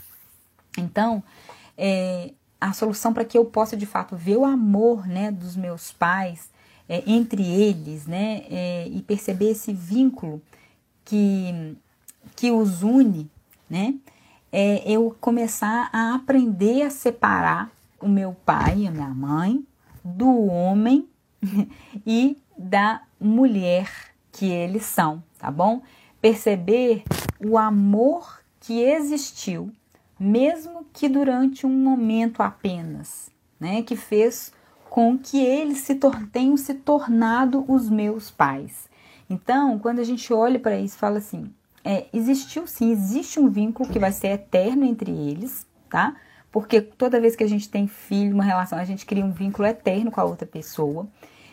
Então, 0.79 1.23
é, 1.77 2.33
a 2.61 2.73
solução 2.73 3.13
para 3.13 3.25
que 3.25 3.37
eu 3.37 3.45
possa 3.45 3.77
de 3.77 3.87
fato 3.87 4.15
ver 4.15 4.37
o 4.37 4.45
amor, 4.45 5.07
né, 5.07 5.33
dos 5.33 5.57
meus 5.57 5.91
pais 5.91 6.49
é, 6.90 7.05
entre 7.07 7.46
eles, 7.46 8.05
né, 8.05 8.42
é, 8.50 8.88
e 8.88 9.00
perceber 9.00 9.53
esse 9.53 9.72
vínculo 9.72 10.42
que 11.05 11.76
que 12.35 12.50
os 12.50 12.83
une, 12.83 13.31
né, 13.68 13.94
é 14.53 14.83
eu 14.90 15.16
começar 15.20 15.88
a 15.92 16.14
aprender 16.14 16.83
a 16.83 16.90
separar 16.90 17.70
o 18.00 18.09
meu 18.09 18.35
pai, 18.44 18.87
a 18.87 18.90
minha 18.90 19.09
mãe, 19.09 19.64
do 20.05 20.46
homem 20.46 21.09
e 22.05 22.37
da 22.59 23.03
mulher 23.20 23.88
que 24.33 24.46
eles 24.46 24.85
são, 24.85 25.22
tá 25.38 25.50
bom? 25.50 25.83
Perceber 26.20 27.05
o 27.38 27.57
amor 27.57 28.40
que 28.61 28.81
existiu, 28.81 29.70
mesmo 30.18 30.85
que 30.92 31.09
durante 31.09 31.66
um 31.66 31.70
momento 31.70 32.42
apenas, 32.42 33.31
né? 33.59 33.83
Que 33.83 33.96
fez 33.96 34.53
com 34.90 35.16
que 35.16 35.38
eles 35.40 35.79
se 35.79 35.94
tenham 36.33 36.57
se 36.57 36.74
tornado 36.74 37.64
os 37.68 37.88
meus 37.88 38.29
pais. 38.29 38.90
Então, 39.31 39.79
quando 39.79 40.00
a 40.00 40.05
gente 40.05 40.33
olha 40.33 40.59
para 40.59 40.79
isso, 40.79 40.98
fala 40.98 41.18
assim: 41.18 41.48
é, 41.85 42.07
existiu 42.12 42.66
sim, 42.66 42.90
existe 42.90 43.38
um 43.38 43.48
vínculo 43.48 43.88
que 43.88 44.00
vai 44.00 44.11
ser 44.11 44.29
eterno 44.29 44.85
entre 44.85 45.12
eles, 45.12 45.64
tá? 45.88 46.16
Porque 46.50 46.81
toda 46.81 47.20
vez 47.20 47.37
que 47.37 47.44
a 47.44 47.48
gente 47.48 47.70
tem 47.70 47.87
filho, 47.87 48.35
uma 48.35 48.42
relação, 48.42 48.76
a 48.76 48.85
gente 48.85 49.07
cria 49.07 49.24
um 49.24 49.31
vínculo 49.31 49.68
eterno 49.68 50.11
com 50.11 50.20
a 50.20 50.24
outra 50.24 50.46
pessoa. 50.46 51.07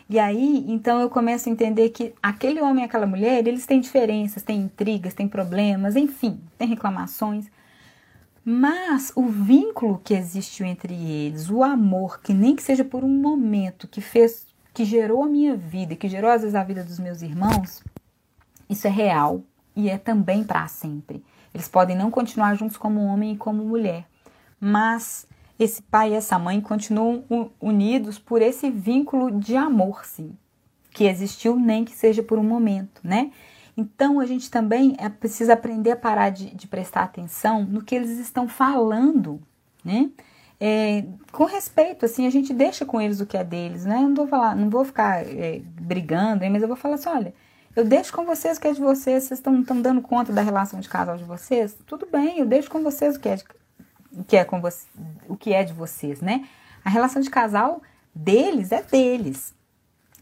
E 0.09 0.17
aí, 0.17 0.65
então 0.67 0.99
eu 0.99 1.09
começo 1.09 1.47
a 1.47 1.51
entender 1.51 1.89
que 1.89 2.15
aquele 2.23 2.59
homem 2.59 2.83
e 2.83 2.85
aquela 2.85 3.05
mulher, 3.05 3.45
eles 3.45 3.67
têm 3.67 3.79
diferenças, 3.79 4.41
têm 4.41 4.61
intrigas, 4.61 5.13
têm 5.13 5.27
problemas, 5.27 5.95
enfim, 5.95 6.39
têm 6.57 6.67
reclamações. 6.67 7.45
Mas 8.49 9.11
o 9.13 9.27
vínculo 9.27 9.99
que 10.01 10.13
existiu 10.13 10.65
entre 10.65 10.93
eles, 10.93 11.49
o 11.49 11.61
amor, 11.61 12.21
que 12.21 12.33
nem 12.33 12.55
que 12.55 12.63
seja 12.63 12.85
por 12.85 13.03
um 13.03 13.09
momento, 13.09 13.89
que 13.89 13.99
fez, 13.99 14.47
que 14.73 14.85
gerou 14.85 15.21
a 15.21 15.27
minha 15.27 15.53
vida, 15.53 15.97
que 15.97 16.07
gerou 16.07 16.31
às 16.31 16.43
vezes 16.43 16.55
a 16.55 16.63
vida 16.63 16.81
dos 16.81 16.97
meus 16.97 17.21
irmãos, 17.21 17.83
isso 18.69 18.87
é 18.87 18.89
real 18.89 19.43
e 19.75 19.89
é 19.89 19.97
também 19.97 20.45
para 20.45 20.65
sempre. 20.69 21.21
Eles 21.53 21.67
podem 21.67 21.97
não 21.97 22.09
continuar 22.09 22.55
juntos 22.55 22.77
como 22.77 23.03
homem 23.03 23.33
e 23.33 23.37
como 23.37 23.65
mulher, 23.65 24.07
mas 24.61 25.27
esse 25.59 25.81
pai 25.81 26.13
e 26.13 26.15
essa 26.15 26.39
mãe 26.39 26.61
continuam 26.61 27.25
unidos 27.59 28.17
por 28.17 28.41
esse 28.41 28.71
vínculo 28.71 29.29
de 29.29 29.57
amor, 29.57 30.05
sim, 30.05 30.37
que 30.91 31.03
existiu 31.03 31.57
nem 31.57 31.83
que 31.83 31.93
seja 31.93 32.23
por 32.23 32.39
um 32.39 32.45
momento, 32.45 33.01
né? 33.03 33.29
Então 33.77 34.19
a 34.19 34.25
gente 34.25 34.49
também 34.49 34.95
é, 34.97 35.07
precisa 35.07 35.53
aprender 35.53 35.91
a 35.91 35.95
parar 35.95 36.31
de, 36.31 36.53
de 36.55 36.67
prestar 36.67 37.03
atenção 37.03 37.63
no 37.63 37.83
que 37.83 37.93
eles 37.93 38.17
estão 38.17 38.47
falando, 38.47 39.39
né? 39.85 40.09
É, 40.59 41.05
com 41.31 41.45
respeito, 41.45 42.03
assim, 42.03 42.25
a 42.25 42.31
gente 42.31 42.51
deixa 42.51 42.83
com 42.83 42.99
eles 42.99 43.21
o 43.21 43.27
que 43.27 43.37
é 43.37 43.43
deles, 43.43 43.85
né? 43.85 43.97
Eu 43.97 44.07
não 44.07 44.15
vou 44.15 44.27
falar, 44.27 44.55
não 44.55 44.71
vou 44.71 44.83
ficar 44.83 45.23
é, 45.23 45.61
brigando, 45.79 46.43
mas 46.49 46.63
eu 46.63 46.67
vou 46.67 46.75
falar 46.75 46.95
assim, 46.95 47.09
olha, 47.09 47.33
eu 47.75 47.85
deixo 47.85 48.11
com 48.11 48.25
vocês 48.25 48.57
o 48.57 48.61
que 48.61 48.67
é 48.67 48.73
de 48.73 48.81
vocês, 48.81 49.25
vocês 49.25 49.39
estão 49.39 49.61
dando 49.79 50.01
conta 50.01 50.33
da 50.33 50.41
relação 50.41 50.79
de 50.79 50.89
casal 50.89 51.15
de 51.15 51.23
vocês, 51.23 51.77
tudo 51.85 52.07
bem, 52.11 52.39
eu 52.39 52.45
deixo 52.47 52.71
com 52.71 52.81
vocês 52.81 53.15
o 53.15 53.19
que 53.19 53.29
é 53.29 53.35
de, 53.35 53.45
o 54.11 54.23
que 54.23 54.35
é 54.35 54.43
com 54.43 54.59
você, 54.59 54.87
o 55.29 55.37
que 55.37 55.53
é 55.53 55.63
de 55.63 55.73
vocês, 55.73 56.21
né? 56.21 56.47
A 56.83 56.89
relação 56.89 57.21
de 57.21 57.29
casal 57.29 57.83
deles 58.15 58.71
é 58.71 58.81
deles. 58.81 59.53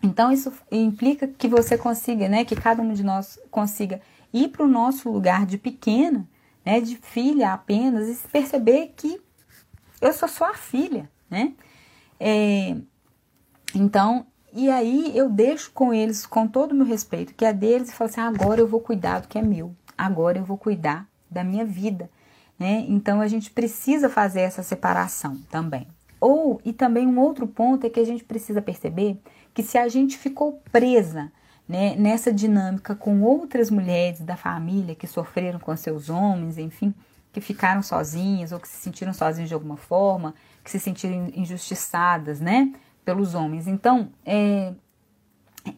Então 0.05 0.31
isso 0.31 0.53
implica 0.71 1.27
que 1.27 1.47
você 1.47 1.75
consiga, 1.75 2.29
né, 2.29 2.45
que 2.45 2.55
cada 2.55 2.79
um 2.81 2.93
de 2.93 3.03
nós 3.03 3.39
consiga 3.49 3.99
ir 4.31 4.49
para 4.49 4.63
o 4.63 4.67
nosso 4.67 5.09
lugar 5.09 5.47
de 5.47 5.57
pequena, 5.57 6.27
né, 6.63 6.79
de 6.79 6.95
filha 6.95 7.53
apenas 7.53 8.07
e 8.23 8.27
perceber 8.27 8.93
que 8.95 9.19
eu 9.99 10.13
sou 10.13 10.29
só 10.29 10.51
a 10.51 10.53
filha, 10.53 11.09
né? 11.27 11.53
É, 12.19 12.75
então, 13.73 14.27
e 14.53 14.69
aí 14.69 15.11
eu 15.17 15.27
deixo 15.27 15.71
com 15.73 15.91
eles, 15.91 16.25
com 16.25 16.47
todo 16.47 16.73
o 16.73 16.75
meu 16.75 16.85
respeito, 16.85 17.33
que 17.33 17.43
é 17.43 17.51
deles, 17.51 17.89
e 17.89 17.93
falo 17.93 18.09
assim: 18.09 18.21
agora 18.21 18.61
eu 18.61 18.67
vou 18.67 18.79
cuidar 18.79 19.21
do 19.21 19.27
que 19.27 19.39
é 19.39 19.41
meu, 19.41 19.75
agora 19.97 20.37
eu 20.37 20.45
vou 20.45 20.57
cuidar 20.57 21.07
da 21.31 21.43
minha 21.43 21.65
vida, 21.65 22.11
né? 22.59 22.85
Então 22.87 23.21
a 23.21 23.27
gente 23.27 23.49
precisa 23.49 24.07
fazer 24.07 24.41
essa 24.41 24.61
separação 24.61 25.37
também. 25.49 25.87
Ou 26.21 26.61
e 26.63 26.71
também 26.71 27.07
um 27.07 27.19
outro 27.19 27.47
ponto 27.47 27.87
é 27.87 27.89
que 27.89 27.99
a 27.99 28.05
gente 28.05 28.23
precisa 28.23 28.61
perceber 28.61 29.19
que 29.55 29.63
se 29.63 29.77
a 29.77 29.87
gente 29.87 30.17
ficou 30.17 30.61
presa 30.71 31.31
né, 31.67 31.95
nessa 31.95 32.31
dinâmica 32.31 32.93
com 32.93 33.23
outras 33.23 33.71
mulheres 33.71 34.19
da 34.19 34.35
família 34.35 34.93
que 34.93 35.07
sofreram 35.07 35.59
com 35.59 35.75
seus 35.77 36.09
homens, 36.09 36.57
enfim, 36.57 36.93
que 37.31 37.39
ficaram 37.39 37.81
sozinhas 37.81 38.51
ou 38.51 38.59
que 38.59 38.67
se 38.67 38.75
sentiram 38.77 39.13
sozinhas 39.13 39.47
de 39.47 39.55
alguma 39.55 39.77
forma, 39.77 40.35
que 40.61 40.69
se 40.69 40.79
sentiram 40.79 41.31
injustiçadas, 41.33 42.41
né, 42.41 42.73
pelos 43.05 43.33
homens. 43.33 43.65
Então, 43.65 44.09
é, 44.25 44.73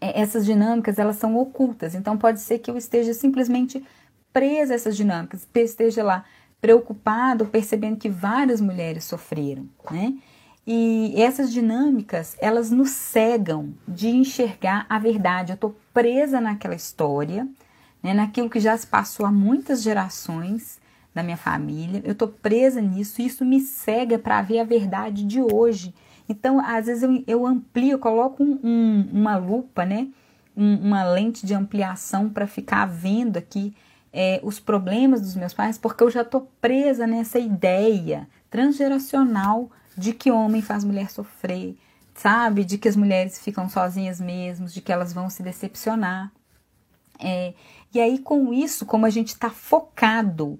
é, 0.01 0.21
essas 0.21 0.43
dinâmicas 0.43 0.97
elas 0.97 1.17
são 1.17 1.37
ocultas. 1.37 1.93
Então, 1.93 2.17
pode 2.17 2.41
ser 2.41 2.57
que 2.57 2.71
eu 2.71 2.77
esteja 2.77 3.13
simplesmente 3.13 3.85
presa 4.33 4.73
a 4.73 4.75
essas 4.75 4.97
dinâmicas, 4.97 5.47
esteja 5.53 6.03
lá 6.03 6.25
preocupado, 6.59 7.45
percebendo 7.45 7.97
que 7.97 8.09
várias 8.09 8.59
mulheres 8.59 9.03
sofreram, 9.03 9.69
né? 9.91 10.17
E 10.69 11.13
essas 11.15 11.53
dinâmicas, 11.53 12.35
elas 12.41 12.69
nos 12.69 12.89
cegam 12.89 13.73
de 13.87 14.09
enxergar 14.09 14.85
a 14.89 14.99
verdade. 14.99 15.53
Eu 15.53 15.55
estou 15.55 15.77
presa 15.93 16.41
naquela 16.41 16.75
história, 16.75 17.47
né, 18.03 18.13
naquilo 18.13 18.49
que 18.49 18.59
já 18.59 18.77
se 18.77 18.85
passou 18.85 19.25
há 19.25 19.31
muitas 19.31 19.81
gerações 19.81 20.77
da 21.15 21.23
minha 21.23 21.37
família. 21.37 22.01
Eu 22.03 22.11
estou 22.11 22.27
presa 22.27 22.81
nisso 22.81 23.21
isso 23.21 23.45
me 23.45 23.61
cega 23.61 24.19
para 24.19 24.41
ver 24.41 24.59
a 24.59 24.65
verdade 24.65 25.23
de 25.23 25.41
hoje. 25.41 25.95
Então, 26.27 26.59
às 26.59 26.87
vezes 26.87 27.01
eu, 27.01 27.23
eu 27.25 27.47
amplio, 27.47 27.93
eu 27.93 27.99
coloco 27.99 28.43
um, 28.43 28.59
um, 28.61 29.09
uma 29.13 29.37
lupa, 29.37 29.85
né, 29.85 30.09
um, 30.55 30.75
uma 30.79 31.05
lente 31.05 31.45
de 31.45 31.53
ampliação 31.53 32.27
para 32.27 32.45
ficar 32.45 32.85
vendo 32.85 33.37
aqui 33.37 33.73
é, 34.11 34.41
os 34.43 34.59
problemas 34.59 35.21
dos 35.21 35.33
meus 35.33 35.53
pais, 35.53 35.77
porque 35.77 36.03
eu 36.03 36.11
já 36.11 36.23
estou 36.23 36.51
presa 36.59 37.07
nessa 37.07 37.39
ideia 37.39 38.27
transgeracional 38.49 39.71
de 39.97 40.13
que 40.13 40.31
homem 40.31 40.61
faz 40.61 40.83
mulher 40.83 41.09
sofrer, 41.09 41.75
sabe? 42.13 42.63
De 42.63 42.77
que 42.77 42.87
as 42.87 42.95
mulheres 42.95 43.39
ficam 43.39 43.69
sozinhas 43.69 44.21
mesmo, 44.21 44.67
de 44.67 44.81
que 44.81 44.91
elas 44.91 45.11
vão 45.11 45.29
se 45.29 45.41
decepcionar. 45.41 46.31
É, 47.19 47.53
e 47.93 47.99
aí, 47.99 48.19
com 48.19 48.53
isso, 48.53 48.85
como 48.85 49.05
a 49.05 49.09
gente 49.09 49.29
está 49.29 49.49
focado, 49.49 50.59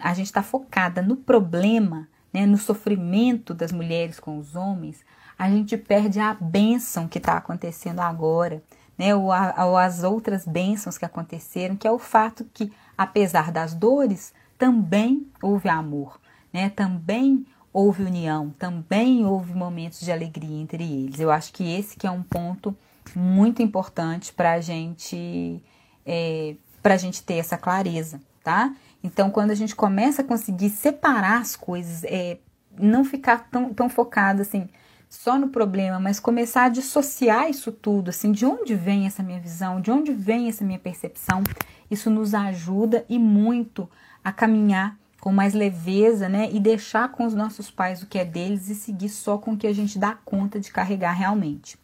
a 0.00 0.14
gente 0.14 0.26
está 0.26 0.42
focada 0.42 1.02
no 1.02 1.16
problema, 1.16 2.08
né, 2.32 2.44
no 2.46 2.58
sofrimento 2.58 3.54
das 3.54 3.72
mulheres 3.72 4.20
com 4.20 4.38
os 4.38 4.54
homens, 4.54 5.04
a 5.38 5.48
gente 5.50 5.76
perde 5.76 6.18
a 6.18 6.34
bênção 6.34 7.08
que 7.08 7.18
está 7.18 7.36
acontecendo 7.36 8.00
agora, 8.00 8.62
né, 8.96 9.14
ou, 9.14 9.30
a, 9.30 9.54
ou 9.66 9.76
as 9.76 10.02
outras 10.02 10.46
bênçãos 10.46 10.96
que 10.96 11.04
aconteceram, 11.04 11.76
que 11.76 11.86
é 11.86 11.90
o 11.90 11.98
fato 11.98 12.46
que, 12.52 12.72
apesar 12.96 13.52
das 13.52 13.74
dores, 13.74 14.32
também 14.58 15.26
houve 15.42 15.68
amor, 15.68 16.18
né, 16.52 16.70
também 16.70 17.46
houve 17.76 18.04
união, 18.04 18.54
também 18.58 19.26
houve 19.26 19.52
momentos 19.52 20.00
de 20.00 20.10
alegria 20.10 20.62
entre 20.62 20.82
eles. 20.82 21.20
Eu 21.20 21.30
acho 21.30 21.52
que 21.52 21.76
esse 21.76 21.94
que 21.94 22.06
é 22.06 22.10
um 22.10 22.22
ponto 22.22 22.74
muito 23.14 23.60
importante 23.60 24.32
para 24.32 24.52
a 24.52 24.60
gente 24.62 25.62
é, 26.06 26.56
para 26.82 26.94
a 26.94 26.96
gente 26.96 27.22
ter 27.22 27.34
essa 27.34 27.58
clareza, 27.58 28.18
tá? 28.42 28.74
Então, 29.04 29.30
quando 29.30 29.50
a 29.50 29.54
gente 29.54 29.76
começa 29.76 30.22
a 30.22 30.24
conseguir 30.24 30.70
separar 30.70 31.42
as 31.42 31.54
coisas, 31.54 32.02
é, 32.04 32.38
não 32.78 33.04
ficar 33.04 33.46
tão, 33.50 33.74
tão 33.74 33.90
focado 33.90 34.40
assim 34.40 34.70
só 35.10 35.38
no 35.38 35.48
problema, 35.48 36.00
mas 36.00 36.18
começar 36.18 36.64
a 36.64 36.68
dissociar 36.70 37.50
isso 37.50 37.70
tudo, 37.70 38.08
assim, 38.08 38.32
de 38.32 38.46
onde 38.46 38.74
vem 38.74 39.06
essa 39.06 39.22
minha 39.22 39.38
visão, 39.38 39.82
de 39.82 39.90
onde 39.90 40.14
vem 40.14 40.48
essa 40.48 40.64
minha 40.64 40.78
percepção, 40.78 41.42
isso 41.90 42.08
nos 42.08 42.32
ajuda 42.32 43.04
e 43.06 43.18
muito 43.18 43.88
a 44.24 44.32
caminhar 44.32 44.98
com 45.20 45.32
mais 45.32 45.54
leveza, 45.54 46.28
né? 46.28 46.48
E 46.52 46.60
deixar 46.60 47.10
com 47.10 47.26
os 47.26 47.34
nossos 47.34 47.70
pais 47.70 48.02
o 48.02 48.06
que 48.06 48.18
é 48.18 48.24
deles 48.24 48.68
e 48.68 48.74
seguir 48.74 49.08
só 49.08 49.38
com 49.38 49.52
o 49.52 49.56
que 49.56 49.66
a 49.66 49.72
gente 49.72 49.98
dá 49.98 50.14
conta 50.14 50.60
de 50.60 50.70
carregar 50.70 51.12
realmente. 51.12 51.78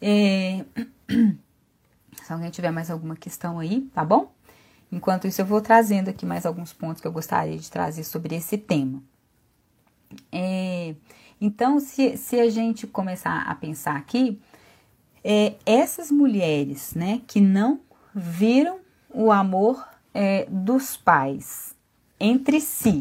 É... 0.00 0.64
Se 2.22 2.32
alguém 2.32 2.50
tiver 2.50 2.70
mais 2.70 2.90
alguma 2.90 3.16
questão 3.16 3.58
aí, 3.58 3.82
tá 3.94 4.04
bom? 4.04 4.32
Enquanto 4.92 5.26
isso, 5.26 5.40
eu 5.40 5.46
vou 5.46 5.60
trazendo 5.60 6.08
aqui 6.08 6.26
mais 6.26 6.44
alguns 6.44 6.72
pontos 6.72 7.00
que 7.00 7.06
eu 7.06 7.12
gostaria 7.12 7.56
de 7.56 7.70
trazer 7.70 8.04
sobre 8.04 8.34
esse 8.34 8.58
tema. 8.58 9.02
É... 10.32 10.94
Então, 11.40 11.80
se, 11.80 12.16
se 12.16 12.38
a 12.38 12.50
gente 12.50 12.86
começar 12.86 13.42
a 13.42 13.54
pensar 13.54 13.96
aqui, 13.96 14.40
é, 15.24 15.54
essas 15.64 16.10
mulheres, 16.10 16.94
né, 16.94 17.22
que 17.26 17.40
não 17.40 17.80
viram 18.14 18.80
o 19.12 19.30
amor 19.30 19.86
é, 20.14 20.46
dos 20.48 20.96
pais 20.96 21.74
entre 22.18 22.60
si. 22.60 22.98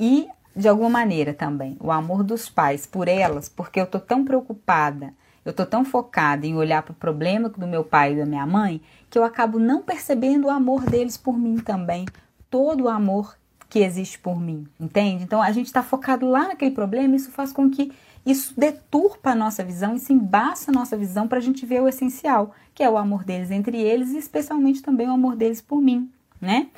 E 0.00 0.28
de 0.58 0.66
alguma 0.66 0.90
maneira 0.90 1.32
também 1.32 1.76
o 1.80 1.92
amor 1.92 2.24
dos 2.24 2.48
pais 2.48 2.84
por 2.84 3.06
elas, 3.06 3.48
porque 3.48 3.80
eu 3.80 3.86
tô 3.86 4.00
tão 4.00 4.24
preocupada, 4.24 5.14
eu 5.44 5.52
tô 5.52 5.64
tão 5.64 5.84
focada 5.84 6.46
em 6.46 6.56
olhar 6.56 6.82
para 6.82 6.92
o 6.92 6.96
problema 6.96 7.48
do 7.48 7.66
meu 7.66 7.84
pai 7.84 8.12
e 8.12 8.16
da 8.16 8.26
minha 8.26 8.44
mãe, 8.44 8.80
que 9.08 9.18
eu 9.18 9.24
acabo 9.24 9.58
não 9.58 9.82
percebendo 9.82 10.46
o 10.46 10.50
amor 10.50 10.84
deles 10.84 11.16
por 11.16 11.38
mim 11.38 11.58
também, 11.58 12.06
todo 12.50 12.84
o 12.84 12.88
amor 12.88 13.36
que 13.68 13.80
existe 13.80 14.18
por 14.18 14.40
mim, 14.40 14.66
entende? 14.80 15.22
Então 15.22 15.40
a 15.40 15.52
gente 15.52 15.66
está 15.66 15.82
focado 15.82 16.28
lá 16.28 16.48
naquele 16.48 16.72
problema, 16.72 17.14
isso 17.14 17.30
faz 17.30 17.52
com 17.52 17.70
que 17.70 17.92
isso 18.26 18.52
deturpa 18.58 19.30
a 19.30 19.34
nossa 19.34 19.62
visão, 19.62 19.94
isso 19.94 20.12
embaça 20.12 20.70
a 20.70 20.74
nossa 20.74 20.96
visão 20.96 21.28
para 21.28 21.38
a 21.38 21.40
gente 21.40 21.64
ver 21.64 21.80
o 21.80 21.88
essencial, 21.88 22.52
que 22.74 22.82
é 22.82 22.90
o 22.90 22.98
amor 22.98 23.24
deles 23.24 23.50
entre 23.50 23.80
eles 23.80 24.10
e 24.10 24.18
especialmente 24.18 24.82
também 24.82 25.06
o 25.06 25.12
amor 25.12 25.36
deles 25.36 25.60
por 25.60 25.80
mim 25.80 26.10
né? 26.40 26.68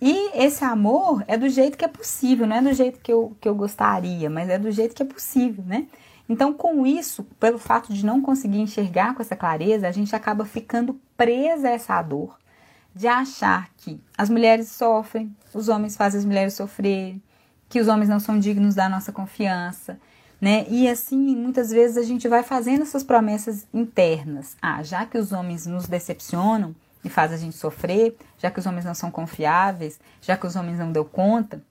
E 0.00 0.38
esse 0.38 0.64
amor 0.64 1.24
é 1.26 1.36
do 1.36 1.48
jeito 1.48 1.78
que 1.78 1.84
é 1.84 1.88
possível, 1.88 2.46
não 2.46 2.56
é 2.56 2.62
do 2.62 2.72
jeito 2.72 3.00
que 3.00 3.12
eu, 3.12 3.36
que 3.40 3.48
eu 3.48 3.54
gostaria, 3.54 4.28
mas 4.28 4.48
é 4.48 4.58
do 4.58 4.70
jeito 4.70 4.94
que 4.94 5.02
é 5.02 5.06
possível, 5.06 5.64
né? 5.64 5.86
Então, 6.28 6.52
com 6.52 6.86
isso, 6.86 7.24
pelo 7.38 7.58
fato 7.58 7.92
de 7.92 8.04
não 8.04 8.20
conseguir 8.20 8.58
enxergar 8.58 9.14
com 9.14 9.22
essa 9.22 9.36
clareza, 9.36 9.86
a 9.86 9.92
gente 9.92 10.14
acaba 10.16 10.44
ficando 10.44 10.98
presa 11.16 11.68
a 11.68 11.72
essa 11.72 12.00
dor 12.02 12.38
de 12.94 13.06
achar 13.06 13.68
que 13.76 14.00
as 14.16 14.30
mulheres 14.30 14.68
sofrem, 14.68 15.34
os 15.52 15.68
homens 15.68 15.96
fazem 15.96 16.20
as 16.20 16.24
mulheres 16.24 16.54
sofrer, 16.54 17.16
que 17.68 17.80
os 17.80 17.88
homens 17.88 18.08
não 18.08 18.20
são 18.20 18.38
dignos 18.38 18.74
da 18.74 18.88
nossa 18.88 19.12
confiança, 19.12 19.98
né? 20.40 20.66
E 20.68 20.88
assim, 20.88 21.34
muitas 21.36 21.70
vezes 21.70 21.96
a 21.96 22.02
gente 22.02 22.28
vai 22.28 22.42
fazendo 22.42 22.82
essas 22.82 23.02
promessas 23.02 23.66
internas. 23.72 24.56
Ah, 24.62 24.82
já 24.82 25.04
que 25.06 25.18
os 25.18 25.32
homens 25.32 25.66
nos 25.66 25.86
decepcionam, 25.86 26.74
e 27.04 27.10
faz 27.10 27.32
a 27.32 27.36
gente 27.36 27.56
sofrer, 27.56 28.16
já 28.38 28.50
que 28.50 28.58
os 28.58 28.66
homens 28.66 28.84
não 28.84 28.94
são 28.94 29.10
confiáveis, 29.10 30.00
já 30.20 30.36
que 30.36 30.46
os 30.46 30.56
homens 30.56 30.78
não 30.78 30.90
deu 30.90 31.04
conta, 31.04 31.62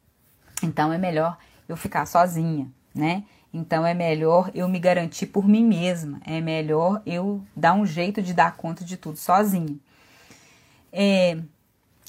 então 0.61 0.93
é 0.93 0.97
melhor 0.97 1.37
eu 1.67 1.75
ficar 1.75 2.05
sozinha, 2.05 2.67
né? 2.93 3.23
Então 3.53 3.85
é 3.85 3.93
melhor 3.93 4.49
eu 4.53 4.67
me 4.67 4.79
garantir 4.79 5.27
por 5.27 5.47
mim 5.47 5.63
mesma, 5.63 6.19
é 6.25 6.41
melhor 6.41 7.01
eu 7.05 7.43
dar 7.55 7.73
um 7.73 7.85
jeito 7.85 8.21
de 8.21 8.33
dar 8.33 8.55
conta 8.55 8.83
de 8.83 8.97
tudo 8.97 9.17
sozinha. 9.17 9.75
É, 10.91 11.37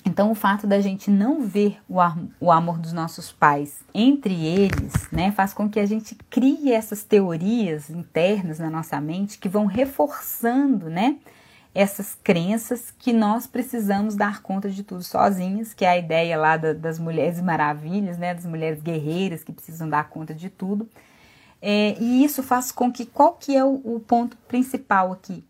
então 0.05 0.31
o 0.31 0.35
fato 0.35 0.67
da 0.67 0.81
gente 0.81 1.11
não 1.11 1.41
ver 1.43 1.79
o, 1.89 1.97
o 2.39 2.53
amor 2.53 2.79
dos 2.79 2.93
nossos 2.93 3.33
pais 3.33 3.83
entre 3.95 4.35
eles, 4.45 5.09
né, 5.11 5.33
faz 5.33 5.55
com 5.55 5.69
que 5.69 5.81
a 5.81 5.87
gente 5.87 6.15
crie 6.29 6.73
essas 6.73 7.03
teorias 7.05 7.89
internas 7.89 8.59
na 8.59 8.69
nossa 8.69 9.01
mente 9.01 9.39
que 9.39 9.49
vão 9.49 9.65
reforçando, 9.65 10.91
né, 10.91 11.17
essas 11.75 12.17
crenças 12.23 12.93
que 12.97 13.13
nós 13.13 13.47
precisamos 13.47 14.15
dar 14.15 14.41
conta 14.41 14.71
de 14.71 14.85
tudo 14.85 15.03
sozinhas, 15.03 15.75
que 15.75 15.85
é 15.85 15.89
a 15.89 15.99
ideia 15.99 16.39
lá 16.39 16.57
da, 16.57 16.73
das 16.73 16.99
mulheres 17.01 17.41
maravilhas, 17.41 18.17
né, 18.17 18.33
das 18.33 18.47
mulheres 18.47 18.81
guerreiras 18.81 19.43
que 19.43 19.53
precisam 19.53 19.89
dar 19.89 20.09
conta 20.09 20.33
de 20.33 20.49
tudo. 20.49 20.89
É, 21.61 21.97
e 21.99 22.25
isso 22.25 22.43
faz 22.43 22.71
com 22.71 22.93
que, 22.93 23.05
qual 23.05 23.33
que 23.33 23.57
é 23.57 23.65
o, 23.65 23.81
o 23.83 24.01
ponto 24.01 24.37
principal 24.49 25.11
aqui? 25.11 25.43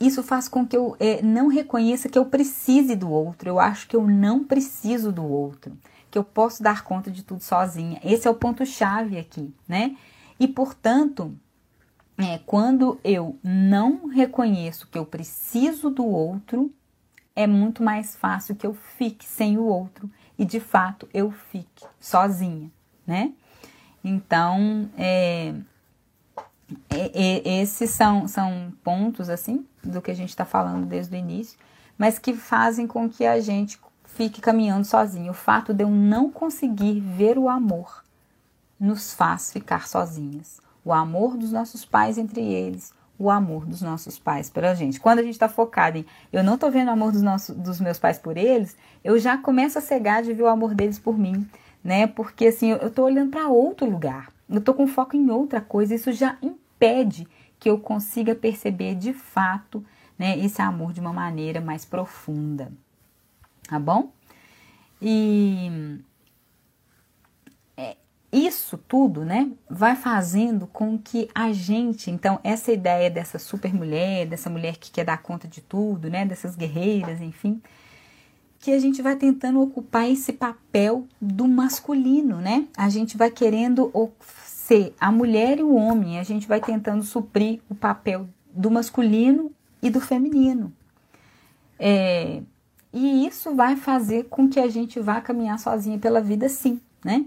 Isso 0.00 0.22
faz 0.22 0.48
com 0.48 0.66
que 0.66 0.76
eu 0.76 0.96
é, 0.98 1.20
não 1.22 1.48
reconheça 1.48 2.08
que 2.08 2.18
eu 2.18 2.24
precise 2.26 2.94
do 2.94 3.10
outro, 3.10 3.48
eu 3.48 3.58
acho 3.58 3.88
que 3.88 3.96
eu 3.96 4.06
não 4.06 4.44
preciso 4.44 5.10
do 5.10 5.24
outro, 5.24 5.76
que 6.10 6.16
eu 6.16 6.24
posso 6.24 6.62
dar 6.62 6.84
conta 6.84 7.10
de 7.10 7.22
tudo 7.22 7.42
sozinha. 7.42 8.00
Esse 8.04 8.28
é 8.28 8.30
o 8.30 8.34
ponto-chave 8.34 9.18
aqui, 9.18 9.52
né? 9.66 9.96
E, 10.38 10.46
portanto, 10.46 11.34
é, 12.18 12.38
quando 12.38 12.98
eu 13.04 13.38
não 13.42 14.06
reconheço 14.06 14.88
que 14.88 14.96
eu 14.96 15.04
preciso 15.04 15.90
do 15.90 16.04
outro, 16.06 16.72
é 17.34 17.46
muito 17.46 17.82
mais 17.82 18.16
fácil 18.16 18.56
que 18.56 18.66
eu 18.66 18.72
fique 18.72 19.26
sem 19.26 19.58
o 19.58 19.64
outro 19.64 20.10
e 20.38 20.44
de 20.44 20.58
fato 20.58 21.06
eu 21.12 21.30
fique 21.30 21.84
sozinha, 22.00 22.70
né? 23.06 23.32
Então, 24.02 24.88
é, 24.96 25.54
é, 26.88 27.10
é, 27.12 27.60
esses 27.60 27.90
são, 27.90 28.26
são 28.26 28.72
pontos 28.82 29.28
assim 29.28 29.66
do 29.84 30.00
que 30.00 30.10
a 30.10 30.14
gente 30.14 30.30
está 30.30 30.44
falando 30.44 30.86
desde 30.86 31.14
o 31.14 31.18
início, 31.18 31.58
mas 31.98 32.18
que 32.18 32.32
fazem 32.32 32.86
com 32.86 33.10
que 33.10 33.26
a 33.26 33.40
gente 33.40 33.78
fique 34.04 34.40
caminhando 34.40 34.86
sozinho. 34.86 35.32
O 35.32 35.34
fato 35.34 35.74
de 35.74 35.84
eu 35.84 35.90
não 35.90 36.30
conseguir 36.30 37.00
ver 37.00 37.36
o 37.36 37.48
amor 37.48 38.04
nos 38.80 39.12
faz 39.12 39.52
ficar 39.52 39.86
sozinhas 39.86 40.65
o 40.86 40.92
amor 40.92 41.36
dos 41.36 41.50
nossos 41.50 41.84
pais 41.84 42.16
entre 42.16 42.40
eles, 42.40 42.94
o 43.18 43.28
amor 43.28 43.66
dos 43.66 43.82
nossos 43.82 44.20
pais 44.20 44.48
pela 44.48 44.72
gente. 44.72 45.00
Quando 45.00 45.18
a 45.18 45.22
gente 45.22 45.32
está 45.32 45.48
focado 45.48 45.98
em 45.98 46.06
eu 46.32 46.44
não 46.44 46.54
estou 46.54 46.70
vendo 46.70 46.86
o 46.86 46.92
amor 46.92 47.10
dos, 47.10 47.22
nossos, 47.22 47.56
dos 47.56 47.80
meus 47.80 47.98
pais 47.98 48.20
por 48.20 48.36
eles, 48.36 48.76
eu 49.02 49.18
já 49.18 49.36
começo 49.36 49.76
a 49.76 49.80
cegar 49.80 50.22
de 50.22 50.32
ver 50.32 50.44
o 50.44 50.46
amor 50.46 50.76
deles 50.76 50.96
por 50.96 51.18
mim, 51.18 51.44
né? 51.82 52.06
Porque 52.06 52.46
assim, 52.46 52.70
eu 52.70 52.86
estou 52.86 53.06
olhando 53.06 53.32
para 53.32 53.48
outro 53.48 53.90
lugar, 53.90 54.32
eu 54.48 54.58
estou 54.58 54.74
com 54.74 54.86
foco 54.86 55.16
em 55.16 55.28
outra 55.28 55.60
coisa, 55.60 55.92
isso 55.92 56.12
já 56.12 56.38
impede 56.40 57.26
que 57.58 57.68
eu 57.68 57.80
consiga 57.80 58.32
perceber 58.32 58.94
de 58.94 59.12
fato 59.12 59.84
né, 60.16 60.38
esse 60.38 60.62
amor 60.62 60.92
de 60.92 61.00
uma 61.00 61.12
maneira 61.12 61.60
mais 61.60 61.84
profunda. 61.84 62.70
Tá 63.68 63.80
bom? 63.80 64.12
E 65.02 65.98
isso 68.36 68.76
tudo, 68.76 69.24
né, 69.24 69.50
vai 69.68 69.96
fazendo 69.96 70.66
com 70.66 70.98
que 70.98 71.28
a 71.34 71.52
gente, 71.52 72.10
então, 72.10 72.38
essa 72.44 72.72
ideia 72.72 73.10
dessa 73.10 73.38
super 73.38 73.72
mulher, 73.72 74.26
dessa 74.26 74.50
mulher 74.50 74.76
que 74.76 74.90
quer 74.90 75.04
dar 75.04 75.22
conta 75.22 75.48
de 75.48 75.60
tudo, 75.60 76.10
né, 76.10 76.26
dessas 76.26 76.54
guerreiras, 76.54 77.20
enfim, 77.20 77.62
que 78.58 78.72
a 78.72 78.78
gente 78.78 79.00
vai 79.00 79.16
tentando 79.16 79.60
ocupar 79.60 80.10
esse 80.10 80.32
papel 80.32 81.06
do 81.20 81.46
masculino, 81.46 82.38
né? 82.38 82.66
A 82.76 82.88
gente 82.88 83.16
vai 83.16 83.30
querendo 83.30 83.92
ser 84.44 84.94
a 84.98 85.12
mulher 85.12 85.58
e 85.58 85.62
o 85.62 85.74
homem, 85.74 86.18
a 86.18 86.22
gente 86.24 86.48
vai 86.48 86.60
tentando 86.60 87.04
suprir 87.04 87.60
o 87.68 87.74
papel 87.74 88.28
do 88.52 88.70
masculino 88.70 89.52
e 89.80 89.90
do 89.90 90.00
feminino. 90.00 90.72
É, 91.78 92.42
e 92.92 93.26
isso 93.26 93.54
vai 93.54 93.76
fazer 93.76 94.24
com 94.24 94.48
que 94.48 94.58
a 94.58 94.68
gente 94.68 94.98
vá 94.98 95.20
caminhar 95.20 95.58
sozinha 95.58 95.98
pela 95.98 96.20
vida, 96.20 96.48
sim, 96.48 96.80
né? 97.04 97.26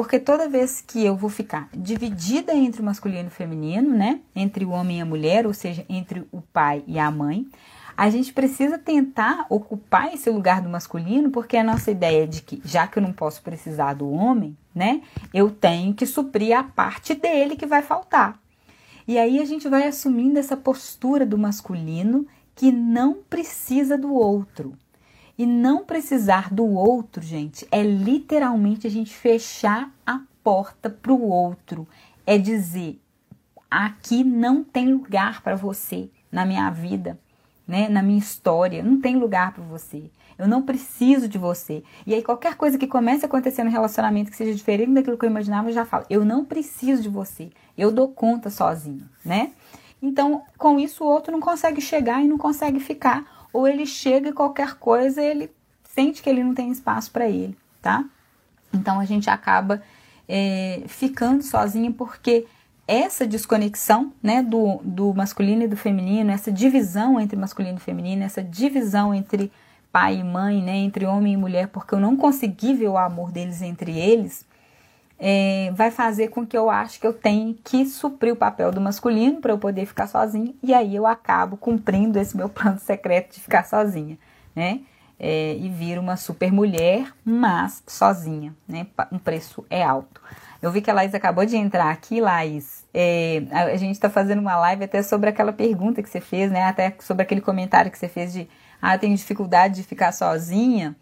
Porque 0.00 0.18
toda 0.18 0.48
vez 0.48 0.80
que 0.80 1.04
eu 1.04 1.14
vou 1.14 1.28
ficar 1.28 1.68
dividida 1.74 2.54
entre 2.54 2.80
o 2.80 2.84
masculino 2.86 3.24
e 3.24 3.26
o 3.26 3.30
feminino, 3.30 3.94
né? 3.94 4.20
Entre 4.34 4.64
o 4.64 4.70
homem 4.70 4.96
e 4.96 5.00
a 5.02 5.04
mulher, 5.04 5.46
ou 5.46 5.52
seja, 5.52 5.84
entre 5.90 6.26
o 6.32 6.40
pai 6.40 6.82
e 6.86 6.98
a 6.98 7.10
mãe, 7.10 7.46
a 7.94 8.08
gente 8.08 8.32
precisa 8.32 8.78
tentar 8.78 9.44
ocupar 9.50 10.14
esse 10.14 10.30
lugar 10.30 10.62
do 10.62 10.70
masculino, 10.70 11.30
porque 11.30 11.54
a 11.54 11.62
nossa 11.62 11.90
ideia 11.90 12.24
é 12.24 12.26
de 12.26 12.40
que, 12.40 12.62
já 12.64 12.86
que 12.86 12.98
eu 12.98 13.02
não 13.02 13.12
posso 13.12 13.42
precisar 13.42 13.92
do 13.92 14.10
homem, 14.10 14.56
né? 14.74 15.02
Eu 15.34 15.50
tenho 15.50 15.92
que 15.92 16.06
suprir 16.06 16.56
a 16.56 16.62
parte 16.62 17.12
dele 17.12 17.54
que 17.54 17.66
vai 17.66 17.82
faltar. 17.82 18.40
E 19.06 19.18
aí 19.18 19.38
a 19.38 19.44
gente 19.44 19.68
vai 19.68 19.86
assumindo 19.86 20.38
essa 20.38 20.56
postura 20.56 21.26
do 21.26 21.36
masculino 21.36 22.26
que 22.56 22.72
não 22.72 23.18
precisa 23.28 23.98
do 23.98 24.14
outro. 24.14 24.72
E 25.40 25.46
não 25.46 25.86
precisar 25.86 26.52
do 26.52 26.66
outro, 26.66 27.22
gente, 27.22 27.66
é 27.72 27.82
literalmente 27.82 28.86
a 28.86 28.90
gente 28.90 29.14
fechar 29.14 29.90
a 30.06 30.20
porta 30.44 30.90
para 30.90 31.14
o 31.14 31.30
outro. 31.30 31.88
É 32.26 32.36
dizer: 32.36 33.00
aqui 33.70 34.22
não 34.22 34.62
tem 34.62 34.92
lugar 34.92 35.40
para 35.40 35.56
você 35.56 36.10
na 36.30 36.44
minha 36.44 36.68
vida, 36.68 37.18
né? 37.66 37.88
Na 37.88 38.02
minha 38.02 38.18
história, 38.18 38.82
não 38.82 39.00
tem 39.00 39.16
lugar 39.16 39.54
para 39.54 39.64
você. 39.64 40.10
Eu 40.36 40.46
não 40.46 40.60
preciso 40.60 41.26
de 41.26 41.38
você. 41.38 41.82
E 42.06 42.12
aí 42.12 42.22
qualquer 42.22 42.54
coisa 42.54 42.76
que 42.76 42.86
comece 42.86 43.24
a 43.24 43.26
acontecer 43.26 43.64
no 43.64 43.70
relacionamento 43.70 44.30
que 44.30 44.36
seja 44.36 44.54
diferente 44.54 44.92
daquilo 44.92 45.16
que 45.16 45.24
eu 45.24 45.30
imaginava, 45.30 45.70
eu 45.70 45.72
já 45.72 45.86
falo: 45.86 46.04
eu 46.10 46.22
não 46.22 46.44
preciso 46.44 47.00
de 47.00 47.08
você. 47.08 47.48
Eu 47.78 47.90
dou 47.90 48.08
conta 48.08 48.50
sozinho, 48.50 49.08
né? 49.24 49.52
Então, 50.02 50.42
com 50.58 50.78
isso 50.78 51.02
o 51.02 51.08
outro 51.08 51.32
não 51.32 51.40
consegue 51.40 51.80
chegar 51.80 52.22
e 52.22 52.28
não 52.28 52.36
consegue 52.36 52.78
ficar 52.78 53.39
ou 53.52 53.66
ele 53.66 53.86
chega 53.86 54.28
e 54.28 54.32
qualquer 54.32 54.74
coisa 54.74 55.22
ele 55.22 55.50
sente 55.84 56.22
que 56.22 56.30
ele 56.30 56.44
não 56.44 56.54
tem 56.54 56.70
espaço 56.70 57.10
para 57.10 57.28
ele, 57.28 57.56
tá? 57.82 58.04
Então 58.72 59.00
a 59.00 59.04
gente 59.04 59.28
acaba 59.28 59.82
é, 60.28 60.82
ficando 60.86 61.42
sozinha 61.42 61.90
porque 61.90 62.46
essa 62.86 63.26
desconexão 63.26 64.12
né, 64.22 64.42
do, 64.42 64.80
do 64.82 65.14
masculino 65.14 65.62
e 65.62 65.68
do 65.68 65.76
feminino, 65.76 66.30
essa 66.30 66.50
divisão 66.50 67.20
entre 67.20 67.36
masculino 67.36 67.76
e 67.76 67.80
feminino, 67.80 68.24
essa 68.24 68.42
divisão 68.42 69.14
entre 69.14 69.52
pai 69.92 70.18
e 70.18 70.24
mãe, 70.24 70.62
né, 70.62 70.76
entre 70.76 71.06
homem 71.06 71.34
e 71.34 71.36
mulher, 71.36 71.68
porque 71.68 71.94
eu 71.94 72.00
não 72.00 72.16
consegui 72.16 72.74
ver 72.74 72.88
o 72.88 72.96
amor 72.96 73.30
deles 73.30 73.62
entre 73.62 73.96
eles, 73.96 74.44
é, 75.22 75.70
vai 75.74 75.90
fazer 75.90 76.28
com 76.28 76.46
que 76.46 76.56
eu 76.56 76.70
acho 76.70 76.98
que 76.98 77.06
eu 77.06 77.12
tenho 77.12 77.54
que 77.62 77.84
suprir 77.84 78.32
o 78.32 78.36
papel 78.36 78.72
do 78.72 78.80
masculino 78.80 79.38
para 79.38 79.52
eu 79.52 79.58
poder 79.58 79.84
ficar 79.84 80.06
sozinha 80.06 80.54
e 80.62 80.72
aí 80.72 80.96
eu 80.96 81.06
acabo 81.06 81.58
cumprindo 81.58 82.18
esse 82.18 82.34
meu 82.34 82.48
plano 82.50 82.78
secreto 82.78 83.34
de 83.34 83.40
ficar 83.40 83.66
sozinha, 83.66 84.18
né? 84.56 84.80
É, 85.22 85.54
e 85.54 85.68
viro 85.68 86.00
uma 86.00 86.16
super 86.16 86.50
mulher, 86.50 87.12
mas 87.22 87.82
sozinha, 87.86 88.54
né? 88.66 88.86
Um 89.12 89.18
preço 89.18 89.66
é 89.68 89.82
alto. 89.82 90.18
Eu 90.62 90.72
vi 90.72 90.80
que 90.80 90.90
a 90.90 90.94
Laís 90.94 91.14
acabou 91.14 91.44
de 91.44 91.56
entrar 91.56 91.90
aqui, 91.90 92.22
Laís. 92.22 92.86
É, 92.92 93.42
a 93.50 93.76
gente 93.76 93.92
está 93.92 94.08
fazendo 94.08 94.38
uma 94.38 94.56
live 94.56 94.84
até 94.84 95.02
sobre 95.02 95.28
aquela 95.28 95.52
pergunta 95.52 96.02
que 96.02 96.08
você 96.08 96.22
fez, 96.22 96.50
né? 96.50 96.64
Até 96.64 96.96
sobre 97.00 97.22
aquele 97.22 97.42
comentário 97.42 97.90
que 97.90 97.98
você 97.98 98.08
fez 98.08 98.32
de 98.32 98.48
ah, 98.80 98.96
tenho 98.96 99.14
dificuldade 99.14 99.74
de 99.74 99.82
ficar 99.82 100.12
sozinha 100.12 100.96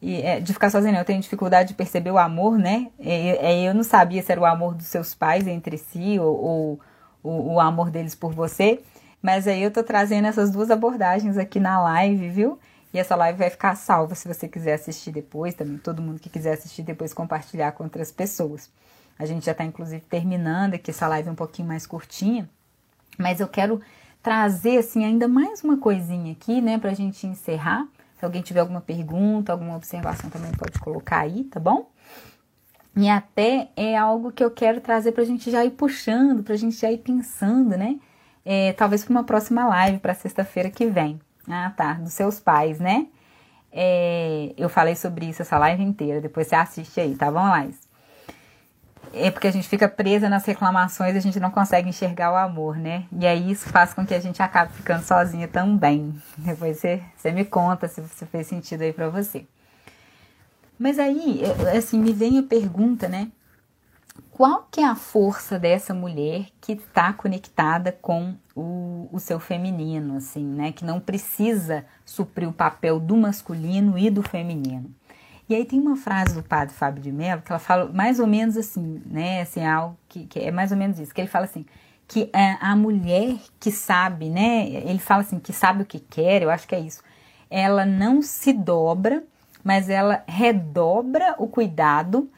e, 0.00 0.22
é, 0.22 0.40
de 0.40 0.52
ficar 0.52 0.70
sozinha, 0.70 0.98
eu 0.98 1.04
tenho 1.04 1.20
dificuldade 1.20 1.70
de 1.70 1.74
perceber 1.74 2.10
o 2.10 2.18
amor, 2.18 2.56
né? 2.56 2.90
É, 3.00 3.52
é, 3.52 3.68
eu 3.68 3.74
não 3.74 3.82
sabia 3.82 4.22
se 4.22 4.30
era 4.30 4.40
o 4.40 4.44
amor 4.44 4.74
dos 4.74 4.86
seus 4.86 5.14
pais 5.14 5.46
entre 5.46 5.76
si 5.76 6.18
ou, 6.20 6.36
ou, 6.36 6.80
o 7.22 7.60
amor 7.60 7.90
deles 7.90 8.14
por 8.14 8.32
você, 8.32 8.80
mas 9.20 9.48
aí 9.48 9.62
eu 9.62 9.72
tô 9.72 9.82
trazendo 9.82 10.28
essas 10.28 10.50
duas 10.50 10.70
abordagens 10.70 11.36
aqui 11.36 11.58
na 11.58 11.82
live, 11.82 12.28
viu? 12.28 12.58
E 12.94 12.98
essa 12.98 13.16
live 13.16 13.38
vai 13.38 13.50
ficar 13.50 13.74
salva 13.74 14.14
se 14.14 14.26
você 14.26 14.48
quiser 14.48 14.74
assistir 14.74 15.10
depois, 15.10 15.52
também 15.52 15.76
todo 15.78 16.00
mundo 16.00 16.20
que 16.20 16.30
quiser 16.30 16.54
assistir 16.54 16.82
depois 16.82 17.12
compartilhar 17.12 17.72
com 17.72 17.84
outras 17.84 18.12
pessoas. 18.12 18.70
A 19.18 19.26
gente 19.26 19.44
já 19.44 19.52
está 19.52 19.64
inclusive 19.64 20.00
terminando 20.08 20.74
aqui 20.74 20.90
essa 20.90 21.08
live 21.08 21.28
um 21.28 21.34
pouquinho 21.34 21.66
mais 21.66 21.86
curtinha, 21.86 22.48
mas 23.18 23.40
eu 23.40 23.48
quero 23.48 23.80
trazer 24.22 24.78
assim 24.78 25.04
ainda 25.04 25.26
mais 25.26 25.62
uma 25.62 25.76
coisinha 25.76 26.32
aqui, 26.32 26.60
né, 26.60 26.78
pra 26.78 26.94
gente 26.94 27.26
encerrar 27.26 27.86
se 28.18 28.24
alguém 28.24 28.42
tiver 28.42 28.60
alguma 28.60 28.80
pergunta, 28.80 29.52
alguma 29.52 29.76
observação 29.76 30.28
também 30.28 30.50
pode 30.52 30.78
colocar 30.80 31.20
aí, 31.20 31.44
tá 31.44 31.60
bom? 31.60 31.90
E 32.96 33.08
até 33.08 33.68
é 33.76 33.96
algo 33.96 34.32
que 34.32 34.42
eu 34.42 34.50
quero 34.50 34.80
trazer 34.80 35.12
para 35.12 35.22
a 35.22 35.26
gente 35.26 35.50
já 35.50 35.64
ir 35.64 35.70
puxando, 35.70 36.42
para 36.42 36.54
a 36.54 36.56
gente 36.56 36.76
já 36.76 36.90
ir 36.90 36.98
pensando, 36.98 37.76
né? 37.76 37.96
É, 38.44 38.72
talvez 38.72 39.04
para 39.04 39.12
uma 39.12 39.24
próxima 39.24 39.66
live, 39.68 39.98
para 39.98 40.14
sexta-feira 40.14 40.68
que 40.68 40.86
vem. 40.86 41.20
Ah, 41.48 41.72
tá. 41.76 41.94
Dos 41.94 42.12
seus 42.12 42.40
pais, 42.40 42.80
né? 42.80 43.06
É, 43.70 44.52
eu 44.56 44.68
falei 44.68 44.96
sobre 44.96 45.26
isso 45.26 45.42
essa 45.42 45.58
live 45.58 45.82
inteira. 45.82 46.20
Depois 46.20 46.48
você 46.48 46.56
assiste 46.56 47.00
aí, 47.00 47.14
tá 47.14 47.30
bom, 47.30 47.48
Laís? 47.48 47.87
É 49.12 49.30
porque 49.30 49.46
a 49.46 49.52
gente 49.52 49.68
fica 49.68 49.88
presa 49.88 50.28
nas 50.28 50.44
reclamações 50.44 51.14
e 51.14 51.18
a 51.18 51.20
gente 51.20 51.40
não 51.40 51.50
consegue 51.50 51.88
enxergar 51.88 52.32
o 52.32 52.36
amor, 52.36 52.76
né? 52.76 53.04
E 53.12 53.26
aí 53.26 53.50
isso 53.50 53.68
faz 53.68 53.94
com 53.94 54.06
que 54.06 54.14
a 54.14 54.20
gente 54.20 54.42
acabe 54.42 54.72
ficando 54.72 55.02
sozinha 55.04 55.48
também. 55.48 56.14
Depois 56.36 56.78
você, 56.78 57.02
você 57.16 57.32
me 57.32 57.44
conta 57.44 57.88
se, 57.88 58.02
se 58.08 58.26
fez 58.26 58.46
sentido 58.46 58.82
aí 58.82 58.92
para 58.92 59.08
você. 59.08 59.46
Mas 60.78 60.98
aí, 60.98 61.42
assim, 61.76 61.98
me 61.98 62.12
vem 62.12 62.38
a 62.38 62.42
pergunta, 62.42 63.08
né? 63.08 63.28
Qual 64.30 64.68
que 64.70 64.80
é 64.80 64.84
a 64.84 64.94
força 64.94 65.58
dessa 65.58 65.92
mulher 65.92 66.46
que 66.60 66.72
está 66.72 67.12
conectada 67.12 67.90
com 67.90 68.36
o, 68.54 69.08
o 69.10 69.18
seu 69.18 69.40
feminino, 69.40 70.16
assim, 70.16 70.44
né? 70.44 70.70
Que 70.70 70.84
não 70.84 71.00
precisa 71.00 71.84
suprir 72.04 72.48
o 72.48 72.52
papel 72.52 73.00
do 73.00 73.16
masculino 73.16 73.98
e 73.98 74.08
do 74.08 74.22
feminino. 74.22 74.94
E 75.48 75.54
aí 75.54 75.64
tem 75.64 75.80
uma 75.80 75.96
frase 75.96 76.34
do 76.34 76.42
padre 76.42 76.74
Fábio 76.74 77.02
de 77.02 77.10
Mello 77.10 77.40
que 77.40 77.50
ela 77.50 77.58
fala 77.58 77.90
mais 77.90 78.20
ou 78.20 78.26
menos 78.26 78.56
assim, 78.56 79.02
né? 79.06 79.40
Assim, 79.40 79.64
algo 79.64 79.96
que, 80.08 80.26
que 80.26 80.38
é 80.40 80.50
mais 80.50 80.70
ou 80.70 80.76
menos 80.76 80.98
isso, 80.98 81.14
que 81.14 81.20
ele 81.20 81.28
fala 81.28 81.46
assim, 81.46 81.64
que 82.06 82.28
a, 82.32 82.72
a 82.72 82.76
mulher 82.76 83.38
que 83.58 83.70
sabe, 83.70 84.28
né? 84.28 84.68
Ele 84.68 84.98
fala 84.98 85.22
assim, 85.22 85.38
que 85.38 85.52
sabe 85.52 85.82
o 85.82 85.86
que 85.86 86.00
quer, 86.00 86.42
eu 86.42 86.50
acho 86.50 86.68
que 86.68 86.74
é 86.74 86.80
isso. 86.80 87.02
Ela 87.50 87.86
não 87.86 88.20
se 88.20 88.52
dobra, 88.52 89.24
mas 89.64 89.88
ela 89.88 90.22
redobra 90.26 91.34
o 91.38 91.48
cuidado 91.48 92.30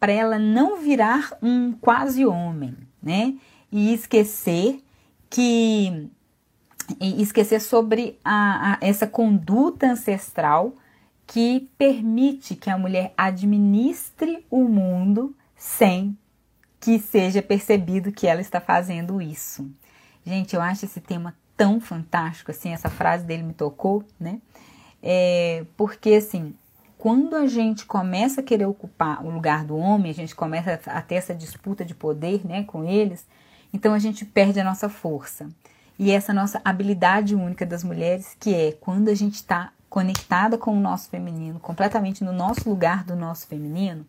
para 0.00 0.12
ela 0.12 0.38
não 0.38 0.78
virar 0.80 1.36
um 1.42 1.72
quase 1.72 2.24
homem, 2.24 2.76
né? 3.02 3.34
E 3.70 3.92
esquecer 3.92 4.82
que 5.28 6.10
e 7.00 7.22
esquecer 7.22 7.60
sobre 7.60 8.18
a, 8.22 8.74
a, 8.74 8.78
essa 8.82 9.06
conduta 9.06 9.86
ancestral 9.86 10.74
que 11.26 11.70
permite 11.78 12.54
que 12.54 12.70
a 12.70 12.78
mulher 12.78 13.12
administre 13.16 14.44
o 14.50 14.64
mundo 14.64 15.34
sem 15.56 16.16
que 16.80 16.98
seja 16.98 17.40
percebido 17.40 18.12
que 18.12 18.26
ela 18.26 18.42
está 18.42 18.60
fazendo 18.60 19.22
isso. 19.22 19.70
Gente, 20.24 20.54
eu 20.54 20.60
acho 20.60 20.84
esse 20.84 21.00
tema 21.00 21.34
tão 21.56 21.80
fantástico, 21.80 22.50
assim, 22.50 22.72
essa 22.72 22.90
frase 22.90 23.24
dele 23.24 23.42
me 23.42 23.54
tocou, 23.54 24.04
né? 24.20 24.40
É, 25.02 25.64
porque, 25.76 26.10
assim, 26.10 26.54
quando 26.98 27.36
a 27.36 27.46
gente 27.46 27.86
começa 27.86 28.40
a 28.40 28.44
querer 28.44 28.66
ocupar 28.66 29.24
o 29.24 29.30
lugar 29.30 29.64
do 29.64 29.76
homem, 29.76 30.10
a 30.10 30.14
gente 30.14 30.34
começa 30.34 30.80
a 30.86 31.02
ter 31.02 31.16
essa 31.16 31.34
disputa 31.34 31.84
de 31.84 31.94
poder, 31.94 32.46
né, 32.46 32.64
com 32.64 32.84
eles, 32.84 33.26
então 33.72 33.92
a 33.92 33.98
gente 33.98 34.24
perde 34.24 34.60
a 34.60 34.64
nossa 34.64 34.88
força. 34.88 35.48
E 35.98 36.10
essa 36.10 36.32
nossa 36.32 36.60
habilidade 36.64 37.34
única 37.34 37.64
das 37.64 37.84
mulheres, 37.84 38.36
que 38.40 38.54
é 38.54 38.72
quando 38.72 39.08
a 39.08 39.14
gente 39.14 39.34
está 39.34 39.72
conectada 39.94 40.58
com 40.58 40.76
o 40.76 40.80
nosso 40.80 41.08
feminino, 41.08 41.60
completamente 41.60 42.24
no 42.24 42.32
nosso 42.32 42.68
lugar 42.68 43.04
do 43.04 43.14
nosso 43.14 43.46
feminino, 43.46 44.04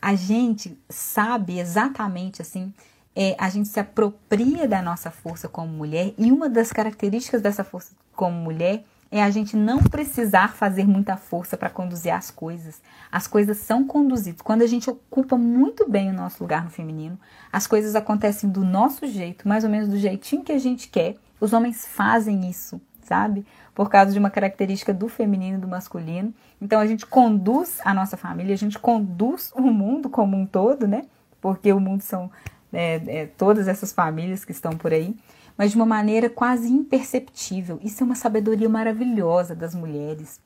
a 0.00 0.14
gente 0.14 0.78
sabe 0.88 1.58
exatamente 1.58 2.40
assim 2.40 2.72
é, 3.16 3.34
a 3.36 3.48
gente 3.48 3.68
se 3.68 3.80
apropria 3.80 4.68
da 4.68 4.80
nossa 4.80 5.10
força 5.10 5.48
como 5.48 5.66
mulher 5.66 6.14
e 6.16 6.30
uma 6.30 6.48
das 6.48 6.70
características 6.70 7.42
dessa 7.42 7.64
força 7.64 7.92
como 8.14 8.36
mulher 8.36 8.84
é 9.10 9.20
a 9.20 9.28
gente 9.30 9.56
não 9.56 9.82
precisar 9.82 10.54
fazer 10.54 10.86
muita 10.86 11.16
força 11.16 11.56
para 11.56 11.68
conduzir 11.68 12.14
as 12.14 12.30
coisas. 12.30 12.80
As 13.10 13.26
coisas 13.26 13.56
são 13.56 13.84
conduzidas. 13.84 14.40
Quando 14.40 14.62
a 14.62 14.66
gente 14.68 14.88
ocupa 14.88 15.36
muito 15.36 15.90
bem 15.90 16.10
o 16.10 16.14
nosso 16.14 16.40
lugar 16.40 16.62
no 16.62 16.70
feminino, 16.70 17.18
as 17.52 17.66
coisas 17.66 17.96
acontecem 17.96 18.48
do 18.48 18.64
nosso 18.64 19.08
jeito, 19.08 19.48
mais 19.48 19.64
ou 19.64 19.70
menos 19.70 19.88
do 19.88 19.98
jeitinho 19.98 20.44
que 20.44 20.52
a 20.52 20.58
gente 20.60 20.86
quer. 20.86 21.16
Os 21.40 21.52
homens 21.52 21.84
fazem 21.84 22.48
isso, 22.48 22.80
sabe? 23.10 23.44
Por 23.74 23.90
causa 23.90 24.12
de 24.12 24.18
uma 24.20 24.30
característica 24.30 24.94
do 24.94 25.08
feminino 25.08 25.58
e 25.58 25.60
do 25.60 25.66
masculino. 25.66 26.32
Então 26.62 26.78
a 26.78 26.86
gente 26.86 27.04
conduz 27.04 27.80
a 27.84 27.92
nossa 27.92 28.16
família, 28.16 28.54
a 28.54 28.58
gente 28.58 28.78
conduz 28.78 29.52
o 29.56 29.62
mundo 29.62 30.08
como 30.08 30.36
um 30.36 30.46
todo, 30.46 30.86
né? 30.86 31.06
Porque 31.40 31.72
o 31.72 31.80
mundo 31.80 32.02
são 32.02 32.30
é, 32.72 33.02
é, 33.06 33.26
todas 33.26 33.66
essas 33.66 33.92
famílias 33.92 34.44
que 34.44 34.52
estão 34.52 34.72
por 34.72 34.92
aí 34.92 35.16
mas 35.58 35.72
de 35.72 35.76
uma 35.76 35.84
maneira 35.84 36.30
quase 36.30 36.72
imperceptível. 36.72 37.78
Isso 37.82 38.02
é 38.02 38.06
uma 38.06 38.14
sabedoria 38.14 38.66
maravilhosa 38.66 39.54
das 39.54 39.74
mulheres. 39.74 40.40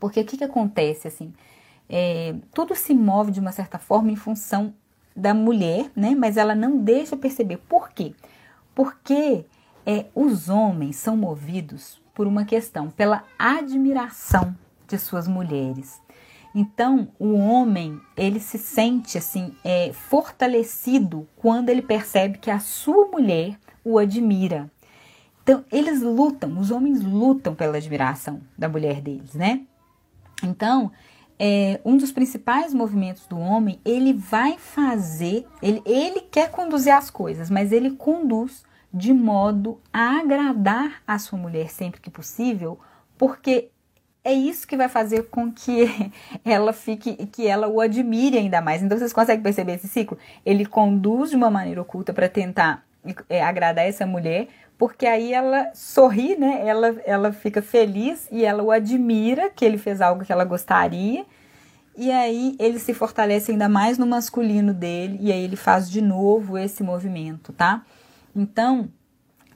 Porque 0.00 0.20
o 0.20 0.24
que, 0.24 0.36
que 0.36 0.42
acontece 0.42 1.06
assim? 1.06 1.32
É, 1.88 2.34
tudo 2.52 2.74
se 2.74 2.92
move 2.92 3.30
de 3.30 3.38
uma 3.38 3.52
certa 3.52 3.78
forma 3.78 4.10
em 4.10 4.16
função 4.16 4.74
da 5.14 5.32
mulher, 5.32 5.92
né? 5.94 6.16
Mas 6.16 6.36
ela 6.36 6.56
não 6.56 6.76
deixa 6.76 7.16
perceber. 7.16 7.58
Por 7.68 7.90
quê? 7.90 8.14
Porque 8.74 9.44
é, 9.86 10.06
os 10.14 10.48
homens 10.48 10.96
são 10.96 11.16
movidos 11.16 12.00
por 12.14 12.26
uma 12.26 12.44
questão, 12.44 12.90
pela 12.90 13.24
admiração 13.38 14.54
de 14.86 14.98
suas 14.98 15.26
mulheres. 15.26 16.00
Então, 16.54 17.08
o 17.18 17.34
homem 17.34 17.98
ele 18.16 18.38
se 18.38 18.58
sente 18.58 19.16
assim 19.16 19.54
é, 19.64 19.92
fortalecido 19.92 21.26
quando 21.36 21.70
ele 21.70 21.80
percebe 21.80 22.38
que 22.38 22.50
a 22.50 22.58
sua 22.58 23.06
mulher 23.06 23.58
o 23.82 23.98
admira. 23.98 24.70
Então, 25.42 25.64
eles 25.72 26.02
lutam, 26.02 26.58
os 26.58 26.70
homens 26.70 27.02
lutam 27.02 27.54
pela 27.54 27.78
admiração 27.78 28.40
da 28.56 28.68
mulher 28.68 29.00
deles, 29.00 29.34
né? 29.34 29.62
Então, 30.42 30.92
é, 31.38 31.80
um 31.84 31.96
dos 31.96 32.12
principais 32.12 32.72
movimentos 32.74 33.26
do 33.26 33.38
homem, 33.38 33.80
ele 33.84 34.12
vai 34.12 34.58
fazer, 34.58 35.46
ele, 35.60 35.82
ele 35.84 36.20
quer 36.20 36.50
conduzir 36.50 36.94
as 36.94 37.10
coisas, 37.10 37.50
mas 37.50 37.72
ele 37.72 37.92
conduz 37.92 38.62
de 38.92 39.12
modo 39.12 39.80
a 39.92 40.18
agradar 40.20 41.02
a 41.06 41.18
sua 41.18 41.38
mulher 41.38 41.70
sempre 41.70 42.00
que 42.00 42.10
possível, 42.10 42.78
porque 43.16 43.70
é 44.24 44.32
isso 44.32 44.66
que 44.66 44.76
vai 44.76 44.88
fazer 44.88 45.24
com 45.24 45.50
que 45.50 46.12
ela 46.44 46.72
fique, 46.72 47.26
que 47.26 47.46
ela 47.46 47.68
o 47.68 47.80
admire 47.80 48.38
ainda 48.38 48.60
mais. 48.60 48.82
Então 48.82 48.96
vocês 48.98 49.12
conseguem 49.12 49.42
perceber 49.42 49.74
esse 49.74 49.88
ciclo? 49.88 50.18
Ele 50.44 50.64
conduz 50.64 51.30
de 51.30 51.36
uma 51.36 51.50
maneira 51.50 51.80
oculta 51.80 52.12
para 52.12 52.28
tentar 52.28 52.84
é, 53.28 53.42
agradar 53.42 53.86
essa 53.86 54.06
mulher, 54.06 54.48
porque 54.78 55.06
aí 55.06 55.32
ela 55.32 55.70
sorri, 55.74 56.36
né? 56.36 56.62
Ela, 56.66 56.96
ela 57.04 57.32
fica 57.32 57.60
feliz 57.60 58.28
e 58.30 58.44
ela 58.44 58.62
o 58.62 58.70
admira 58.70 59.50
que 59.50 59.64
ele 59.64 59.78
fez 59.78 60.00
algo 60.00 60.24
que 60.24 60.32
ela 60.32 60.44
gostaria. 60.44 61.24
E 61.96 62.10
aí 62.10 62.56
ele 62.58 62.78
se 62.78 62.94
fortalece 62.94 63.52
ainda 63.52 63.68
mais 63.68 63.98
no 63.98 64.06
masculino 64.06 64.72
dele 64.72 65.18
e 65.20 65.30
aí 65.30 65.44
ele 65.44 65.56
faz 65.56 65.90
de 65.90 66.00
novo 66.00 66.56
esse 66.56 66.82
movimento, 66.82 67.52
tá? 67.52 67.84
Então 68.34 68.88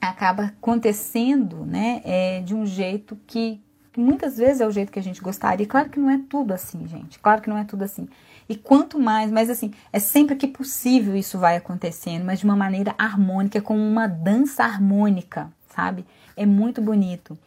acaba 0.01 0.45
acontecendo, 0.45 1.65
né? 1.65 2.01
É, 2.03 2.41
de 2.41 2.55
um 2.55 2.65
jeito 2.65 3.17
que, 3.27 3.61
muitas 3.95 4.37
vezes 4.37 4.61
é 4.61 4.67
o 4.67 4.71
jeito 4.71 4.91
que 4.91 4.99
a 4.99 5.03
gente 5.03 5.21
gostaria. 5.21 5.65
Claro 5.65 5.89
que 5.89 5.99
não 5.99 6.09
é 6.09 6.19
tudo 6.29 6.53
assim, 6.53 6.87
gente. 6.87 7.19
Claro 7.19 7.41
que 7.41 7.49
não 7.49 7.57
é 7.57 7.63
tudo 7.63 7.83
assim. 7.83 8.07
E 8.47 8.55
quanto 8.55 8.99
mais, 8.99 9.31
mas 9.31 9.49
assim, 9.49 9.73
é 9.91 9.99
sempre 9.99 10.35
que 10.35 10.47
possível 10.47 11.15
isso 11.15 11.37
vai 11.37 11.57
acontecendo, 11.57 12.23
mas 12.23 12.39
de 12.39 12.45
uma 12.45 12.55
maneira 12.55 12.95
harmônica, 12.97 13.61
como 13.61 13.79
uma 13.79 14.07
dança 14.07 14.63
harmônica, 14.63 15.51
sabe? 15.75 16.05
É 16.35 16.45
muito 16.45 16.81
bonito. 16.81 17.37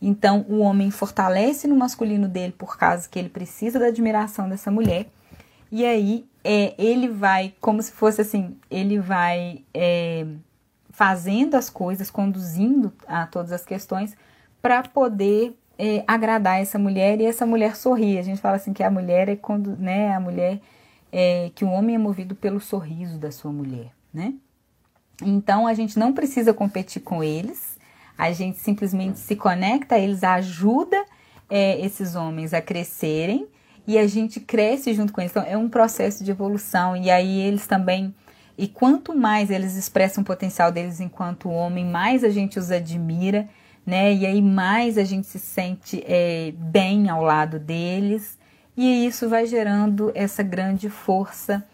Então, 0.00 0.44
o 0.48 0.58
homem 0.58 0.90
fortalece 0.90 1.66
no 1.66 1.74
masculino 1.74 2.28
dele 2.28 2.54
por 2.56 2.76
causa 2.76 3.08
que 3.08 3.18
ele 3.18 3.30
precisa 3.30 3.78
da 3.78 3.86
admiração 3.86 4.48
dessa 4.48 4.70
mulher. 4.70 5.06
E 5.72 5.84
aí, 5.84 6.26
é, 6.44 6.74
ele 6.78 7.08
vai, 7.08 7.54
como 7.60 7.82
se 7.82 7.90
fosse 7.90 8.20
assim, 8.20 8.54
ele 8.70 8.98
vai 8.98 9.64
é, 9.72 10.26
fazendo 10.94 11.56
as 11.56 11.68
coisas, 11.68 12.10
conduzindo 12.10 12.92
a 13.06 13.26
todas 13.26 13.50
as 13.50 13.66
questões 13.66 14.16
para 14.62 14.82
poder 14.84 15.58
é, 15.76 16.04
agradar 16.06 16.60
essa 16.60 16.78
mulher 16.78 17.20
e 17.20 17.26
essa 17.26 17.44
mulher 17.44 17.74
sorrir. 17.74 18.18
A 18.18 18.22
gente 18.22 18.40
fala 18.40 18.56
assim 18.56 18.72
que 18.72 18.82
a 18.82 18.90
mulher 18.90 19.28
é 19.28 19.34
quando, 19.34 19.76
né, 19.76 20.14
a 20.14 20.20
mulher 20.20 20.60
é, 21.12 21.50
que 21.54 21.64
o 21.64 21.68
homem 21.68 21.96
é 21.96 21.98
movido 21.98 22.36
pelo 22.36 22.60
sorriso 22.60 23.18
da 23.18 23.32
sua 23.32 23.52
mulher, 23.52 23.90
né? 24.12 24.34
Então 25.20 25.66
a 25.66 25.74
gente 25.74 25.98
não 25.98 26.12
precisa 26.12 26.54
competir 26.54 27.02
com 27.02 27.22
eles, 27.22 27.76
a 28.16 28.30
gente 28.30 28.58
simplesmente 28.58 29.18
se 29.18 29.34
conecta 29.34 29.98
eles, 29.98 30.22
ajuda 30.22 31.04
é, 31.50 31.84
esses 31.84 32.14
homens 32.14 32.54
a 32.54 32.62
crescerem 32.62 33.48
e 33.86 33.98
a 33.98 34.06
gente 34.06 34.38
cresce 34.40 34.94
junto 34.94 35.12
com 35.12 35.20
eles. 35.20 35.32
Então 35.32 35.44
é 35.44 35.56
um 35.56 35.68
processo 35.68 36.22
de 36.22 36.30
evolução 36.30 36.96
e 36.96 37.10
aí 37.10 37.40
eles 37.40 37.66
também 37.66 38.14
e 38.56 38.68
quanto 38.68 39.16
mais 39.16 39.50
eles 39.50 39.76
expressam 39.76 40.22
o 40.22 40.26
potencial 40.26 40.70
deles 40.70 41.00
enquanto 41.00 41.50
homem, 41.50 41.84
mais 41.84 42.22
a 42.22 42.30
gente 42.30 42.58
os 42.58 42.70
admira 42.70 43.48
né? 43.86 44.14
E 44.14 44.24
aí 44.24 44.40
mais 44.40 44.96
a 44.96 45.04
gente 45.04 45.26
se 45.26 45.38
sente 45.38 46.02
é, 46.06 46.52
bem 46.56 47.08
ao 47.08 47.22
lado 47.22 47.58
deles, 47.58 48.38
e 48.76 49.06
isso 49.06 49.28
vai 49.28 49.46
gerando 49.46 50.10
essa 50.14 50.42
grande 50.42 50.88
força 50.88 51.64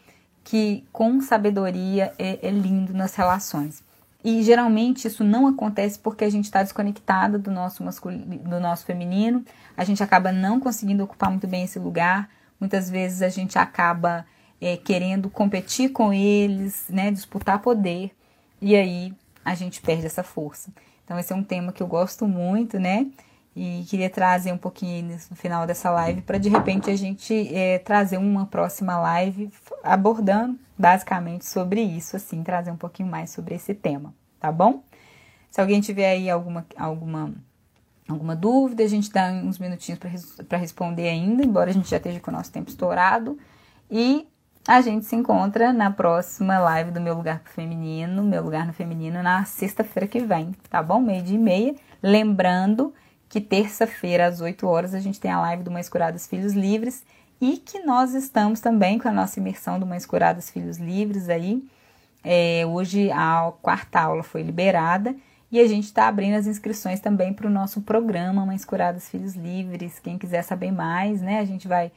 que, 0.45 0.85
com 0.93 1.21
sabedoria, 1.21 2.13
é, 2.19 2.47
é 2.47 2.51
lindo 2.51 2.93
nas 2.93 3.15
relações. 3.15 3.83
E 4.23 4.43
geralmente 4.43 5.07
isso 5.07 5.25
não 5.25 5.47
acontece 5.47 5.99
porque 5.99 6.25
a 6.25 6.31
gente 6.31 6.45
está 6.45 6.63
desconectada 6.63 7.39
do 7.39 7.51
nosso 7.51 7.83
masculino, 7.83 8.37
do 8.39 8.61
nosso 8.61 8.85
feminino, 8.85 9.43
a 9.77 9.85
gente 9.85 10.03
acaba 10.03 10.31
não 10.31 10.61
conseguindo 10.61 11.05
ocupar 11.05 11.31
muito 11.31 11.47
bem 11.47 11.65
esse 11.65 11.79
lugar. 11.79 12.29
Muitas 12.59 12.91
vezes 12.91 13.23
a 13.23 13.31
gente 13.31 13.59
acaba 13.59 14.27
é, 14.61 14.77
querendo 14.77 15.31
competir 15.31 15.91
com 15.91 16.13
eles, 16.13 16.87
né, 16.89 17.11
disputar 17.11 17.61
poder, 17.61 18.11
e 18.61 18.77
aí 18.77 19.15
a 19.45 19.55
gente 19.55 19.81
perde 19.81 20.07
essa 20.07 20.23
força. 20.23 20.71
Então, 21.05 21.19
esse 21.19 21.33
é 21.33 21.37
um 21.37 21.43
tema 21.43 21.73
que 21.73 21.83
eu 21.83 21.87
gosto 21.87 22.29
muito, 22.29 22.79
né? 22.79 23.07
E 23.57 23.85
queria 23.89 24.09
trazer 24.09 24.53
um 24.53 24.59
pouquinho 24.59 25.19
no 25.29 25.37
final 25.37 25.67
dessa 25.67 25.91
live 25.91 26.23
para 26.23 26.39
de 26.39 26.49
repente 26.49 26.89
a 26.89 26.97
gente 26.97 27.53
é, 27.53 27.79
trazer 27.79 28.17
uma 28.17 28.47
próxima 28.47 28.97
live 28.97 29.51
abordando 29.83 30.57
basicamente 30.79 31.45
sobre 31.47 31.83
isso, 31.83 32.15
assim, 32.15 32.45
trazer 32.45 32.71
um 32.71 32.77
pouquinho 32.77 33.09
mais 33.09 33.31
sobre 33.31 33.57
esse 33.57 33.75
tema, 33.75 34.15
tá 34.39 34.53
bom? 34.53 34.85
Se 35.51 35.61
alguém 35.61 35.81
tiver 35.81 36.11
aí 36.11 36.31
alguma, 36.31 36.65
alguma, 36.77 37.35
alguma 38.09 38.37
dúvida, 38.37 38.85
a 38.85 38.89
gente 38.89 39.11
dá 39.11 39.33
uns 39.33 39.59
minutinhos 39.59 39.99
para 40.49 40.59
responder 40.59 41.09
ainda, 41.09 41.45
embora 41.45 41.71
a 41.71 41.75
gente 41.75 41.91
já 41.91 41.97
esteja 41.97 42.21
com 42.21 42.31
o 42.31 42.35
nosso 42.35 42.53
tempo 42.53 42.71
estourado. 42.71 43.37
E 43.91 44.29
a 44.67 44.81
gente 44.81 45.07
se 45.07 45.17
encontra 45.17 45.73
na 45.73 45.91
próxima 45.91 46.59
live 46.59 46.91
do 46.91 47.01
Meu 47.01 47.15
Lugar 47.15 47.41
pro 47.41 47.53
Feminino, 47.53 48.23
Meu 48.23 48.43
Lugar 48.43 48.67
no 48.67 48.73
Feminino, 48.73 49.23
na 49.23 49.45
sexta-feira 49.45 50.07
que 50.07 50.21
vem, 50.21 50.55
tá 50.69 50.83
bom? 50.83 51.01
Meio 51.01 51.23
dia 51.23 51.37
e 51.37 51.39
meia. 51.39 51.75
Lembrando 52.03 52.95
que 53.29 53.41
terça-feira, 53.41 54.27
às 54.27 54.41
8 54.41 54.67
horas, 54.67 54.95
a 54.95 55.01
gente 55.01 55.21
tem 55.21 55.31
a 55.31 55.41
live 55.41 55.63
do 55.63 55.71
Mães 55.71 55.89
Curadas 55.89 56.27
Filhos 56.27 56.53
Livres 56.53 57.05
e 57.41 57.57
que 57.57 57.81
nós 57.81 58.13
estamos 58.13 58.61
também 58.61 58.99
com 58.99 59.09
a 59.09 59.13
nossa 59.13 59.41
imersão 59.41 59.81
do 59.81 59.87
Mães 59.87 60.05
Curadas 60.05 60.51
Filhos 60.51 60.79
Livres 60.79 61.29
aí. 61.29 61.63
É, 62.23 62.65
hoje 62.67 63.11
a 63.13 63.53
quarta 63.63 64.01
aula 64.01 64.23
foi 64.23 64.43
liberada 64.43 65.15
e 65.51 65.59
a 65.59 65.67
gente 65.67 65.85
está 65.85 66.07
abrindo 66.07 66.35
as 66.35 66.47
inscrições 66.47 67.01
também 67.01 67.33
para 67.33 67.47
o 67.47 67.51
nosso 67.51 67.81
programa 67.81 68.45
Mães 68.45 68.65
Curadas 68.65 69.09
Filhos 69.09 69.35
Livres. 69.35 69.99
Quem 69.99 70.19
quiser 70.19 70.43
saber 70.43 70.71
mais, 70.71 71.23
né? 71.23 71.39
A 71.39 71.45
gente 71.45 71.67
vai 71.67 71.91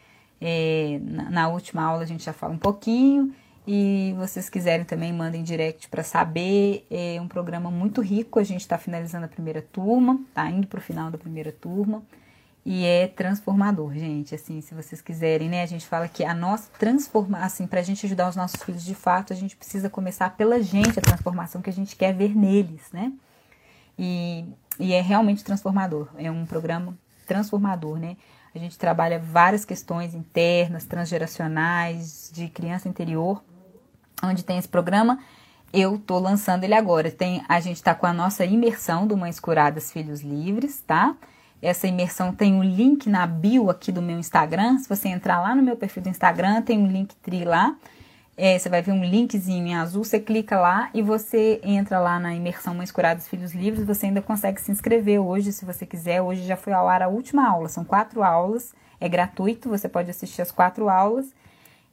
é, 0.45 0.99
na, 1.01 1.29
na, 1.29 1.47
última 1.47 1.81
aula 1.81 2.03
a 2.03 2.05
gente 2.05 2.25
já 2.25 2.33
fala 2.33 2.53
um 2.53 2.57
pouquinho. 2.57 3.33
E 3.65 4.13
vocês 4.17 4.49
quiserem 4.49 4.85
também, 4.85 5.13
mandem 5.13 5.41
direct 5.41 5.87
para 5.87 6.03
saber. 6.03 6.85
É 6.91 7.17
um 7.21 7.29
programa 7.29 7.71
muito 7.71 8.01
rico. 8.01 8.39
A 8.39 8.43
gente 8.43 8.59
está 8.59 8.77
finalizando 8.77 9.23
a 9.23 9.29
primeira 9.29 9.61
turma, 9.61 10.19
tá 10.33 10.49
indo 10.49 10.67
para 10.67 10.79
o 10.79 10.81
final 10.81 11.09
da 11.09 11.17
primeira 11.17 11.53
turma. 11.53 12.03
E 12.65 12.85
é 12.85 13.07
transformador, 13.07 13.93
gente. 13.93 14.35
Assim, 14.35 14.59
se 14.59 14.75
vocês 14.75 15.01
quiserem, 15.01 15.47
né? 15.47 15.63
A 15.63 15.65
gente 15.65 15.87
fala 15.87 16.09
que 16.09 16.25
a 16.25 16.33
nossa 16.33 16.69
transformação, 16.77 17.45
assim, 17.45 17.65
para 17.65 17.79
a 17.79 17.83
gente 17.83 18.05
ajudar 18.05 18.27
os 18.27 18.35
nossos 18.35 18.61
filhos 18.61 18.83
de 18.83 18.95
fato, 18.95 19.31
a 19.31 19.35
gente 19.35 19.55
precisa 19.55 19.89
começar 19.89 20.29
pela 20.35 20.61
gente, 20.61 20.99
a 20.99 21.01
transformação 21.01 21.61
que 21.61 21.69
a 21.69 21.73
gente 21.73 21.95
quer 21.95 22.13
ver 22.13 22.35
neles, 22.35 22.91
né? 22.91 23.13
E, 23.97 24.43
e 24.77 24.91
é 24.91 24.99
realmente 24.99 25.41
transformador. 25.41 26.09
É 26.17 26.29
um 26.29 26.45
programa 26.45 26.97
transformador, 27.25 27.97
né? 27.97 28.17
A 28.55 28.59
gente 28.59 28.77
trabalha 28.77 29.17
várias 29.17 29.65
questões 29.65 30.13
internas, 30.13 30.85
transgeracionais, 30.85 32.29
de 32.31 32.47
criança 32.47 32.87
interior, 32.87 33.43
onde 34.23 34.43
tem 34.43 34.59
esse 34.59 34.67
programa. 34.67 35.17
Eu 35.73 35.97
tô 35.97 36.19
lançando 36.19 36.63
ele 36.63 36.75
agora. 36.75 37.09
Tem, 37.09 37.43
a 37.49 37.59
gente 37.59 37.77
está 37.77 37.95
com 37.95 38.05
a 38.05 38.13
nossa 38.13 38.45
imersão 38.45 39.07
do 39.07 39.17
Mães 39.17 39.39
Curadas 39.39 39.91
Filhos 39.91 40.21
Livres, 40.21 40.81
tá? 40.85 41.15
Essa 41.63 41.87
imersão 41.87 42.31
tem 42.31 42.53
um 42.53 42.61
link 42.61 43.09
na 43.09 43.25
bio 43.25 43.71
aqui 43.71 43.91
do 43.91 44.01
meu 44.01 44.19
Instagram. 44.19 44.77
Se 44.77 44.87
você 44.87 45.07
entrar 45.07 45.41
lá 45.41 45.55
no 45.55 45.63
meu 45.63 45.75
perfil 45.75 46.03
do 46.03 46.09
Instagram, 46.09 46.61
tem 46.61 46.77
um 46.77 46.87
link 46.87 47.15
tri 47.15 47.43
lá. 47.43 47.75
É, 48.35 48.57
você 48.57 48.67
vai 48.67 48.81
ver 48.81 48.91
um 48.91 49.03
linkzinho 49.03 49.67
em 49.67 49.75
azul, 49.75 50.03
você 50.03 50.19
clica 50.19 50.59
lá 50.59 50.89
e 50.93 51.01
você 51.01 51.59
entra 51.63 51.99
lá 51.99 52.19
na 52.19 52.33
imersão 52.33 52.73
Mães 52.73 52.91
Curadas 52.91 53.27
Filhos 53.27 53.53
Livres, 53.53 53.85
você 53.85 54.07
ainda 54.07 54.21
consegue 54.21 54.59
se 54.59 54.71
inscrever 54.71 55.19
hoje, 55.19 55.51
se 55.51 55.63
você 55.65 55.85
quiser. 55.85 56.21
Hoje 56.21 56.43
já 56.43 56.55
foi 56.55 56.73
ao 56.73 56.87
ar 56.87 57.03
a 57.03 57.07
última 57.07 57.47
aula, 57.47 57.69
são 57.69 57.85
quatro 57.85 58.23
aulas, 58.23 58.73
é 58.99 59.07
gratuito, 59.07 59.69
você 59.69 59.87
pode 59.87 60.09
assistir 60.09 60.41
as 60.41 60.51
quatro 60.51 60.89
aulas. 60.89 61.33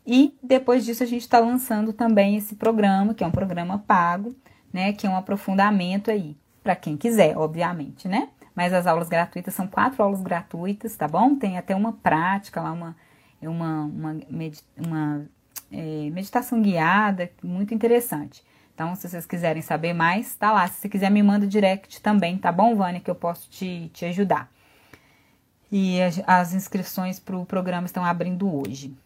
E 0.07 0.35
depois 0.43 0.85
disso 0.85 1.03
a 1.03 1.07
gente 1.07 1.23
está 1.23 1.39
lançando 1.39 1.93
também 1.93 2.37
esse 2.37 2.55
programa, 2.55 3.13
que 3.13 3.23
é 3.23 3.27
um 3.27 3.31
programa 3.31 3.79
pago, 3.87 4.35
né? 4.73 4.95
Que 4.95 5.07
é 5.07 5.11
um 5.11 5.17
aprofundamento 5.17 6.11
aí, 6.11 6.37
para 6.63 6.75
quem 6.75 6.97
quiser, 6.97 7.37
obviamente, 7.37 8.09
né? 8.09 8.29
Mas 8.55 8.73
as 8.73 8.87
aulas 8.87 9.11
gratuitas 9.11 9.55
são 9.55 9.67
quatro 9.67 10.03
aulas 10.03 10.23
gratuitas, 10.23 10.97
tá 10.97 11.07
bom? 11.07 11.37
Tem 11.37 11.59
até 11.59 11.77
uma 11.77 11.93
prática 11.93 12.63
lá, 12.63 12.73
uma, 12.73 12.97
uma, 13.43 13.85
uma, 13.85 14.17
uma 14.79 15.27
é, 15.73 16.11
meditação 16.11 16.61
guiada, 16.61 17.31
muito 17.43 17.75
interessante. 17.75 18.43
Então, 18.75 18.95
se 18.95 19.09
vocês 19.09 19.27
quiserem 19.27 19.61
saber 19.61 19.93
mais, 19.93 20.35
tá 20.35 20.53
lá. 20.53 20.67
Se 20.67 20.81
você 20.81 20.89
quiser, 20.89 21.11
me 21.11 21.23
manda 21.23 21.47
direct 21.47 22.01
também, 22.01 22.39
tá 22.39 22.51
bom, 22.51 22.75
Vânia, 22.75 23.01
que 23.01 23.11
eu 23.11 23.15
posso 23.15 23.49
te, 23.51 23.91
te 23.93 24.07
ajudar. 24.07 24.51
E 25.71 26.01
as, 26.01 26.23
as 26.27 26.55
inscrições 26.55 27.21
para 27.21 27.37
o 27.37 27.45
programa 27.45 27.87
estão 27.87 28.05
abrindo 28.05 28.53
hoje. 28.53 28.97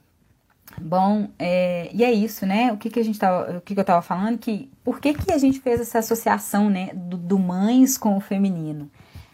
Bom, 0.80 1.28
é, 1.38 1.90
e 1.92 2.02
é 2.02 2.12
isso, 2.12 2.46
né? 2.46 2.72
O 2.72 2.76
que, 2.76 2.88
que 2.88 3.00
a 3.00 3.04
gente 3.04 3.18
tava, 3.18 3.58
o 3.58 3.60
que, 3.60 3.74
que 3.74 3.80
eu 3.80 3.82
estava 3.82 4.00
falando? 4.00 4.38
Que 4.38 4.70
por 4.82 5.00
que, 5.00 5.12
que 5.12 5.32
a 5.32 5.38
gente 5.38 5.60
fez 5.60 5.80
essa 5.80 5.98
associação, 5.98 6.70
né, 6.70 6.90
do, 6.94 7.16
do 7.16 7.38
mães 7.38 7.98
com 7.98 8.16
o 8.16 8.20
feminino? 8.20 8.90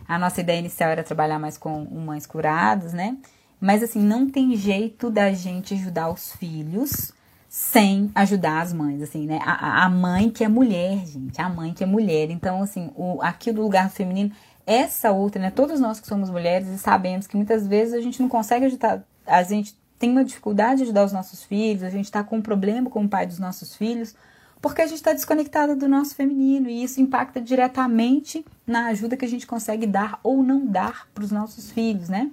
A 0.08 0.18
nossa 0.18 0.40
ideia 0.40 0.58
inicial 0.58 0.90
era 0.90 1.04
trabalhar 1.04 1.38
mais 1.38 1.56
com 1.56 1.84
mães 1.84 2.26
curadas, 2.26 2.92
né? 2.92 3.16
Mas 3.60 3.82
assim, 3.82 4.00
não 4.00 4.28
tem 4.28 4.56
jeito 4.56 5.10
da 5.10 5.32
gente 5.32 5.74
ajudar 5.74 6.10
os 6.10 6.32
filhos 6.32 7.12
sem 7.50 8.12
ajudar 8.14 8.60
as 8.60 8.72
mães, 8.72 9.02
assim, 9.02 9.26
né? 9.26 9.40
A, 9.42 9.84
a 9.84 9.88
mãe 9.88 10.30
que 10.30 10.44
é 10.44 10.48
mulher, 10.48 11.04
gente, 11.04 11.42
a 11.42 11.48
mãe 11.48 11.74
que 11.74 11.82
é 11.82 11.86
mulher. 11.86 12.30
Então, 12.30 12.62
assim, 12.62 12.92
o, 12.94 13.20
aqui 13.20 13.50
do 13.50 13.60
lugar 13.60 13.90
feminino, 13.90 14.30
essa 14.64 15.10
outra, 15.10 15.42
né? 15.42 15.50
Todos 15.50 15.80
nós 15.80 15.98
que 15.98 16.06
somos 16.06 16.30
mulheres 16.30 16.68
e 16.68 16.78
sabemos 16.78 17.26
que 17.26 17.36
muitas 17.36 17.66
vezes 17.66 17.92
a 17.92 18.00
gente 18.00 18.22
não 18.22 18.28
consegue 18.28 18.66
ajudar, 18.66 19.02
a 19.26 19.42
gente 19.42 19.76
tem 19.98 20.12
uma 20.12 20.24
dificuldade 20.24 20.76
de 20.76 20.82
ajudar 20.84 21.04
os 21.04 21.12
nossos 21.12 21.42
filhos, 21.42 21.82
a 21.82 21.90
gente 21.90 22.04
está 22.04 22.22
com 22.22 22.36
um 22.36 22.42
problema 22.42 22.88
com 22.88 23.02
o 23.02 23.08
pai 23.08 23.26
dos 23.26 23.40
nossos 23.40 23.74
filhos, 23.74 24.14
porque 24.62 24.82
a 24.82 24.86
gente 24.86 24.98
está 24.98 25.12
desconectada 25.12 25.74
do 25.74 25.88
nosso 25.88 26.14
feminino 26.14 26.70
e 26.70 26.84
isso 26.84 27.00
impacta 27.00 27.40
diretamente 27.40 28.46
na 28.64 28.86
ajuda 28.86 29.16
que 29.16 29.24
a 29.24 29.28
gente 29.28 29.44
consegue 29.44 29.88
dar 29.88 30.20
ou 30.22 30.40
não 30.44 30.64
dar 30.64 31.08
para 31.12 31.24
os 31.24 31.32
nossos 31.32 31.68
filhos, 31.72 32.08
né? 32.08 32.30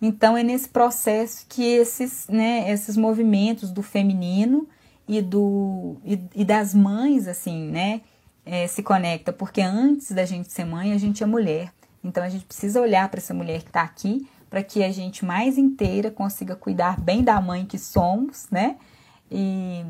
Então 0.00 0.36
é 0.36 0.42
nesse 0.42 0.68
processo 0.68 1.44
que 1.48 1.62
esses, 1.62 2.26
né, 2.28 2.70
esses 2.70 2.96
movimentos 2.96 3.70
do 3.70 3.82
feminino 3.82 4.66
e 5.06 5.20
do 5.20 5.96
e, 6.04 6.18
e 6.34 6.44
das 6.44 6.74
mães 6.74 7.28
assim, 7.28 7.68
né, 7.70 8.00
é, 8.44 8.66
se 8.66 8.82
conecta, 8.82 9.32
porque 9.32 9.60
antes 9.60 10.12
da 10.12 10.24
gente 10.24 10.50
ser 10.50 10.64
mãe 10.64 10.92
a 10.92 10.98
gente 10.98 11.22
é 11.22 11.26
mulher. 11.26 11.72
Então 12.02 12.24
a 12.24 12.28
gente 12.28 12.44
precisa 12.46 12.80
olhar 12.80 13.08
para 13.10 13.18
essa 13.18 13.34
mulher 13.34 13.62
que 13.62 13.68
está 13.68 13.82
aqui 13.82 14.26
para 14.50 14.64
que 14.64 14.82
a 14.82 14.90
gente 14.90 15.24
mais 15.24 15.56
inteira 15.56 16.10
consiga 16.10 16.56
cuidar 16.56 17.00
bem 17.00 17.22
da 17.22 17.40
mãe 17.40 17.64
que 17.64 17.78
somos, 17.78 18.48
né? 18.50 18.76
E 19.30 19.84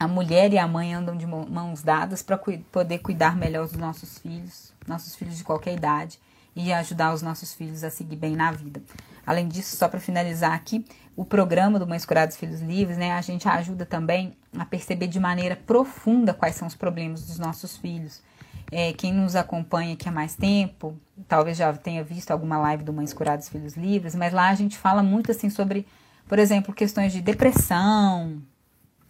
a 0.00 0.08
mulher 0.08 0.50
e 0.50 0.58
a 0.58 0.66
mãe 0.66 0.94
andam 0.94 1.14
de 1.14 1.26
mãos 1.26 1.82
dadas 1.82 2.22
para 2.22 2.38
cu 2.38 2.58
poder 2.72 3.00
cuidar 3.00 3.36
melhor 3.36 3.66
dos 3.68 3.76
nossos 3.76 4.18
filhos, 4.18 4.72
nossos 4.88 5.14
filhos 5.14 5.36
de 5.36 5.44
qualquer 5.44 5.74
idade 5.74 6.18
e 6.54 6.72
ajudar 6.72 7.14
os 7.14 7.22
nossos 7.22 7.54
filhos 7.54 7.82
a 7.82 7.90
seguir 7.90 8.16
bem 8.16 8.36
na 8.36 8.52
vida. 8.52 8.82
Além 9.26 9.48
disso, 9.48 9.76
só 9.76 9.88
para 9.88 10.00
finalizar 10.00 10.52
aqui, 10.52 10.84
o 11.16 11.24
programa 11.24 11.78
do 11.78 11.86
Mães 11.86 12.04
Curadas 12.04 12.36
Filhos 12.36 12.60
Livres, 12.60 12.96
né, 12.96 13.12
a 13.12 13.20
gente 13.20 13.48
ajuda 13.48 13.86
também 13.86 14.36
a 14.56 14.64
perceber 14.64 15.06
de 15.06 15.20
maneira 15.20 15.56
profunda 15.56 16.34
quais 16.34 16.56
são 16.56 16.66
os 16.66 16.74
problemas 16.74 17.24
dos 17.26 17.38
nossos 17.38 17.76
filhos. 17.76 18.22
É, 18.70 18.92
quem 18.94 19.12
nos 19.12 19.36
acompanha 19.36 19.92
aqui 19.92 20.08
há 20.08 20.12
mais 20.12 20.34
tempo, 20.34 20.98
talvez 21.28 21.58
já 21.58 21.72
tenha 21.74 22.02
visto 22.02 22.30
alguma 22.30 22.56
live 22.58 22.82
do 22.82 22.92
Mães 22.92 23.12
Curadas 23.12 23.48
Filhos 23.48 23.76
Livres, 23.76 24.14
mas 24.14 24.32
lá 24.32 24.48
a 24.48 24.54
gente 24.54 24.78
fala 24.78 25.02
muito 25.02 25.30
assim 25.30 25.50
sobre, 25.50 25.86
por 26.26 26.38
exemplo, 26.38 26.72
questões 26.72 27.12
de 27.12 27.20
depressão, 27.20 28.42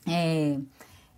é, 0.05 0.59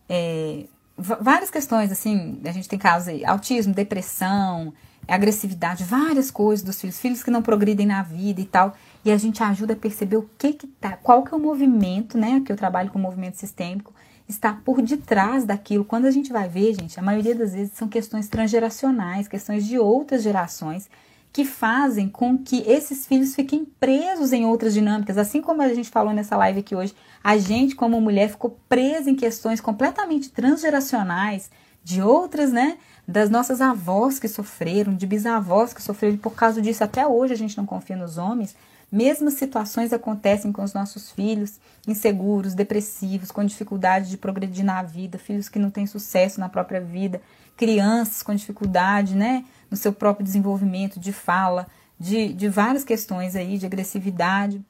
é, 0.09 0.65
várias 0.97 1.51
questões 1.51 1.91
assim, 1.91 2.41
a 2.45 2.53
gente 2.53 2.69
tem 2.69 2.79
casos 2.79 3.09
aí, 3.09 3.25
autismo, 3.25 3.73
depressão, 3.73 4.75
agressividade, 5.13 5.85
várias 5.85 6.31
coisas 6.31 6.65
dos 6.65 6.81
filhos, 6.81 6.99
filhos 6.99 7.23
que 7.23 7.31
não 7.31 7.43
progridem 7.43 7.87
na 7.87 8.03
vida 8.03 8.41
e 8.41 8.45
tal. 8.45 8.75
E 9.05 9.11
a 9.11 9.17
gente 9.17 9.43
ajuda 9.43 9.75
a 9.75 9.77
perceber 9.77 10.17
o 10.17 10.29
que 10.39 10.53
que 10.53 10.67
tá, 10.67 10.97
qual 10.97 11.23
que 11.23 11.35
é 11.35 11.37
o 11.37 11.41
movimento, 11.41 12.17
né? 12.17 12.43
Que 12.45 12.51
eu 12.51 12.57
trabalho 12.57 12.91
com 12.91 12.99
movimento 12.99 13.37
sistêmico, 13.37 13.93
está 14.29 14.53
por 14.53 14.81
detrás 14.81 15.45
daquilo. 15.45 15.85
Quando 15.85 16.07
a 16.07 16.11
gente 16.11 16.33
vai 16.33 16.49
ver, 16.49 16.75
gente, 16.75 16.99
a 16.99 17.03
maioria 17.03 17.35
das 17.35 17.53
vezes 17.53 17.73
são 17.75 17.89
questões 17.89 18.29
transgeracionais, 18.29 19.29
questões 19.29 19.67
de 19.67 19.79
outras 19.79 20.23
gerações 20.23 20.89
que 21.35 21.45
fazem 21.45 22.09
com 22.09 22.39
que 22.39 22.63
esses 22.65 23.07
filhos 23.07 23.35
fiquem 23.35 23.65
presos 23.65 24.33
em 24.33 24.47
outras 24.47 24.73
dinâmicas. 24.73 25.19
Assim 25.19 25.43
como 25.43 25.63
a 25.63 25.75
gente 25.75 25.91
falou 25.91 26.13
nessa 26.13 26.37
live 26.37 26.61
aqui 26.61 26.77
hoje, 26.77 26.95
a 27.25 27.37
gente, 27.37 27.75
como 27.75 28.01
mulher, 28.01 28.31
ficou 28.31 28.57
presa 28.69 29.11
em 29.11 29.17
questões 29.17 29.61
completamente 29.61 30.31
transgeracionais 30.31 31.51
de 31.83 32.01
outras, 32.01 32.53
né? 32.53 32.79
Das 33.07 33.29
nossas 33.29 33.61
avós 33.61 34.19
que 34.19 34.29
sofreram, 34.29 34.95
de 34.95 35.07
bisavós 35.07 35.73
que 35.73 35.83
sofreram, 35.83 36.15
e 36.15 36.19
por 36.19 36.35
causa 36.35 36.61
disso 36.61 36.83
até 36.83 37.07
hoje 37.07 37.33
a 37.33 37.37
gente 37.37 37.57
não 37.57 37.67
confia 37.67 37.97
nos 37.97 38.19
homens. 38.19 38.57
Mesmas 38.91 39.35
situações 39.35 39.93
acontecem 39.93 40.53
com 40.53 40.63
os 40.63 40.73
nossos 40.73 41.11
filhos 41.11 41.59
inseguros, 41.87 42.55
depressivos, 42.55 43.31
com 43.31 43.45
dificuldade 43.45 44.09
de 44.09 44.17
progredir 44.17 44.65
na 44.65 44.83
vida, 44.83 45.19
filhos 45.19 45.49
que 45.49 45.59
não 45.59 45.71
têm 45.71 45.87
sucesso 45.87 46.39
na 46.39 46.49
própria 46.49 46.81
vida, 46.81 47.21
crianças 47.57 48.23
com 48.23 48.35
dificuldade, 48.35 49.15
né, 49.15 49.45
no 49.71 49.77
seu 49.77 49.93
próprio 49.93 50.25
desenvolvimento 50.25 50.99
de 50.99 51.13
fala, 51.13 51.67
de, 51.99 52.33
de 52.33 52.49
várias 52.49 52.85
questões 52.85 53.37
aí, 53.37 53.59
de 53.59 53.67
agressividade, 53.67 54.65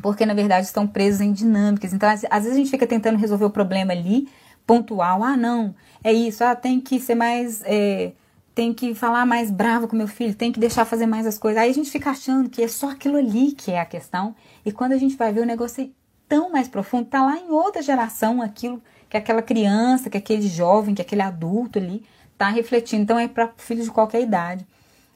porque 0.00 0.24
na 0.24 0.34
verdade 0.34 0.66
estão 0.66 0.86
presos 0.86 1.20
em 1.20 1.32
dinâmicas. 1.32 1.92
Então, 1.92 2.08
às, 2.08 2.22
vezes 2.44 2.52
a 2.52 2.56
gente 2.56 2.70
fica 2.70 2.86
tentando 2.86 3.18
resolver 3.18 3.44
o 3.44 3.50
problema 3.50 3.92
ali, 3.92 4.28
pontual. 4.68 5.24
Ah, 5.24 5.36
não, 5.36 5.74
é 6.04 6.12
isso. 6.12 6.44
Ah, 6.44 6.54
tem 6.54 6.78
que 6.78 7.00
ser 7.00 7.14
mais. 7.14 7.62
É, 7.64 8.12
tem 8.54 8.74
que 8.74 8.94
falar 8.94 9.24
mais 9.24 9.50
bravo 9.50 9.88
com 9.88 9.96
meu 9.96 10.08
filho, 10.08 10.34
tem 10.34 10.52
que 10.52 10.60
deixar 10.60 10.84
fazer 10.84 11.06
mais 11.06 11.26
as 11.26 11.38
coisas. 11.38 11.62
Aí 11.62 11.70
a 11.70 11.74
gente 11.74 11.90
fica 11.90 12.10
achando 12.10 12.50
que 12.50 12.62
é 12.62 12.68
só 12.68 12.90
aquilo 12.90 13.16
ali 13.16 13.52
que 13.52 13.70
é 13.70 13.80
a 13.80 13.86
questão. 13.86 14.34
E 14.66 14.72
quando 14.72 14.92
a 14.92 14.98
gente 14.98 15.16
vai 15.16 15.32
ver 15.32 15.40
o 15.40 15.46
negócio 15.46 15.84
é 15.84 15.88
tão 16.28 16.50
mais 16.50 16.68
profundo, 16.68 17.06
tá 17.06 17.24
lá 17.24 17.38
em 17.38 17.50
outra 17.50 17.80
geração 17.80 18.42
aquilo 18.42 18.82
que 19.08 19.16
aquela 19.16 19.40
criança, 19.40 20.10
que 20.10 20.18
aquele 20.18 20.48
jovem, 20.48 20.94
que 20.94 21.00
aquele 21.00 21.22
adulto 21.22 21.78
ali 21.78 22.04
tá 22.36 22.48
refletindo. 22.48 23.02
Então 23.02 23.18
é 23.18 23.28
para 23.28 23.48
filhos 23.56 23.84
de 23.84 23.92
qualquer 23.92 24.22
idade. 24.22 24.66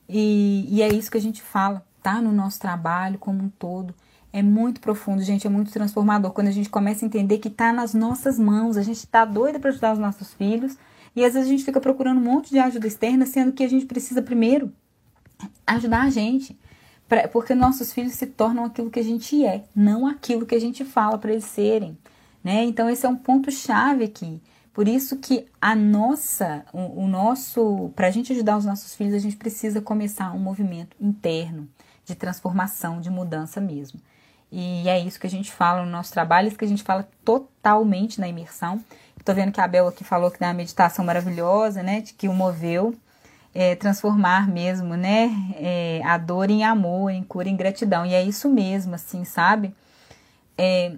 E, 0.08 0.68
e 0.70 0.80
é 0.80 0.88
isso 0.88 1.10
que 1.10 1.18
a 1.18 1.20
gente 1.20 1.42
fala, 1.42 1.84
tá? 2.00 2.22
No 2.22 2.32
nosso 2.32 2.60
trabalho 2.60 3.18
como 3.18 3.42
um 3.42 3.48
todo. 3.48 3.92
É 4.32 4.42
muito 4.42 4.80
profundo, 4.80 5.22
gente, 5.22 5.46
é 5.46 5.50
muito 5.50 5.70
transformador 5.70 6.30
quando 6.32 6.48
a 6.48 6.52
gente 6.52 6.70
começa 6.70 7.04
a 7.04 7.06
entender 7.06 7.38
que 7.38 7.48
está 7.48 7.72
nas 7.72 7.92
nossas 7.92 8.38
mãos. 8.38 8.78
A 8.78 8.82
gente 8.82 8.98
está 8.98 9.24
doida 9.24 9.60
para 9.60 9.70
ajudar 9.70 9.92
os 9.92 9.98
nossos 9.98 10.32
filhos 10.32 10.76
e 11.14 11.24
às 11.24 11.34
vezes 11.34 11.48
a 11.48 11.50
gente 11.50 11.64
fica 11.64 11.80
procurando 11.80 12.18
um 12.18 12.24
monte 12.24 12.50
de 12.50 12.58
ajuda 12.58 12.86
externa, 12.86 13.26
sendo 13.26 13.52
que 13.52 13.62
a 13.62 13.68
gente 13.68 13.84
precisa 13.84 14.22
primeiro 14.22 14.72
ajudar 15.66 16.02
a 16.02 16.10
gente, 16.10 16.58
pra, 17.06 17.28
porque 17.28 17.54
nossos 17.54 17.92
filhos 17.92 18.14
se 18.14 18.26
tornam 18.26 18.64
aquilo 18.64 18.90
que 18.90 19.00
a 19.00 19.04
gente 19.04 19.44
é, 19.44 19.64
não 19.74 20.06
aquilo 20.06 20.46
que 20.46 20.54
a 20.54 20.60
gente 20.60 20.84
fala 20.84 21.18
para 21.18 21.32
eles 21.32 21.44
serem, 21.44 21.98
né? 22.42 22.64
Então 22.64 22.88
esse 22.88 23.04
é 23.04 23.08
um 23.08 23.16
ponto 23.16 23.50
chave 23.50 24.04
aqui. 24.04 24.40
Por 24.72 24.88
isso 24.88 25.18
que 25.18 25.44
a 25.60 25.76
nossa, 25.76 26.64
o, 26.72 27.02
o 27.04 27.08
nosso, 27.08 27.90
para 27.94 28.06
a 28.06 28.10
gente 28.10 28.32
ajudar 28.32 28.56
os 28.56 28.64
nossos 28.64 28.94
filhos, 28.94 29.12
a 29.12 29.18
gente 29.18 29.36
precisa 29.36 29.82
começar 29.82 30.32
um 30.32 30.38
movimento 30.38 30.96
interno 30.98 31.68
de 32.06 32.14
transformação, 32.14 32.98
de 32.98 33.10
mudança 33.10 33.60
mesmo. 33.60 34.00
E 34.52 34.86
é 34.86 34.98
isso 34.98 35.18
que 35.18 35.26
a 35.26 35.30
gente 35.30 35.50
fala 35.50 35.82
no 35.82 35.90
nosso 35.90 36.12
trabalho, 36.12 36.46
isso 36.46 36.58
que 36.58 36.64
a 36.66 36.68
gente 36.68 36.82
fala 36.82 37.08
totalmente 37.24 38.20
na 38.20 38.28
imersão. 38.28 38.84
Estou 39.18 39.34
vendo 39.34 39.50
que 39.50 39.60
a 39.60 39.66
Bel 39.66 39.88
aqui 39.88 40.04
falou 40.04 40.30
que 40.30 40.38
tem 40.38 40.46
uma 40.46 40.52
meditação 40.52 41.02
maravilhosa, 41.02 41.82
né? 41.82 42.02
De 42.02 42.12
que 42.12 42.28
o 42.28 42.34
moveu 42.34 42.94
é, 43.54 43.74
transformar 43.74 44.46
mesmo, 44.46 44.94
né? 44.94 45.30
É, 45.56 46.02
a 46.04 46.18
dor 46.18 46.50
em 46.50 46.64
amor, 46.64 47.10
em 47.10 47.22
cura, 47.22 47.48
em 47.48 47.56
gratidão. 47.56 48.04
E 48.04 48.12
é 48.12 48.22
isso 48.22 48.46
mesmo, 48.50 48.94
assim, 48.94 49.24
sabe? 49.24 49.74
É, 50.58 50.96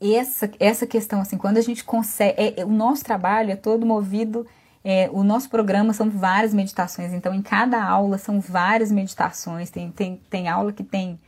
essa, 0.00 0.50
essa 0.58 0.84
questão, 0.84 1.20
assim, 1.20 1.38
quando 1.38 1.58
a 1.58 1.62
gente 1.62 1.84
consegue. 1.84 2.40
É, 2.40 2.60
é, 2.60 2.64
o 2.64 2.70
nosso 2.70 3.04
trabalho 3.04 3.52
é 3.52 3.56
todo 3.56 3.86
movido. 3.86 4.44
É, 4.84 5.08
o 5.12 5.22
nosso 5.22 5.48
programa 5.48 5.92
são 5.92 6.10
várias 6.10 6.52
meditações, 6.52 7.12
então 7.12 7.32
em 7.32 7.40
cada 7.40 7.80
aula 7.84 8.18
são 8.18 8.40
várias 8.40 8.90
meditações. 8.90 9.70
Tem, 9.70 9.92
tem, 9.92 10.20
tem 10.28 10.48
aula 10.48 10.72
que 10.72 10.82
tem 10.82 11.20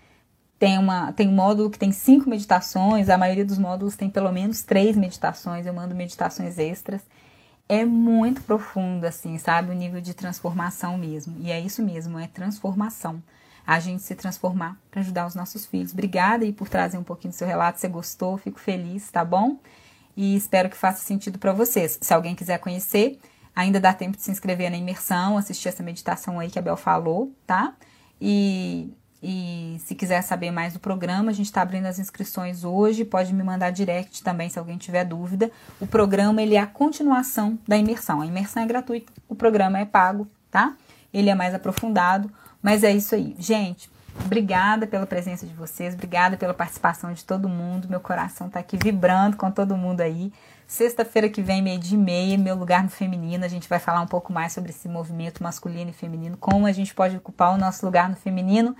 tem, 0.59 0.79
uma, 0.79 1.13
tem 1.13 1.29
um 1.29 1.33
módulo 1.33 1.71
que 1.71 1.79
tem 1.79 1.93
cinco 1.93 2.29
meditações, 2.29 3.09
a 3.09 3.19
maioria 3.19 3.45
dos 3.45 3.59
módulos 3.59 3.97
tem 3.97 4.09
pelo 4.09 4.31
menos 4.33 4.63
três 4.63 4.97
meditações, 4.97 5.67
eu 5.67 5.75
mando 5.75 5.95
meditações 5.95 6.59
extras. 6.59 7.03
É 7.69 7.85
muito 7.85 8.43
profundo, 8.43 9.05
assim, 9.05 9.39
sabe? 9.39 9.71
O 9.71 9.75
nível 9.75 10.01
de 10.01 10.13
transformação 10.13 10.99
mesmo. 10.99 11.37
E 11.41 11.51
é 11.51 11.59
isso 11.59 11.83
mesmo, 11.83 12.19
é 12.19 12.27
transformação. 12.27 13.23
A 13.67 13.81
gente 13.81 14.03
se 14.03 14.15
transformar 14.15 14.79
para 14.91 15.01
ajudar 15.01 15.27
os 15.27 15.35
nossos 15.35 15.65
filhos. 15.65 15.93
Obrigada 15.93 16.45
aí 16.45 16.53
por 16.53 16.69
trazer 16.69 16.99
um 16.99 17.03
pouquinho 17.03 17.33
do 17.33 17.37
seu 17.37 17.47
relato. 17.47 17.81
Você 17.81 17.89
gostou, 17.89 18.37
fico 18.37 18.61
feliz, 18.61 19.11
tá 19.11 19.25
bom? 19.25 19.59
e 20.17 20.37
espero 20.37 20.69
que 20.69 20.77
faça 20.77 21.05
sentido 21.05 21.39
para 21.39 21.53
vocês. 21.53 21.99
Se 22.01 22.15
alguém 22.15 22.35
quiser 22.35 22.59
conhecer, 22.59 23.19
ainda 23.55 23.81
dá 23.81 23.93
tempo 23.93 24.17
de 24.17 24.23
se 24.23 24.31
inscrever 24.31 24.71
na 24.71 24.77
imersão, 24.77 25.37
assistir 25.37 25.69
essa 25.69 25.83
meditação 25.83 26.39
aí 26.39 26.51
que 26.51 26.59
a 26.59 26.63
Bel 26.63 26.77
falou, 26.77 27.33
tá? 27.47 27.75
E, 28.21 28.93
e 29.27 29.79
se 29.79 29.95
quiser 29.95 30.21
saber 30.21 30.51
mais 30.51 30.75
do 30.75 30.79
programa, 30.79 31.31
a 31.31 31.35
gente 31.35 31.47
está 31.47 31.63
abrindo 31.63 31.87
as 31.87 31.99
inscrições 31.99 32.63
hoje, 32.63 33.07
pode 33.07 33.33
me 33.33 33.43
mandar 33.43 33.71
direct 33.71 34.23
também 34.23 34.51
se 34.51 34.59
alguém 34.59 34.77
tiver 34.77 35.03
dúvida. 35.03 35.51
O 35.81 35.87
programa 35.87 36.43
ele 36.43 36.57
é 36.57 36.61
a 36.61 36.67
continuação 36.67 37.59
da 37.67 37.75
imersão. 37.75 38.21
A 38.21 38.27
imersão 38.27 38.63
é 38.63 38.67
gratuita, 38.67 39.11
o 39.27 39.35
programa 39.35 39.79
é 39.79 39.87
pago, 39.87 40.29
tá? 40.51 40.75
Ele 41.11 41.31
é 41.31 41.35
mais 41.35 41.55
aprofundado, 41.55 42.31
mas 42.63 42.85
é 42.85 42.93
isso 42.93 43.15
aí. 43.15 43.35
Gente, 43.39 43.89
Obrigada 44.25 44.87
pela 44.87 45.07
presença 45.07 45.45
de 45.45 45.53
vocês, 45.53 45.93
obrigada 45.93 46.37
pela 46.37 46.55
participação 46.55 47.13
de 47.13 47.25
todo 47.25 47.49
mundo. 47.49 47.89
Meu 47.89 47.99
coração 47.99 48.49
tá 48.49 48.61
aqui 48.61 48.77
vibrando 48.77 49.37
com 49.37 49.51
todo 49.51 49.77
mundo 49.77 50.03
aí. 50.03 50.33
Sexta-feira 50.69 51.29
que 51.29 51.43
vem, 51.43 51.61
meio 51.61 51.81
dia 51.81 51.99
e 51.99 52.01
meia, 52.01 52.39
meu 52.39 52.55
lugar 52.55 52.85
no 52.85 52.89
feminino. 52.89 53.45
A 53.45 53.49
gente 53.49 53.69
vai 53.69 53.81
falar 53.81 54.01
um 54.01 54.07
pouco 54.07 54.33
mais 54.33 54.53
sobre 54.53 54.71
esse 54.71 54.89
movimento 54.89 55.43
masculino 55.43 55.91
e 55.91 55.93
feminino, 55.93 56.37
como 56.37 56.65
a 56.65 56.71
gente 56.71 56.95
pode 56.95 57.17
ocupar 57.17 57.53
o 57.53 57.59
nosso 57.59 57.85
lugar 57.85 58.09
no 58.09 58.15
feminino 58.15 58.77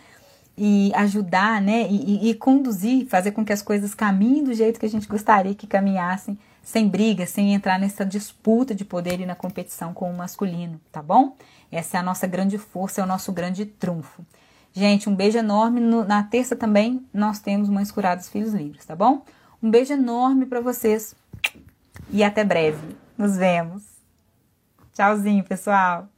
e 0.57 0.93
ajudar, 0.95 1.61
né? 1.61 1.87
E, 1.89 2.31
e, 2.31 2.35
conduzir, 2.35 3.07
fazer 3.07 3.33
com 3.33 3.45
que 3.45 3.53
as 3.53 3.63
coisas 3.63 3.95
caminhem 3.95 4.45
do 4.45 4.55
jeito 4.55 4.79
que 4.79 4.87
a 4.87 4.91
gente 4.91 5.09
gostaria 5.09 5.55
que 5.55 5.67
caminhassem, 5.67 6.39
sem 6.63 6.89
briga, 6.89 7.27
sem 7.27 7.55
entrar 7.55 7.79
nessa 7.79 8.07
disputa 8.07 8.75
de 8.75 8.85
poder 8.85 9.21
e 9.21 9.27
na 9.27 9.35
competição 9.35 9.93
com 9.93 10.11
o 10.11 10.17
masculino, 10.17 10.81
tá 10.91 11.03
bom? 11.03 11.37
Essa 11.71 11.99
é 11.99 12.01
a 12.01 12.03
nossa 12.03 12.27
grande 12.27 12.57
força, 12.57 13.01
é 13.01 13.05
o 13.05 13.07
nosso 13.07 13.33
grande 13.33 13.67
trunfo. 13.67 14.25
Gente, 14.73 15.09
um 15.09 15.15
beijo 15.15 15.39
enorme. 15.39 15.81
No, 15.81 16.05
na 16.05 16.23
terça 16.23 16.57
também 16.57 17.05
nós 17.13 17.39
temos 17.39 17.69
Mães 17.69 17.91
Curadas 17.91 18.29
Filhos 18.29 18.55
Livres, 18.55 18.85
tá 18.85 18.97
bom? 18.97 19.23
Um 19.63 19.71
beijo 19.71 19.93
enorme 19.93 20.47
para 20.47 20.61
vocês 20.61 21.15
e 22.11 22.23
até 22.23 22.45
breve. 22.45 22.97
Nos 23.17 23.37
vemos. 23.37 23.83
Tchauzinho, 24.93 25.45
pessoal. 25.45 26.14